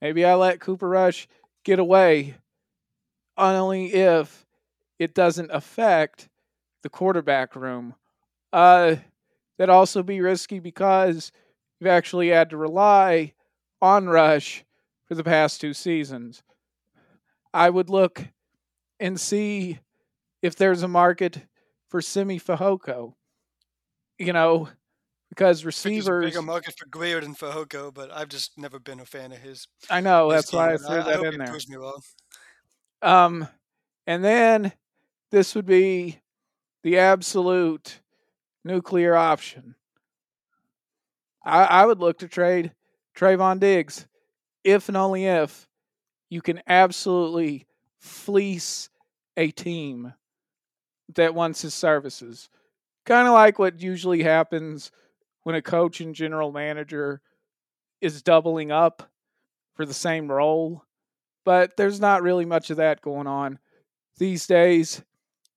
maybe 0.00 0.24
I 0.24 0.36
let 0.36 0.58
Cooper 0.58 0.88
Rush 0.88 1.28
get 1.64 1.78
away 1.78 2.36
only 3.36 3.92
if 3.92 4.46
it 4.98 5.14
doesn't 5.14 5.50
affect 5.52 6.28
the 6.82 6.88
quarterback 6.88 7.54
room. 7.56 7.94
Uh, 8.52 8.96
that'd 9.58 9.70
also 9.70 10.02
be 10.02 10.20
risky 10.20 10.58
because 10.58 11.32
you've 11.78 11.88
actually 11.88 12.28
had 12.28 12.50
to 12.50 12.56
rely 12.56 13.34
on 13.82 14.08
Rush 14.08 14.64
for 15.06 15.14
the 15.14 15.24
past 15.24 15.60
two 15.60 15.74
seasons. 15.74 16.42
I 17.52 17.70
would 17.70 17.90
look 17.90 18.24
and 18.98 19.20
see 19.20 19.78
if 20.42 20.56
there's 20.56 20.82
a 20.82 20.88
market 20.88 21.42
for 21.88 22.00
Simi 22.00 22.38
Fehoko. 22.38 23.14
You 24.18 24.32
know, 24.32 24.68
because 25.28 25.64
receivers 25.64 26.24
bigger 26.24 26.40
market 26.40 26.74
for 26.78 26.86
Grier 26.86 27.20
than 27.20 27.34
Fehoko, 27.34 27.92
but 27.92 28.10
I've 28.10 28.28
just 28.28 28.56
never 28.56 28.78
been 28.78 29.00
a 29.00 29.04
fan 29.04 29.32
of 29.32 29.38
his. 29.38 29.66
I 29.90 30.00
know 30.00 30.30
his 30.30 30.44
that's 30.44 30.52
why 30.52 30.72
I 30.72 30.76
threw 30.78 31.00
I, 31.00 31.02
that 31.02 31.24
I 31.24 31.28
in 31.28 31.38
there. 31.38 31.52
Me 31.68 31.76
wrong. 31.76 32.00
Um, 33.02 33.48
and 34.06 34.24
then 34.24 34.72
this 35.30 35.54
would 35.54 35.66
be 35.66 36.20
the 36.82 36.98
absolute 36.98 38.00
nuclear 38.64 39.14
option. 39.14 39.74
I, 41.44 41.64
I 41.64 41.86
would 41.86 42.00
look 42.00 42.18
to 42.18 42.28
trade 42.28 42.72
Trevon 43.16 43.60
Diggs 43.60 44.06
if 44.64 44.88
and 44.88 44.96
only 44.96 45.26
if 45.26 45.68
you 46.28 46.42
can 46.42 46.60
absolutely 46.66 47.66
fleece 47.98 48.90
a 49.36 49.50
team 49.50 50.12
that 51.14 51.34
wants 51.34 51.62
his 51.62 51.74
services. 51.74 52.48
Kind 53.04 53.28
of 53.28 53.34
like 53.34 53.58
what 53.58 53.80
usually 53.80 54.22
happens 54.22 54.90
when 55.44 55.54
a 55.54 55.62
coach 55.62 56.00
and 56.00 56.14
general 56.14 56.50
manager 56.50 57.20
is 58.00 58.22
doubling 58.22 58.72
up 58.72 59.08
for 59.74 59.86
the 59.86 59.94
same 59.94 60.30
role. 60.30 60.82
But 61.46 61.76
there's 61.78 62.00
not 62.00 62.22
really 62.22 62.44
much 62.44 62.70
of 62.70 62.76
that 62.76 63.00
going 63.00 63.28
on 63.28 63.60
these 64.18 64.46
days. 64.46 65.02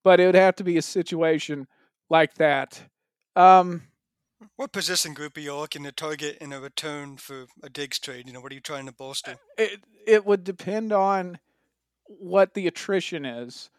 but 0.01 0.21
it 0.21 0.27
would 0.27 0.35
have 0.35 0.55
to 0.55 0.63
be 0.63 0.77
a 0.77 0.81
situation 0.81 1.67
like 2.09 2.35
that. 2.35 2.81
Um, 3.35 3.83
what 4.55 4.71
position 4.71 5.13
group 5.13 5.35
are 5.35 5.41
you 5.41 5.53
looking 5.53 5.83
to 5.83 5.91
target 5.91 6.37
in 6.39 6.53
a 6.53 6.61
return 6.61 7.17
for 7.17 7.47
a 7.61 7.69
Diggs 7.69 7.99
trade? 7.99 8.27
You 8.27 8.33
know, 8.33 8.39
what 8.39 8.51
are 8.53 8.55
you 8.55 8.61
trying 8.61 8.85
to 8.85 8.93
bolster? 8.93 9.35
It 9.57 9.81
it 10.07 10.25
would 10.25 10.45
depend 10.45 10.93
on 10.93 11.39
what 12.05 12.53
the 12.53 12.67
attrition 12.67 13.25
is 13.25 13.69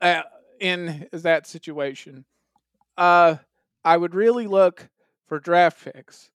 uh, 0.00 0.22
in 0.60 1.08
that 1.12 1.46
situation. 1.46 2.24
Uh, 2.96 3.36
I 3.84 3.96
would 3.96 4.14
really 4.14 4.46
look 4.46 4.88
for 5.26 5.40
draft 5.40 5.82
picks. 5.84 6.30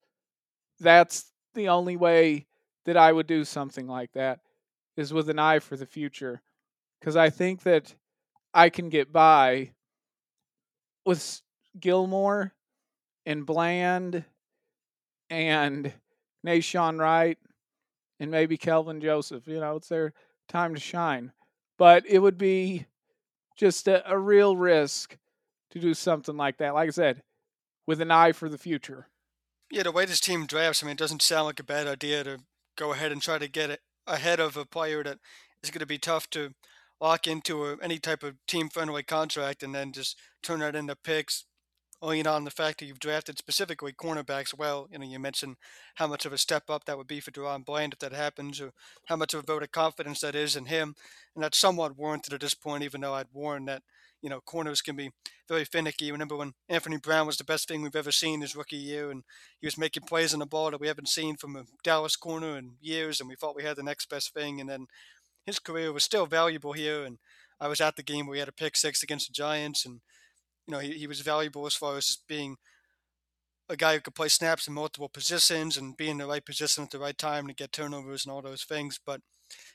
That's 0.80 1.32
the 1.54 1.70
only 1.70 1.96
way 1.96 2.48
that 2.86 2.98
I 2.98 3.12
would 3.14 3.28
do 3.28 3.46
something 3.46 3.88
like 3.88 4.12
that 4.14 4.40
is 4.98 5.14
with 5.14 5.30
an 5.30 5.40
eye 5.40 5.60
for 5.60 5.78
the 5.78 5.86
future, 5.86 6.42
because 7.00 7.16
I 7.16 7.30
think 7.30 7.64
that 7.64 7.96
I 8.54 8.70
can 8.70 8.90
get 8.90 9.14
by 9.14 9.72
with 11.06 11.42
Gilmore 11.80 12.54
and 13.26 13.46
Bland 13.46 14.26
and 15.30 15.94
Nahshon 16.46 17.00
Wright 17.00 17.38
and 18.20 18.32
maybe 18.32 18.58
Kelvin 18.58 19.00
Joseph. 19.00 19.48
You 19.48 19.60
know, 19.60 19.76
it's 19.76 19.90
their 19.90 20.14
time 20.50 20.74
to 20.74 20.80
shine. 20.80 21.32
But 21.78 22.06
it 22.08 22.20
would 22.20 22.38
be 22.38 22.88
just 23.56 23.88
a, 23.88 24.10
a 24.12 24.18
real 24.18 24.58
risk 24.58 25.18
to 25.72 25.80
do 25.80 25.94
something 25.94 26.36
like 26.36 26.58
that. 26.58 26.74
Like 26.74 26.88
I 26.88 26.92
said, 26.92 27.22
with 27.86 28.02
an 28.02 28.12
eye 28.12 28.32
for 28.32 28.50
the 28.50 28.58
future. 28.58 29.08
Yeah, 29.70 29.84
the 29.84 29.92
way 29.92 30.06
this 30.06 30.20
team 30.20 30.46
drafts, 30.46 30.82
I 30.82 30.86
mean, 30.86 30.94
it 30.94 31.00
doesn't 31.00 31.22
sound 31.22 31.46
like 31.46 31.60
a 31.60 31.64
bad 31.64 31.88
idea 31.88 32.24
to 32.24 32.40
go 32.78 32.94
ahead 32.94 33.12
and 33.12 33.22
try 33.22 33.38
to 33.38 33.48
get 33.48 33.70
it 33.70 33.82
ahead 34.08 34.40
of 34.40 34.58
a 34.58 34.66
player 34.66 35.04
that 35.04 35.20
is 35.64 35.70
going 35.70 35.80
to 35.80 35.86
be 35.86 35.98
tough 35.98 36.30
to 36.32 36.54
lock 37.00 37.28
into 37.28 37.66
a, 37.66 37.78
any 37.82 38.00
type 38.00 38.24
of 38.24 38.36
team 38.48 38.70
friendly 38.70 39.04
contract 39.04 39.62
and 39.62 39.76
then 39.76 39.92
just 39.92 40.18
turn 40.42 40.60
that 40.60 40.76
into 40.76 40.96
picks 40.96 41.46
lean 42.02 42.28
on 42.28 42.44
the 42.44 42.52
fact 42.52 42.80
that 42.80 42.86
you've 42.86 43.00
drafted 43.00 43.38
specifically 43.38 43.92
cornerbacks 43.92 44.58
well. 44.58 44.88
You 44.92 45.00
know, 45.00 45.06
you 45.06 45.20
mentioned 45.20 45.56
how 45.96 46.08
much 46.08 46.26
of 46.26 46.34
a 46.34 46.38
step 46.38 46.70
up 46.70 46.86
that 46.86 46.98
would 46.98 47.08
be 47.08 47.20
for 47.20 47.32
DaRon 47.32 47.66
Bland 47.66 47.94
if 47.94 48.00
that 48.00 48.14
happens, 48.14 48.62
or 48.62 48.72
how 49.06 49.16
much 49.16 49.34
of 49.34 49.40
a 49.40 49.44
vote 49.44 49.64
of 49.64 49.72
confidence 49.72 50.22
that 50.22 50.36
is 50.36 50.56
in 50.56 50.66
him. 50.66 50.96
And 51.36 51.44
that's 51.44 51.58
somewhat 51.58 51.98
warranted 51.98 52.34
at 52.34 52.42
this 52.42 52.54
point, 52.54 52.84
even 52.84 53.02
though 53.02 53.14
I'd 53.14 53.28
warn 53.34 53.66
that, 53.66 53.84
you 54.28 54.30
know, 54.30 54.42
corners 54.42 54.82
can 54.82 54.98
be 54.98 55.10
very 55.48 55.64
finicky. 55.64 56.12
Remember 56.12 56.36
when 56.36 56.52
Anthony 56.68 56.98
Brown 56.98 57.26
was 57.26 57.38
the 57.38 57.46
best 57.46 57.66
thing 57.66 57.82
we've 57.82 57.96
ever 57.96 58.12
seen 58.12 58.42
his 58.42 58.58
rookie 58.58 58.76
year, 58.76 59.10
and 59.10 59.24
he 59.62 59.68
was 59.68 59.78
making 59.78 60.04
plays 60.04 60.34
on 60.34 60.42
the 60.42 60.46
ball 60.46 60.70
that 60.70 60.82
we 60.82 60.88
haven't 60.88 61.08
seen 61.08 61.38
from 61.38 61.56
a 61.56 61.64
Dallas 61.82 62.18
corner 62.18 62.58
in 62.58 62.74
years, 62.82 63.22
and 63.22 63.30
we 63.30 63.36
thought 63.36 63.56
we 63.56 63.64
had 63.64 63.78
the 63.78 63.84
next 63.84 64.10
best 64.10 64.34
thing. 64.34 64.60
And 64.60 64.70
then 64.70 64.88
his 65.46 65.60
career 65.60 65.94
was 65.94 66.04
still 66.04 66.26
valuable 66.26 66.74
here. 66.74 67.06
And 67.06 67.20
I 67.58 67.70
was 67.70 67.80
at 67.80 67.96
the 67.96 68.04
game 68.04 68.28
where 68.28 68.36
he 68.36 68.40
had 68.40 68.50
a 68.50 68.52
pick 68.52 68.76
six 68.76 69.02
against 69.02 69.28
the 69.28 69.34
Giants, 69.34 69.86
and 69.86 70.02
you 70.68 70.74
know, 70.74 70.80
he, 70.80 70.92
he 70.92 71.08
was 71.08 71.22
valuable 71.22 71.66
as 71.66 71.76
far 71.76 71.96
as 71.96 72.08
just 72.08 72.28
being 72.28 72.58
a 73.70 73.78
guy 73.78 73.94
who 73.94 74.02
could 74.02 74.16
play 74.16 74.28
snaps 74.28 74.68
in 74.68 74.74
multiple 74.74 75.08
positions 75.08 75.78
and 75.78 75.96
be 75.96 76.10
in 76.10 76.18
the 76.18 76.28
right 76.28 76.46
position 76.46 76.84
at 76.84 76.92
the 76.92 77.00
right 77.00 77.18
time 77.18 77.48
to 77.48 77.54
get 77.54 77.72
turnovers 77.72 78.26
and 78.26 78.34
all 78.34 78.42
those 78.42 78.66
things. 78.66 79.00
But 79.06 79.22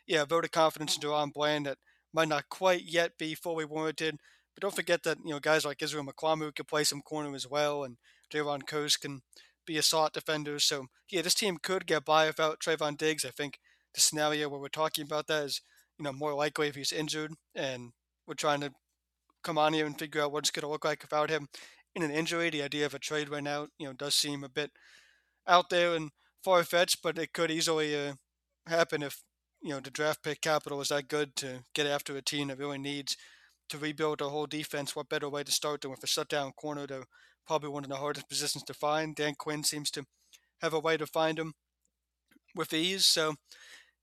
yeah, 0.07 0.27
vote 0.27 0.45
of 0.45 0.51
confidence 0.51 0.97
in 0.97 1.01
DaRon 1.01 1.33
Bland 1.33 1.65
that 1.65 1.79
might 2.13 2.29
not 2.29 2.49
quite 2.49 2.83
yet 2.85 3.19
be 3.19 3.35
fully 3.35 3.65
warranted. 3.65 4.19
But 4.55 4.63
don't 4.63 4.75
forget 4.75 5.03
that, 5.05 5.19
you 5.25 5.31
know, 5.31 5.41
guys 5.41 5.65
like 5.65 5.83
Israel 5.83 6.05
Mukuamu 6.05 6.55
can 6.55 6.67
play 6.67 6.85
some 6.85 7.03
corner 7.03 7.35
as 7.35 7.49
well, 7.49 7.85
and 7.85 7.97
Jayron 8.33 8.63
Kearse 8.63 9.01
can 9.01 9.23
be 9.67 9.79
a 9.79 9.83
slot 9.83 10.13
defender. 10.13 10.59
So, 10.59 10.87
yeah, 11.11 11.23
this 11.23 11.35
team 11.35 11.59
could 11.63 11.87
get 11.87 12.05
by 12.05 12.27
without 12.27 12.61
Trevon 12.61 12.97
Diggs. 12.97 13.25
I 13.25 13.31
think 13.31 13.59
the 13.95 14.01
scenario 14.01 14.49
where 14.49 14.61
we're 14.61 14.69
talking 14.69 15.05
about 15.05 15.27
that 15.29 15.45
is, 15.45 15.61
you 15.99 16.05
know, 16.05 16.13
more 16.13 16.35
likely 16.35 16.69
if 16.69 16.75
he's 16.75 16.93
injured 16.93 17.33
and 17.55 17.93
we're 18.27 18.35
trying 18.35 18.61
to 18.61 18.73
come 19.43 19.59
on 19.59 19.73
here 19.73 19.87
and 19.87 19.99
figure 19.99 20.23
out 20.23 20.33
what 20.33 20.41
it's 20.41 20.51
going 20.51 20.63
to 20.63 20.69
look 20.69 20.85
like 20.85 21.03
without 21.03 21.31
him 21.31 21.49
in 21.95 22.03
an 22.03 22.11
injury. 22.11 22.51
The 22.51 22.63
idea 22.63 22.87
of 22.87 22.95
a 22.95 22.99
trade 22.99 23.29
right 23.29 23.43
now, 23.43 23.69
you 23.79 23.87
know, 23.87 23.93
does 23.93 24.15
seem 24.15 24.45
a 24.45 24.49
bit 24.49 24.71
out 25.47 25.71
there 25.71 25.95
and 25.95 26.11
far 26.43 26.63
fetched, 26.65 27.03
but 27.03 27.19
it 27.19 27.33
could 27.33 27.51
easily 27.51 27.95
uh, 27.95 28.15
happen 28.67 29.03
if 29.03 29.23
you 29.63 29.71
know 29.71 29.81
the 29.81 29.91
draft 29.91 30.23
pick 30.23 30.41
capital 30.41 30.81
is 30.81 30.89
that 30.89 31.09
good 31.09 31.37
to 31.37 31.63
get 31.75 31.87
after 31.87 32.17
a 32.17 32.23
team 32.23 32.49
that 32.49 32.59
really 32.59 32.79
needs 32.79 33.17
to 33.73 33.79
rebuild 33.79 34.21
a 34.21 34.29
whole 34.29 34.47
defense. 34.47 34.95
What 34.95 35.09
better 35.09 35.29
way 35.29 35.43
to 35.43 35.51
start 35.51 35.81
than 35.81 35.91
with 35.91 36.05
a 36.05 36.07
shutdown 36.07 36.53
corner? 36.53 36.87
To 36.87 37.05
probably 37.47 37.71
one 37.71 37.85
of 37.85 37.91
the 37.91 37.97
hardest 37.97 38.29
positions 38.29 38.65
to 38.65 38.75
find. 38.75 39.17
Dan 39.17 39.35
Quinn 39.35 39.65
seems 39.65 39.91
to 39.93 40.05
have 40.61 40.73
a 40.73 40.79
way 40.79 40.97
to 40.97 41.07
find 41.07 41.39
him 41.39 41.55
with 42.55 42.73
ease. 42.73 43.05
So 43.05 43.35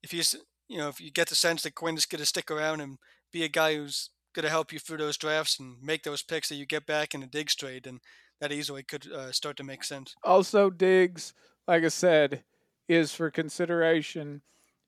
if 0.04 0.12
he's 0.12 0.36
you 0.68 0.78
know 0.78 0.90
if 0.90 1.00
you 1.00 1.12
get 1.12 1.30
the 1.30 1.36
sense 1.36 1.64
that 1.64 1.76
Quinn 1.76 1.96
is 1.96 2.06
going 2.06 2.20
to 2.20 2.26
stick 2.26 2.52
around 2.52 2.82
and 2.82 2.98
be 3.32 3.44
a 3.44 3.48
guy 3.48 3.76
who's 3.76 4.10
going 4.34 4.44
to 4.44 4.50
help 4.50 4.74
you 4.74 4.80
through 4.80 4.98
those 4.98 5.18
drafts 5.18 5.60
and 5.60 5.82
make 5.82 6.04
those 6.04 6.24
picks 6.24 6.50
that 6.50 6.56
you 6.56 6.66
get 6.66 6.86
back 6.86 7.14
in 7.14 7.24
a 7.24 7.28
Diggs 7.28 7.56
trade, 7.56 7.84
then 7.86 8.00
that 8.42 8.52
easily 8.52 8.84
could 8.84 9.12
uh, 9.12 9.32
start 9.32 9.58
to 9.58 9.64
make 9.64 9.84
sense. 9.84 10.16
Also, 10.24 10.70
Diggs, 10.70 11.34
like 11.68 11.84
I 11.84 11.90
said, 11.90 12.44
is 12.88 13.14
for 13.14 13.30
consideration 13.30 14.42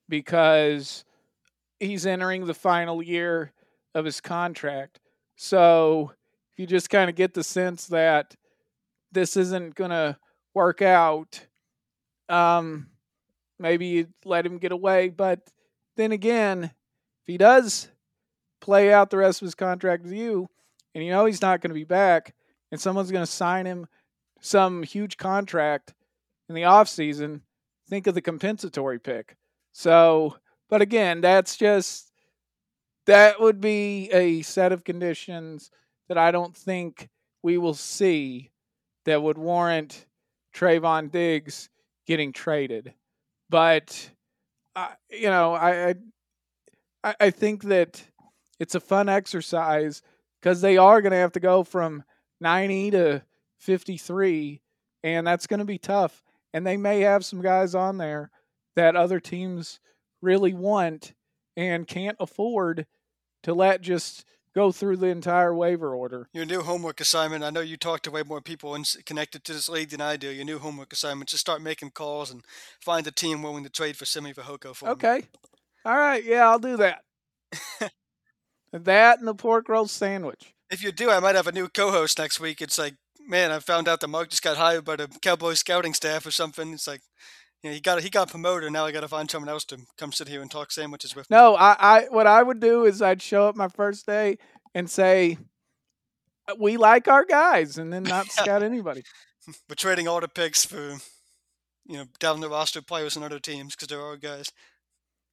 because 0.08 1.04
he's 1.80 2.06
entering 2.06 2.46
the 2.46 2.54
final 2.54 3.02
year 3.02 3.52
of 3.94 4.06
his 4.06 4.22
contract. 4.22 5.00
So 5.36 6.12
if 6.52 6.60
you 6.60 6.68
just 6.68 6.90
kind 6.90 7.10
of 7.10 7.16
get 7.16 7.34
the 7.34 7.44
sense 7.44 7.88
that 7.88 8.36
this 9.12 9.36
isn't 9.36 9.76
going 9.76 9.92
to 9.92 10.18
work 10.54 10.82
out, 10.82 11.48
um, 12.30 12.88
maybe 13.60 13.86
you 13.88 14.08
let 14.26 14.46
him 14.46 14.58
get 14.58 14.72
away. 14.72 15.10
But 15.10 15.40
then 15.98 16.12
again, 16.12 16.66
if 16.66 17.28
he 17.28 17.38
does 17.38 17.90
play 18.62 18.94
out 18.94 19.10
the 19.10 19.18
rest 19.18 19.42
of 19.42 19.46
his 19.46 19.56
contract 19.56 20.04
with 20.04 20.14
you, 20.14 20.48
and 20.94 21.04
you 21.04 21.12
know 21.12 21.26
he's 21.26 21.42
not 21.42 21.62
going 21.62 21.70
to 21.70 21.76
be 21.76 21.84
back, 21.84 22.34
and 22.72 22.80
someone's 22.80 23.12
going 23.12 23.26
to 23.26 23.32
sign 23.32 23.66
him 23.66 23.88
some 24.42 24.84
huge 24.84 25.18
contract 25.18 25.94
in 26.50 26.56
the 26.56 26.62
offseason, 26.62 27.42
think 27.88 28.08
of 28.08 28.16
the 28.16 28.22
compensatory 28.22 29.00
pick. 29.00 29.36
So, 29.72 30.38
but 30.70 30.82
again, 30.82 31.22
that's 31.22 31.56
just 31.56 32.11
that 33.08 33.40
would 33.40 33.62
be 33.62 34.10
a 34.12 34.42
set 34.42 34.72
of 34.72 34.84
conditions 34.84 35.72
that 36.08 36.18
I 36.18 36.32
don't 36.32 36.56
think 36.56 37.10
we 37.44 37.58
will 37.58 37.74
see 37.74 38.52
that 39.06 39.24
would 39.24 39.38
warrant 39.38 40.06
Trevon 40.54 41.12
Diggs 41.12 41.70
getting 42.06 42.34
traded. 42.34 42.94
But 43.50 44.12
uh, 44.76 44.90
you 45.10 45.30
know, 45.30 45.54
I, 45.54 45.96
I 47.04 47.16
I 47.20 47.30
think 47.32 47.64
that 47.64 48.04
it's 48.60 48.76
a 48.76 48.80
fun 48.80 49.10
exercise 49.10 50.02
because 50.40 50.62
they 50.62 50.78
are 50.78 51.02
going 51.02 51.12
to 51.12 51.18
have 51.18 51.32
to 51.34 51.40
go 51.40 51.64
from 51.64 52.04
90 52.40 52.92
to 52.92 53.24
53, 53.60 54.62
and 55.04 55.26
that's 55.26 55.48
going 55.48 55.60
to 55.60 55.66
be 55.66 55.78
tough. 55.78 56.24
And 56.54 56.66
they 56.66 56.78
may 56.78 57.02
have 57.02 57.26
some 57.26 57.42
guys 57.42 57.76
on 57.76 57.98
there 57.98 58.30
that 58.76 58.96
other 58.96 59.20
teams 59.20 59.80
really 60.22 60.54
want 60.54 61.14
and 61.56 61.88
can't 61.88 62.18
afford 62.20 62.86
to 63.44 63.54
let 63.54 63.82
just 63.82 64.26
go 64.54 64.72
through 64.72 64.98
the 64.98 65.08
entire 65.08 65.54
waiver 65.56 65.96
order. 65.96 66.28
Your 66.34 66.46
new 66.46 66.62
homework 66.62 67.00
assignment. 67.00 67.44
I 67.44 67.50
know 67.50 67.62
you 67.62 67.78
talk 67.78 68.02
to 68.04 68.12
way 68.12 68.24
more 68.24 68.42
people 68.42 68.78
connected 69.06 69.44
to 69.46 69.54
this 69.54 69.70
league 69.70 69.90
than 69.90 70.02
I 70.02 70.18
do. 70.18 70.30
Your 70.30 70.46
new 70.46 70.60
homework 70.60 70.94
assignment: 70.94 71.30
just 71.30 71.42
start 71.42 71.62
making 71.62 71.92
calls 71.92 72.32
and 72.32 72.44
find 72.80 73.06
a 73.08 73.12
team 73.12 73.42
willing 73.42 73.64
to 73.64 73.70
trade 73.70 73.98
for 73.98 74.06
Simi 74.06 74.34
Fehoko 74.34 74.76
for. 74.76 74.90
Okay. 74.90 75.24
All 75.86 75.98
right. 75.98 76.24
Yeah, 76.24 76.50
I'll 76.50 76.60
do 76.60 76.78
that. 76.78 77.02
That 78.74 79.20
and 79.20 79.28
the 79.28 79.36
pork 79.36 79.68
roast 79.68 79.98
sandwich. 79.98 80.54
If 80.70 80.82
you 80.82 80.92
do, 80.92 81.10
I 81.10 81.20
might 81.20 81.36
have 81.36 81.48
a 81.48 81.52
new 81.52 81.68
co-host 81.68 82.18
next 82.18 82.40
week. 82.40 82.62
It's 82.62 82.78
like, 82.80 82.96
man, 83.28 83.52
I 83.52 83.60
found 83.60 83.90
out 83.90 84.00
that 84.00 84.08
Mark 84.08 84.30
just 84.30 84.44
got 84.44 84.58
hired 84.58 84.86
by 84.86 84.96
the 84.96 85.08
Cowboy 85.22 85.54
scouting 85.56 85.94
staff 85.94 86.26
or 86.26 86.32
something. 86.32 86.72
It's 86.74 86.88
like, 86.88 87.02
you 87.64 87.70
know, 87.70 87.74
he 87.76 87.80
got 87.80 88.02
he 88.02 88.10
got 88.10 88.30
promoted. 88.30 88.72
Now 88.72 88.86
I 88.86 88.92
got 88.92 89.02
to 89.02 89.08
find 89.08 89.30
someone 89.30 89.50
else 89.50 89.66
to 89.66 89.78
come 89.98 90.12
sit 90.12 90.28
here 90.28 90.42
and 90.42 90.50
talk 90.50 90.72
sandwiches 90.72 91.16
with. 91.16 91.30
No, 91.30 91.56
I, 91.56 91.76
I 91.80 92.06
what 92.10 92.28
I 92.28 92.42
would 92.42 92.60
do 92.60 92.86
is 92.86 93.02
I'd 93.02 93.22
show 93.22 93.48
up 93.48 93.56
my 93.56 93.68
first 93.68 94.06
day 94.06 94.38
and 94.74 94.90
say, 94.90 95.38
uh, 96.48 96.56
"We 96.60 96.78
like 96.78 97.08
our 97.08 97.24
guys," 97.24 97.78
and 97.78 97.94
then 97.94 98.04
not 98.04 98.28
scout 98.32 98.64
anybody. 98.64 99.04
We're 99.70 99.76
trading 99.76 100.08
all 100.08 100.20
the 100.20 100.28
picks 100.28 100.66
for, 100.66 100.98
you 101.86 101.98
know, 101.98 102.06
down 102.20 102.40
the 102.42 102.50
roster 102.50 102.82
players 102.82 103.16
and 103.16 103.26
other 103.26 103.40
teams 103.40 103.76
because 103.76 103.88
they're 103.88 104.02
our 104.02 104.18
guys. 104.18 104.52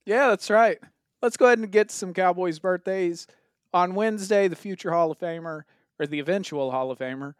Yeah, 0.04 0.28
that's 0.28 0.50
right. 0.50 0.78
Let's 1.20 1.36
go 1.36 1.46
ahead 1.46 1.58
and 1.58 1.70
get 1.70 1.90
some 1.90 2.14
Cowboys 2.14 2.58
birthdays. 2.58 3.26
On 3.74 3.94
Wednesday, 3.94 4.48
the 4.48 4.56
future 4.56 4.92
Hall 4.92 5.10
of 5.10 5.18
Famer, 5.18 5.62
or 5.98 6.06
the 6.06 6.20
eventual 6.20 6.70
Hall 6.70 6.90
of 6.90 6.98
Famer, 6.98 7.34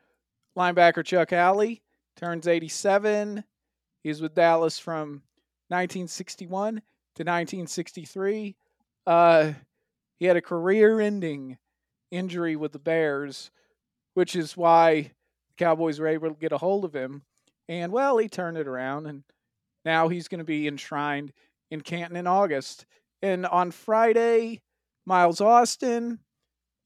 linebacker 0.56 1.04
Chuck 1.04 1.30
Howley 1.30 1.80
turns 2.16 2.46
87. 2.46 3.44
He's 4.02 4.20
with 4.20 4.34
Dallas 4.34 4.78
from 4.78 5.22
1961 5.68 6.74
to 6.74 7.24
1963. 7.24 8.56
Uh, 9.06 9.52
he 10.18 10.26
had 10.26 10.36
a 10.36 10.42
career 10.42 11.00
ending 11.00 11.58
injury 12.10 12.56
with 12.56 12.72
the 12.72 12.78
Bears, 12.78 13.50
which 14.14 14.34
is 14.36 14.56
why 14.56 15.02
the 15.02 15.54
Cowboys 15.56 16.00
were 16.00 16.08
able 16.08 16.28
to 16.28 16.40
get 16.40 16.52
a 16.52 16.58
hold 16.58 16.84
of 16.84 16.94
him. 16.94 17.22
And, 17.68 17.92
well, 17.92 18.18
he 18.18 18.28
turned 18.28 18.56
it 18.56 18.66
around, 18.66 19.06
and 19.06 19.24
now 19.84 20.08
he's 20.08 20.28
going 20.28 20.38
to 20.38 20.44
be 20.44 20.66
enshrined 20.66 21.32
in 21.70 21.82
Canton 21.82 22.16
in 22.16 22.26
August. 22.26 22.86
And 23.20 23.46
on 23.46 23.70
Friday, 23.70 24.62
Miles 25.04 25.40
Austin, 25.40 26.20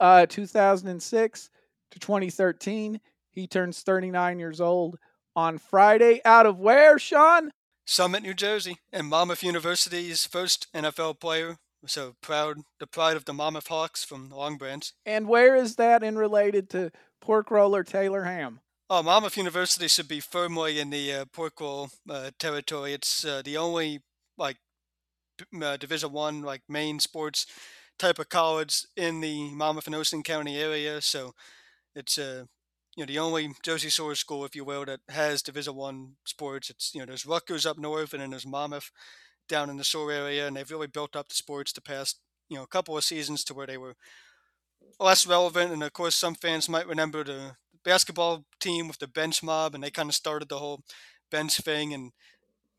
uh, 0.01 0.27
2006 0.27 1.51
to 1.93 1.99
2013. 1.99 3.01
He 3.31 3.47
turns 3.47 3.83
39 3.83 4.39
years 4.39 4.61
old 4.61 4.99
on 5.35 5.59
Friday. 5.59 6.21
Out 6.25 6.47
of 6.47 6.59
where, 6.59 6.99
Sean? 6.99 7.51
Summit, 7.85 8.23
New 8.23 8.35
Jersey, 8.35 8.79
and 8.93 9.09
Monmouth 9.09 9.43
University's 9.43 10.27
first 10.27 10.67
NFL 10.75 11.21
player. 11.21 11.57
So 11.87 12.15
proud, 12.23 12.59
the 12.79 12.87
pride 12.87 13.17
of 13.17 13.25
the 13.25 13.33
Monmouth 13.33 13.67
Hawks 13.67 14.05
from 14.05 14.31
Long 14.31 14.57
Branch. 14.57 14.93
And 15.05 15.27
where 15.27 15.57
is 15.57 15.77
that 15.77 16.03
in 16.05 16.17
related 16.17 16.71
to 16.71 16.93
pork 17.21 17.51
roller 17.51 17.83
Taylor 17.83 18.25
Ham? 18.25 18.61
Oh, 18.89 19.03
Monmouth 19.03 19.37
University 19.37 19.89
should 19.89 20.07
be 20.07 20.21
firmly 20.21 20.79
in 20.79 20.91
the 20.91 21.13
uh, 21.13 21.25
pork 21.33 21.61
roll 21.61 21.91
uh, 22.09 22.31
territory. 22.39 22.93
It's 22.93 23.25
uh, 23.25 23.43
the 23.45 23.57
only 23.57 24.01
like 24.39 24.59
uh, 25.61 25.77
Division 25.77 26.13
One 26.13 26.43
like 26.43 26.63
main 26.69 27.01
sports 27.01 27.47
type 27.99 28.19
of 28.19 28.29
college 28.29 28.87
in 28.97 29.21
the 29.21 29.51
Monmouth 29.51 29.87
and 29.87 29.97
Ocean 29.97 30.23
County 30.23 30.59
area. 30.59 31.01
So 31.01 31.33
it's 31.95 32.19
uh, 32.19 32.45
you 32.97 33.03
know 33.05 33.07
the 33.07 33.19
only 33.19 33.51
Jersey 33.63 33.89
Shore 33.89 34.15
school, 34.15 34.45
if 34.45 34.55
you 34.55 34.65
will, 34.65 34.85
that 34.85 35.01
has 35.09 35.43
Division 35.43 35.75
One 35.75 36.13
sports. 36.25 36.71
It's 36.71 36.95
you 36.95 37.01
know 37.01 37.07
there's 37.07 37.27
Rutgers 37.27 37.67
up 37.67 37.79
north, 37.79 38.13
and 38.13 38.23
then 38.23 38.31
there's 38.31 38.47
Monmouth 38.47 38.91
down 39.49 39.71
in 39.71 39.77
the 39.77 39.85
shore 39.85 40.13
area, 40.13 40.47
and 40.47 40.57
they've 40.57 40.71
really 40.71 40.87
built 40.87 41.17
up 41.17 41.29
the 41.29 41.35
sports 41.35 41.73
the 41.73 41.81
past 41.81 42.21
you 42.49 42.57
know 42.57 42.63
a 42.63 42.69
couple 42.69 42.97
of 42.97 43.05
seasons 43.05 43.45
to 43.45 43.55
where 43.55 43.67
they 43.67 43.79
were 43.79 43.95
less 45.01 45.27
relevant. 45.27 45.73
And 45.73 45.83
of 45.83 45.93
course, 45.93 46.15
some 46.15 46.35
fans 46.35 46.69
might 46.69 46.87
remember 46.87 47.25
the 47.25 47.53
basketball 47.85 48.45
team 48.61 48.89
with 48.89 48.99
the 48.99 49.09
bench 49.09 49.43
mob, 49.43 49.75
and 49.75 49.83
they 49.83 49.91
kind 49.91 50.09
of 50.09 50.15
started 50.15 50.49
the 50.49 50.59
whole 50.59 50.83
bench 51.31 51.57
thing, 51.59 51.95
and 51.95 52.13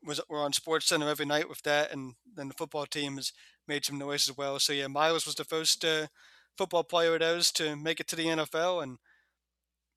was 0.04 0.20
were 0.28 0.42
on 0.42 0.52
Sports 0.52 0.86
Center 0.86 1.08
every 1.08 1.26
night 1.26 1.48
with 1.48 1.62
that. 1.62 1.92
And 1.92 2.14
then 2.36 2.48
the 2.48 2.54
football 2.54 2.86
team 2.86 3.16
has 3.16 3.32
made 3.66 3.84
some 3.84 3.98
noise 3.98 4.28
as 4.28 4.36
well. 4.36 4.58
So 4.58 4.72
yeah, 4.72 4.86
Miles 4.86 5.26
was 5.26 5.34
the 5.34 5.44
first 5.44 5.84
uh, 5.84 6.06
football 6.56 6.84
player 6.84 7.14
of 7.14 7.20
those 7.20 7.50
to 7.52 7.76
make 7.76 8.00
it 8.00 8.06
to 8.08 8.16
the 8.16 8.26
NFL 8.26 8.82
and 8.82 8.98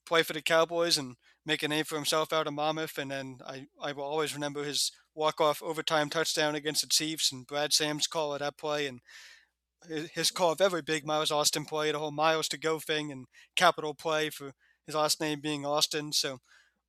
play 0.07 0.23
for 0.23 0.33
the 0.33 0.41
Cowboys 0.41 0.97
and 0.97 1.15
make 1.45 1.63
a 1.63 1.67
name 1.67 1.85
for 1.85 1.95
himself 1.95 2.33
out 2.33 2.47
of 2.47 2.53
Monmouth. 2.53 2.97
And 2.97 3.11
then 3.11 3.39
I, 3.45 3.67
I 3.81 3.91
will 3.91 4.03
always 4.03 4.33
remember 4.33 4.63
his 4.63 4.91
walk 5.13 5.41
off 5.41 5.61
overtime 5.61 6.09
touchdown 6.09 6.55
against 6.55 6.81
the 6.81 6.87
Chiefs 6.87 7.31
and 7.31 7.45
Brad 7.45 7.73
Sham's 7.73 8.07
call 8.07 8.33
of 8.33 8.39
that 8.39 8.57
play 8.57 8.87
and 8.87 8.99
his 10.13 10.31
call 10.31 10.51
of 10.51 10.61
every 10.61 10.81
big 10.81 11.05
Miles 11.05 11.31
Austin 11.31 11.65
play, 11.65 11.91
the 11.91 11.99
whole 11.99 12.11
Miles 12.11 12.47
to 12.49 12.57
go 12.57 12.79
thing 12.79 13.11
and 13.11 13.25
capital 13.55 13.93
play 13.93 14.29
for 14.29 14.53
his 14.85 14.95
last 14.95 15.21
name 15.21 15.39
being 15.39 15.65
Austin. 15.65 16.11
So 16.11 16.39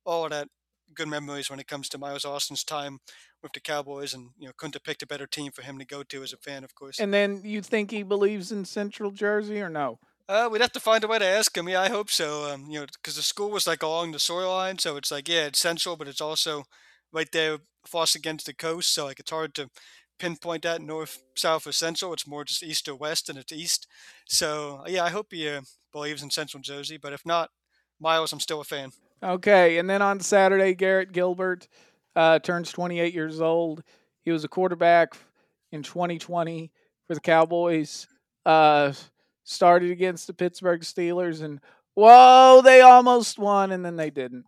all 0.05 0.25
of 0.25 0.31
that 0.31 0.47
good 0.93 1.07
memories 1.07 1.49
when 1.49 1.59
it 1.59 1.67
comes 1.67 1.89
to 1.89 1.97
Miles 1.97 2.25
Austin's 2.25 2.63
time 2.63 2.99
with 3.41 3.53
the 3.53 3.59
Cowboys, 3.59 4.13
and 4.13 4.31
you 4.37 4.47
know 4.47 4.53
couldn't 4.57 4.75
have 4.75 4.83
picked 4.83 5.03
a 5.03 5.07
better 5.07 5.27
team 5.27 5.51
for 5.51 5.61
him 5.61 5.77
to 5.79 5.85
go 5.85 6.03
to 6.03 6.23
as 6.23 6.33
a 6.33 6.37
fan, 6.37 6.63
of 6.63 6.75
course. 6.75 6.99
And 6.99 7.13
then 7.13 7.41
you 7.43 7.61
think 7.61 7.91
he 7.91 8.03
believes 8.03 8.51
in 8.51 8.65
Central 8.65 9.11
Jersey 9.11 9.61
or 9.61 9.69
no? 9.69 9.99
Uh, 10.29 10.47
we'd 10.47 10.61
have 10.61 10.71
to 10.71 10.79
find 10.79 11.03
a 11.03 11.07
way 11.07 11.17
to 11.17 11.25
ask 11.25 11.57
him. 11.57 11.67
Yeah, 11.67 11.81
I 11.81 11.89
hope 11.89 12.11
so. 12.11 12.53
Um, 12.53 12.67
you 12.69 12.79
know, 12.79 12.85
because 12.85 13.15
the 13.15 13.23
school 13.23 13.49
was 13.49 13.65
like 13.65 13.81
along 13.81 14.11
the 14.11 14.19
soil 14.19 14.41
shoreline, 14.41 14.77
so 14.77 14.95
it's 14.95 15.09
like 15.09 15.27
yeah, 15.27 15.47
it's 15.47 15.57
central, 15.57 15.95
but 15.95 16.07
it's 16.07 16.21
also 16.21 16.65
right 17.11 17.31
there, 17.31 17.57
flush 17.83 18.13
against 18.13 18.45
the 18.45 18.53
coast. 18.53 18.93
So 18.93 19.05
like 19.05 19.19
it's 19.19 19.31
hard 19.31 19.55
to 19.55 19.71
pinpoint 20.19 20.61
that 20.63 20.83
north, 20.83 21.23
south, 21.35 21.65
or 21.65 21.71
central. 21.71 22.13
It's 22.13 22.27
more 22.27 22.43
just 22.45 22.61
east 22.61 22.87
or 22.87 22.95
west, 22.95 23.27
and 23.27 23.39
it's 23.39 23.51
east. 23.51 23.87
So 24.27 24.83
yeah, 24.85 25.03
I 25.03 25.09
hope 25.09 25.29
he 25.31 25.49
uh, 25.49 25.61
believes 25.91 26.21
in 26.21 26.29
Central 26.29 26.61
Jersey. 26.61 26.97
But 26.97 27.13
if 27.13 27.25
not, 27.25 27.49
Miles, 27.99 28.31
I'm 28.31 28.39
still 28.39 28.61
a 28.61 28.63
fan. 28.63 28.91
Okay, 29.23 29.79
and 29.79 29.89
then 29.89 30.03
on 30.03 30.19
Saturday, 30.19 30.75
Garrett 30.75 31.11
Gilbert 31.11 31.67
uh, 32.15 32.37
turns 32.37 32.71
28 32.71 33.15
years 33.15 33.41
old. 33.41 33.81
He 34.21 34.31
was 34.31 34.43
a 34.43 34.47
quarterback 34.47 35.15
in 35.71 35.81
2020 35.81 36.71
for 37.07 37.15
the 37.15 37.19
Cowboys. 37.19 38.05
Uh, 38.45 38.93
started 39.49 39.91
against 39.91 40.27
the 40.27 40.33
Pittsburgh 40.33 40.81
Steelers, 40.81 41.41
and 41.41 41.59
whoa, 41.95 42.61
they 42.63 42.81
almost 42.81 43.39
won, 43.39 43.71
and 43.71 43.83
then 43.85 43.95
they 43.95 44.09
didn't 44.09 44.45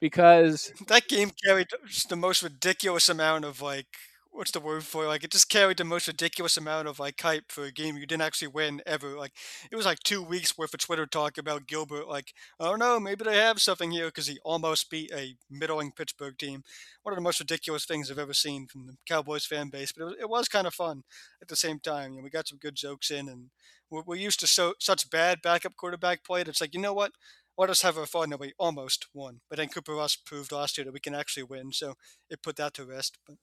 because 0.00 0.72
that 0.88 1.08
game 1.08 1.30
carried 1.44 1.68
the 2.08 2.16
most 2.16 2.42
ridiculous 2.42 3.08
amount 3.08 3.44
of 3.44 3.60
like 3.62 3.86
what's 4.34 4.50
the 4.50 4.60
word 4.60 4.84
for 4.84 5.04
it? 5.04 5.08
like 5.08 5.22
it 5.24 5.30
just 5.30 5.48
carried 5.48 5.76
the 5.76 5.84
most 5.84 6.06
ridiculous 6.08 6.56
amount 6.56 6.88
of 6.88 6.98
like 6.98 7.20
hype 7.20 7.50
for 7.52 7.64
a 7.64 7.72
game 7.72 7.96
you 7.96 8.06
didn't 8.06 8.22
actually 8.22 8.48
win 8.48 8.82
ever 8.86 9.16
like 9.16 9.32
it 9.70 9.76
was 9.76 9.86
like 9.86 10.00
two 10.00 10.22
weeks 10.22 10.58
worth 10.58 10.74
of 10.74 10.80
twitter 10.80 11.06
talk 11.06 11.38
about 11.38 11.66
gilbert 11.66 12.08
like 12.08 12.32
I 12.58 12.64
don't 12.64 12.78
know, 12.80 12.98
maybe 12.98 13.24
they 13.24 13.36
have 13.36 13.60
something 13.60 13.90
here 13.92 14.06
because 14.06 14.26
he 14.26 14.38
almost 14.44 14.90
beat 14.90 15.12
a 15.12 15.36
middling 15.50 15.92
pittsburgh 15.92 16.36
team 16.36 16.62
one 17.02 17.12
of 17.12 17.16
the 17.16 17.22
most 17.22 17.40
ridiculous 17.40 17.84
things 17.84 18.10
i've 18.10 18.18
ever 18.18 18.34
seen 18.34 18.66
from 18.66 18.86
the 18.86 18.96
cowboys 19.08 19.46
fan 19.46 19.68
base 19.68 19.92
but 19.92 20.02
it 20.02 20.06
was, 20.06 20.14
it 20.20 20.28
was 20.28 20.48
kind 20.48 20.66
of 20.66 20.74
fun 20.74 21.02
at 21.40 21.48
the 21.48 21.56
same 21.56 21.78
time 21.78 22.12
you 22.12 22.18
know, 22.18 22.24
we 22.24 22.30
got 22.30 22.48
some 22.48 22.58
good 22.58 22.74
jokes 22.74 23.10
in 23.10 23.28
and 23.28 23.50
we're, 23.90 24.02
we're 24.06 24.16
used 24.16 24.40
to 24.40 24.46
so 24.46 24.74
such 24.80 25.08
bad 25.10 25.40
backup 25.42 25.76
quarterback 25.76 26.24
play 26.24 26.40
it's 26.42 26.60
like 26.60 26.74
you 26.74 26.80
know 26.80 26.92
what 26.94 27.12
let 27.56 27.70
us 27.70 27.82
have 27.82 27.96
our 27.96 28.06
fun 28.06 28.30
that 28.30 28.40
we 28.40 28.52
almost 28.58 29.06
won 29.14 29.40
but 29.48 29.58
then 29.58 29.68
cooper 29.68 29.94
rush 29.94 30.18
proved 30.24 30.50
last 30.52 30.76
year 30.76 30.84
that 30.84 30.92
we 30.92 31.00
can 31.00 31.14
actually 31.14 31.42
win 31.44 31.72
so 31.72 31.94
it 32.30 32.42
put 32.42 32.56
that 32.56 32.74
to 32.74 32.84
rest 32.84 33.18
but 33.26 33.36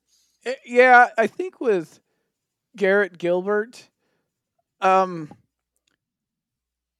Eh, 0.46 0.54
yeah, 0.66 1.10
I 1.18 1.28
think 1.28 1.62
with 1.62 2.00
Garrett 2.76 3.18
Gilbert, 3.18 3.90
um, 4.82 5.32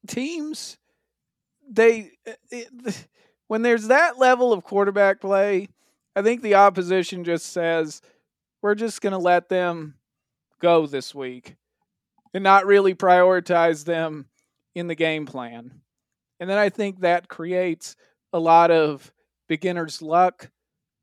teams 0.06 0.78
they 1.68 2.10
it, 2.24 2.38
eh, 2.52 2.64
eh, 2.86 2.92
when 3.48 3.62
there's 3.62 3.88
that 3.88 4.18
level 4.18 4.52
of 4.52 4.64
quarterback 4.64 5.20
play, 5.20 5.68
I 6.14 6.22
think 6.22 6.42
the 6.42 6.54
opposition 6.54 7.24
just 7.24 7.46
says 7.46 8.00
we're 8.62 8.74
just 8.74 9.00
going 9.00 9.12
to 9.12 9.18
let 9.18 9.48
them 9.48 9.94
go 10.60 10.86
this 10.86 11.14
week 11.14 11.56
and 12.32 12.44
not 12.44 12.66
really 12.66 12.94
prioritize 12.94 13.84
them 13.84 14.26
in 14.74 14.86
the 14.86 14.94
game 14.94 15.26
plan. 15.26 15.82
And 16.40 16.48
then 16.48 16.58
I 16.58 16.68
think 16.68 17.00
that 17.00 17.28
creates 17.28 17.96
a 18.32 18.38
lot 18.38 18.70
of 18.70 19.12
beginner's 19.48 20.00
luck 20.00 20.50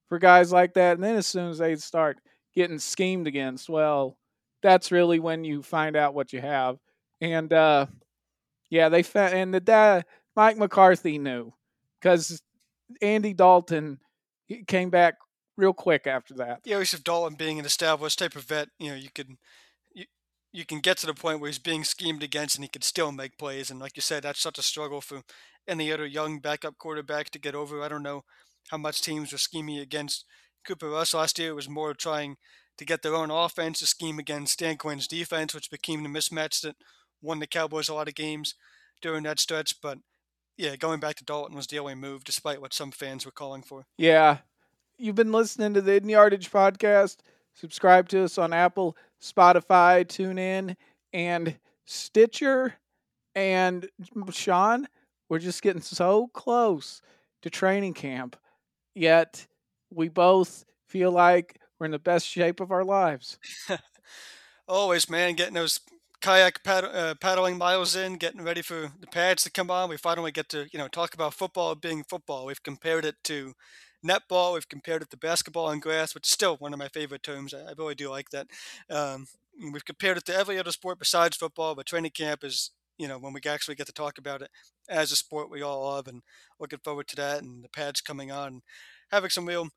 for 0.07 0.17
guys 0.17 0.51
like 0.51 0.73
that. 0.73 0.95
And 0.95 1.03
then 1.03 1.15
as 1.15 1.27
soon 1.27 1.49
as 1.49 1.59
they 1.59 1.75
start 1.75 2.19
getting 2.59 2.77
schemed 2.77 3.25
against, 3.25 3.69
well, 3.69 4.17
that's 4.61 4.91
really 4.91 5.17
when 5.17 5.45
you 5.45 5.63
find 5.63 5.95
out 5.95 6.13
what 6.13 6.33
you 6.33 6.41
have. 6.41 6.77
And 7.21 7.53
uh, 7.53 7.85
yeah, 8.69 8.89
they 8.89 9.01
found, 9.01 9.33
and 9.33 9.53
the 9.53 9.61
dad, 9.61 10.03
Mike 10.35 10.57
McCarthy 10.57 11.17
knew 11.17 11.53
because 12.01 12.41
Andy 13.01 13.33
Dalton 13.33 13.99
came 14.67 14.89
back 14.89 15.15
real 15.55 15.71
quick 15.71 16.05
after 16.05 16.33
that. 16.33 16.59
Yeah, 16.65 16.79
Yosef 16.79 17.01
Dalton 17.01 17.37
being 17.37 17.59
an 17.59 17.65
established 17.65 18.19
type 18.19 18.35
of 18.35 18.43
vet, 18.43 18.67
you 18.77 18.89
know, 18.89 18.95
you 18.95 19.09
can 19.15 19.37
you, 19.93 20.03
you 20.51 20.65
can 20.65 20.81
get 20.81 20.97
to 20.97 21.05
the 21.05 21.13
point 21.13 21.39
where 21.39 21.47
he's 21.47 21.59
being 21.59 21.85
schemed 21.85 22.23
against 22.23 22.55
and 22.55 22.65
he 22.65 22.69
can 22.69 22.81
still 22.81 23.13
make 23.13 23.37
plays. 23.37 23.71
And 23.71 23.79
like 23.79 23.95
you 23.95 24.01
said, 24.01 24.23
that's 24.23 24.41
such 24.41 24.59
a 24.59 24.63
struggle 24.63 24.99
for 24.99 25.21
any 25.65 25.93
other 25.93 26.05
young 26.05 26.39
backup 26.39 26.77
quarterback 26.77 27.29
to 27.29 27.39
get 27.39 27.55
over. 27.55 27.81
I 27.81 27.87
don't 27.87 28.03
know 28.03 28.23
how 28.69 28.77
much 28.77 29.01
teams 29.01 29.31
were 29.31 29.37
scheming 29.37 29.77
against 29.77 30.25
Cooper 30.69 30.89
Rush 30.91 31.15
last 31.15 31.39
year 31.39 31.55
was 31.55 31.67
more 31.67 31.95
trying 31.95 32.37
to 32.77 32.85
get 32.85 33.01
their 33.01 33.15
own 33.15 33.31
offense, 33.31 33.79
to 33.79 33.87
scheme 33.87 34.19
against 34.19 34.59
Dan 34.59 34.77
Quinn's 34.77 35.07
defense, 35.07 35.55
which 35.55 35.71
became 35.71 36.03
the 36.03 36.09
mismatch 36.09 36.61
that 36.61 36.75
won 37.23 37.39
the 37.39 37.47
Cowboys 37.47 37.89
a 37.89 37.95
lot 37.95 38.07
of 38.07 38.13
games 38.13 38.53
during 39.01 39.23
that 39.23 39.39
stretch. 39.39 39.81
But 39.81 39.97
yeah, 40.57 40.75
going 40.75 40.99
back 40.99 41.15
to 41.15 41.25
Dalton 41.25 41.55
was 41.55 41.65
the 41.65 41.79
only 41.79 41.95
move, 41.95 42.23
despite 42.23 42.61
what 42.61 42.75
some 42.75 42.91
fans 42.91 43.25
were 43.25 43.31
calling 43.31 43.63
for. 43.63 43.87
Yeah. 43.97 44.37
You've 44.99 45.15
been 45.15 45.31
listening 45.31 45.73
to 45.73 45.81
the 45.81 45.93
Hidden 45.93 46.09
Yardage 46.09 46.51
podcast. 46.51 47.17
Subscribe 47.55 48.07
to 48.09 48.25
us 48.25 48.37
on 48.37 48.53
Apple, 48.53 48.95
Spotify, 49.19 50.05
TuneIn, 50.05 50.75
and 51.11 51.57
Stitcher. 51.87 52.75
And 53.33 53.89
Sean, 54.29 54.87
we're 55.29 55.39
just 55.39 55.63
getting 55.63 55.81
so 55.81 56.27
close 56.27 57.01
to 57.41 57.49
training 57.49 57.95
camp. 57.95 58.35
Yet 58.93 59.47
we 59.89 60.09
both 60.09 60.65
feel 60.87 61.11
like 61.11 61.59
we're 61.79 61.85
in 61.85 61.91
the 61.91 61.99
best 61.99 62.27
shape 62.27 62.59
of 62.59 62.71
our 62.71 62.83
lives. 62.83 63.37
Always, 64.67 65.09
man, 65.09 65.35
getting 65.35 65.55
those 65.55 65.79
kayak 66.21 66.63
pad- 66.63 66.83
uh, 66.83 67.15
paddling 67.15 67.57
miles 67.57 67.95
in, 67.95 68.15
getting 68.17 68.43
ready 68.43 68.61
for 68.61 68.91
the 68.99 69.07
pads 69.07 69.43
to 69.43 69.51
come 69.51 69.71
on. 69.71 69.89
We 69.89 69.97
finally 69.97 70.31
get 70.31 70.49
to 70.49 70.67
you 70.71 70.79
know 70.79 70.87
talk 70.87 71.13
about 71.13 71.33
football 71.33 71.75
being 71.75 72.03
football. 72.03 72.45
We've 72.45 72.61
compared 72.61 73.05
it 73.05 73.15
to 73.25 73.53
netball. 74.05 74.53
We've 74.53 74.69
compared 74.69 75.01
it 75.01 75.09
to 75.11 75.17
basketball 75.17 75.65
on 75.67 75.79
grass, 75.79 76.13
which 76.13 76.27
is 76.27 76.33
still 76.33 76.57
one 76.57 76.73
of 76.73 76.79
my 76.79 76.87
favorite 76.89 77.23
terms. 77.23 77.53
I, 77.53 77.61
I 77.69 77.73
really 77.77 77.95
do 77.95 78.09
like 78.09 78.29
that. 78.29 78.47
Um, 78.89 79.27
we've 79.73 79.85
compared 79.85 80.17
it 80.17 80.25
to 80.25 80.35
every 80.35 80.59
other 80.59 80.71
sport 80.71 80.99
besides 80.99 81.37
football, 81.37 81.75
but 81.75 81.85
training 81.85 82.11
camp 82.11 82.43
is 82.43 82.71
you 82.97 83.07
know 83.07 83.17
when 83.17 83.33
we 83.33 83.41
actually 83.47 83.75
get 83.75 83.87
to 83.87 83.93
talk 83.93 84.17
about 84.17 84.41
it 84.41 84.49
as 84.89 85.11
a 85.11 85.15
sport 85.15 85.49
we 85.49 85.61
all 85.61 85.83
love, 85.83 86.07
and 86.07 86.21
looking 86.59 86.79
forward 86.79 87.07
to 87.07 87.15
that 87.15 87.41
and 87.41 87.63
the 87.63 87.69
pads 87.69 88.01
coming 88.01 88.31
on, 88.31 88.61
having 89.11 89.29
some 89.29 89.45
real 89.45 89.69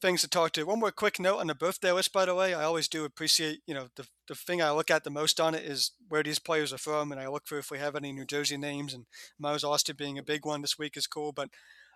things 0.00 0.20
to 0.20 0.28
talk 0.28 0.52
to. 0.52 0.64
One 0.64 0.80
more 0.80 0.90
quick 0.90 1.20
note 1.20 1.38
on 1.38 1.46
the 1.46 1.54
birthday 1.54 1.92
list, 1.92 2.12
by 2.12 2.24
the 2.24 2.34
way. 2.34 2.54
I 2.54 2.64
always 2.64 2.88
do 2.88 3.04
appreciate, 3.04 3.60
you 3.66 3.72
know, 3.72 3.86
the, 3.94 4.06
the 4.26 4.34
thing 4.34 4.60
I 4.60 4.72
look 4.72 4.90
at 4.90 5.04
the 5.04 5.10
most 5.10 5.40
on 5.40 5.54
it 5.54 5.64
is 5.64 5.92
where 6.08 6.24
these 6.24 6.40
players 6.40 6.72
are 6.72 6.78
from, 6.78 7.12
and 7.12 7.20
I 7.20 7.28
look 7.28 7.46
for 7.46 7.58
if 7.58 7.70
we 7.70 7.78
have 7.78 7.94
any 7.94 8.12
New 8.12 8.26
Jersey 8.26 8.56
names, 8.56 8.92
and 8.92 9.06
Miles 9.38 9.64
Austin 9.64 9.94
being 9.96 10.18
a 10.18 10.22
big 10.22 10.44
one 10.44 10.60
this 10.60 10.78
week 10.78 10.96
is 10.96 11.06
cool. 11.06 11.32
But 11.32 11.50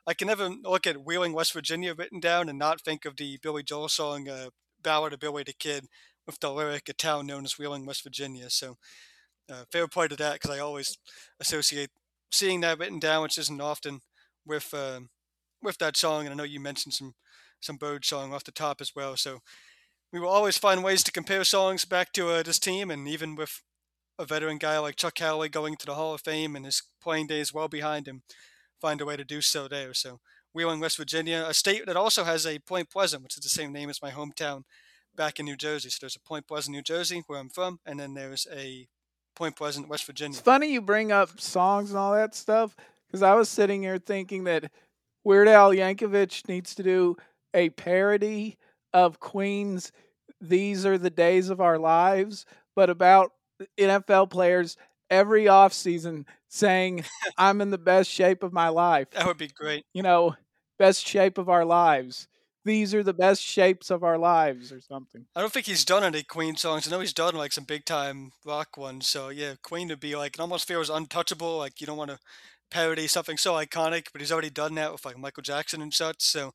I 0.07 0.14
can 0.14 0.29
never 0.29 0.49
look 0.49 0.87
at 0.87 1.05
Wheeling, 1.05 1.33
West 1.33 1.53
Virginia 1.53 1.95
written 1.95 2.20
down 2.20 2.49
and 2.49 2.59
not 2.59 2.81
think 2.81 3.05
of 3.05 3.16
the 3.16 3.39
Billy 3.43 3.64
Joel 3.64 3.89
song, 3.89 4.29
uh, 4.29 4.51
Ballad 4.81 5.12
of 5.12 5.18
Billy 5.18 5.43
the 5.43 5.53
Kid, 5.53 5.87
with 6.27 6.39
the 6.39 6.53
lyric, 6.53 6.89
a 6.89 6.93
town 6.93 7.27
known 7.27 7.45
as 7.45 7.59
Wheeling, 7.59 7.87
West 7.87 8.05
Virginia. 8.05 8.51
So 8.51 8.77
uh, 9.51 9.64
fair 9.72 9.89
play 9.89 10.07
to 10.07 10.16
that 10.16 10.35
because 10.35 10.57
I 10.57 10.61
always 10.61 10.97
associate 11.41 11.91
seeing 12.31 12.61
that 12.61 12.79
written 12.79 13.01
down, 13.01 13.22
which 13.22 13.39
isn't 13.39 13.61
often, 13.61 14.01
with 14.45 14.72
uh, 14.72 15.01
with 15.67 15.77
that 15.79 15.97
song. 15.97 16.25
And 16.25 16.33
I 16.33 16.37
know 16.37 16.45
you 16.45 16.61
mentioned 16.61 16.95
some 16.95 17.14
some 17.61 17.77
bird 17.77 18.05
song 18.05 18.33
off 18.33 18.45
the 18.45 18.53
top 18.53 18.81
as 18.81 18.93
well. 18.95 19.17
So 19.17 19.41
we 20.12 20.21
will 20.21 20.29
always 20.29 20.57
find 20.57 20.85
ways 20.85 21.03
to 21.05 21.12
compare 21.12 21.45
songs 21.45 21.85
back 21.85 22.12
to 22.12 22.31
uh, 22.31 22.43
this 22.43 22.59
team, 22.59 22.91
and 22.91 23.07
even 23.09 23.35
with 23.35 23.62
a 24.19 24.25
veteran 24.25 24.57
guy 24.59 24.79
like 24.79 24.97
Chuck 24.97 25.19
Howley 25.19 25.49
going 25.49 25.77
to 25.77 25.87
the 25.87 25.95
Hall 25.95 26.14
of 26.14 26.23
Fame 26.23 26.57
and 26.57 26.64
his 26.64 26.83
playing 27.03 27.27
days 27.27 27.53
well 27.53 27.69
behind 27.69 28.09
him, 28.09 28.23
find 28.81 29.01
a 29.01 29.05
way 29.05 29.17
to 29.17 29.25
do 29.25 29.43
so 29.43 29.69
there. 29.69 29.93
So 29.93 30.21
Wheeling, 30.55 30.81
West 30.81 30.97
Virginia, 30.97 31.45
a 31.47 31.53
state 31.53 31.85
that 31.85 31.97
also 31.97 32.25
has 32.25 32.47
a 32.47 32.59
Point 32.61 32.89
Pleasant, 32.89 33.23
which 33.23 33.37
is 33.37 33.43
the 33.43 33.51
same 33.51 33.73
name 33.73 33.91
as 33.91 34.01
my 34.01 34.11
hometown 34.11 34.62
back 35.14 35.39
in 35.39 35.45
New 35.45 35.57
Jersey. 35.57 35.91
So 35.91 35.99
there's 36.01 36.17
a 36.17 36.21
Point 36.21 36.47
Pleasant, 36.47 36.75
New 36.75 36.83
Jersey, 36.83 37.23
where 37.27 37.39
I'm 37.39 37.51
from, 37.51 37.81
and 37.85 38.01
then 38.01 38.14
there's 38.14 38.47
a 38.51 38.87
Point 39.35 39.57
Pleasant, 39.57 39.89
West 39.89 40.07
Virginia. 40.07 40.37
It's 40.37 40.41
funny 40.41 40.73
you 40.73 40.81
bring 40.81 41.12
up 41.12 41.41
songs 41.41 41.91
and 41.91 41.99
all 41.99 42.14
that 42.14 42.35
stuff 42.35 42.75
because 43.07 43.23
I 43.23 43.35
was 43.35 43.51
sitting 43.51 43.83
here 43.83 43.99
thinking 43.99 44.45
that 44.45 44.71
Weird 45.27 45.49
Al 45.49 45.72
Yankovic 45.72 46.49
needs 46.49 46.77
to 46.77 46.85
do 46.85 47.16
a 47.53 47.70
parody 47.70 48.59
of 48.93 49.18
Queen's 49.18 49.91
"These 50.41 50.87
Are 50.87 50.99
the 50.99 51.11
Days 51.11 51.51
of 51.51 51.61
Our 51.61 51.81
Lives," 51.81 52.47
but 52.77 52.91
about 52.91 53.33
NFL 53.77 54.31
players 54.31 54.77
every 55.11 55.47
offseason 55.47 56.27
saying, 56.47 57.05
"I'm 57.37 57.61
in 57.61 57.70
the 57.70 57.77
best 57.77 58.09
shape 58.09 58.45
of 58.45 58.53
my 58.53 58.68
life." 58.68 59.11
That 59.11 59.27
would 59.27 59.37
be 59.37 59.49
great. 59.49 59.85
You 59.93 60.05
know, 60.05 60.37
best 60.79 61.05
shape 61.05 61.39
of 61.39 61.49
our 61.49 61.64
lives. 61.64 62.29
These 62.64 62.95
are 62.95 63.03
the 63.03 63.12
best 63.12 63.43
shapes 63.43 63.91
of 63.91 64.05
our 64.05 64.18
lives, 64.18 64.70
or 64.70 64.81
something. 64.81 65.27
I 65.35 65.41
don't 65.41 65.53
think 65.53 65.66
he's 65.66 65.85
done 65.85 66.05
any 66.05 66.22
Queen 66.22 66.57
songs. 66.57 66.87
I 66.87 66.93
know 66.93 67.01
he's 67.01 67.12
done 67.12 67.35
like 67.35 67.53
some 67.53 67.64
big 67.64 67.85
time 67.85 68.31
rock 68.45 68.77
ones. 68.77 69.09
So 69.09 69.31
yeah, 69.31 69.55
Queen 69.61 69.89
would 69.89 69.99
be 69.99 70.14
like 70.14 70.35
it 70.35 70.41
almost 70.41 70.68
feels 70.68 70.89
untouchable. 70.89 71.59
Like 71.59 71.81
you 71.81 71.87
don't 71.89 71.97
want 71.97 72.12
to 72.12 72.20
parody 72.71 73.07
something 73.07 73.37
so 73.37 73.55
iconic, 73.55 74.09
but 74.12 74.21
he's 74.21 74.33
already 74.33 74.51
done 74.51 74.75
that 74.75 74.93
with 74.93 75.05
like 75.05 75.19
Michael 75.19 75.43
Jackson 75.43 75.83
and 75.83 75.93
such. 75.93 76.23
So 76.23 76.53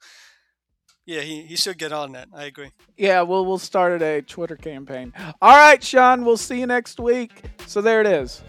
yeah, 1.06 1.22
he, 1.22 1.44
he 1.44 1.56
should 1.56 1.78
get 1.78 1.92
on 1.92 2.12
that. 2.14 2.28
I 2.34 2.46
agree. 2.46 2.72
Yeah, 2.98 3.22
we'll 3.22 3.46
we'll 3.46 3.58
start 3.58 4.02
a 4.02 4.22
Twitter 4.22 4.56
campaign. 4.56 5.14
All 5.42 5.58
right, 5.58 5.84
Sean, 5.84 6.24
we'll 6.24 6.38
see 6.38 6.60
you 6.60 6.68
next 6.68 7.00
week. 7.00 7.44
So 7.66 7.82
there 7.82 8.02
it 8.02 8.08
is. 8.08 8.42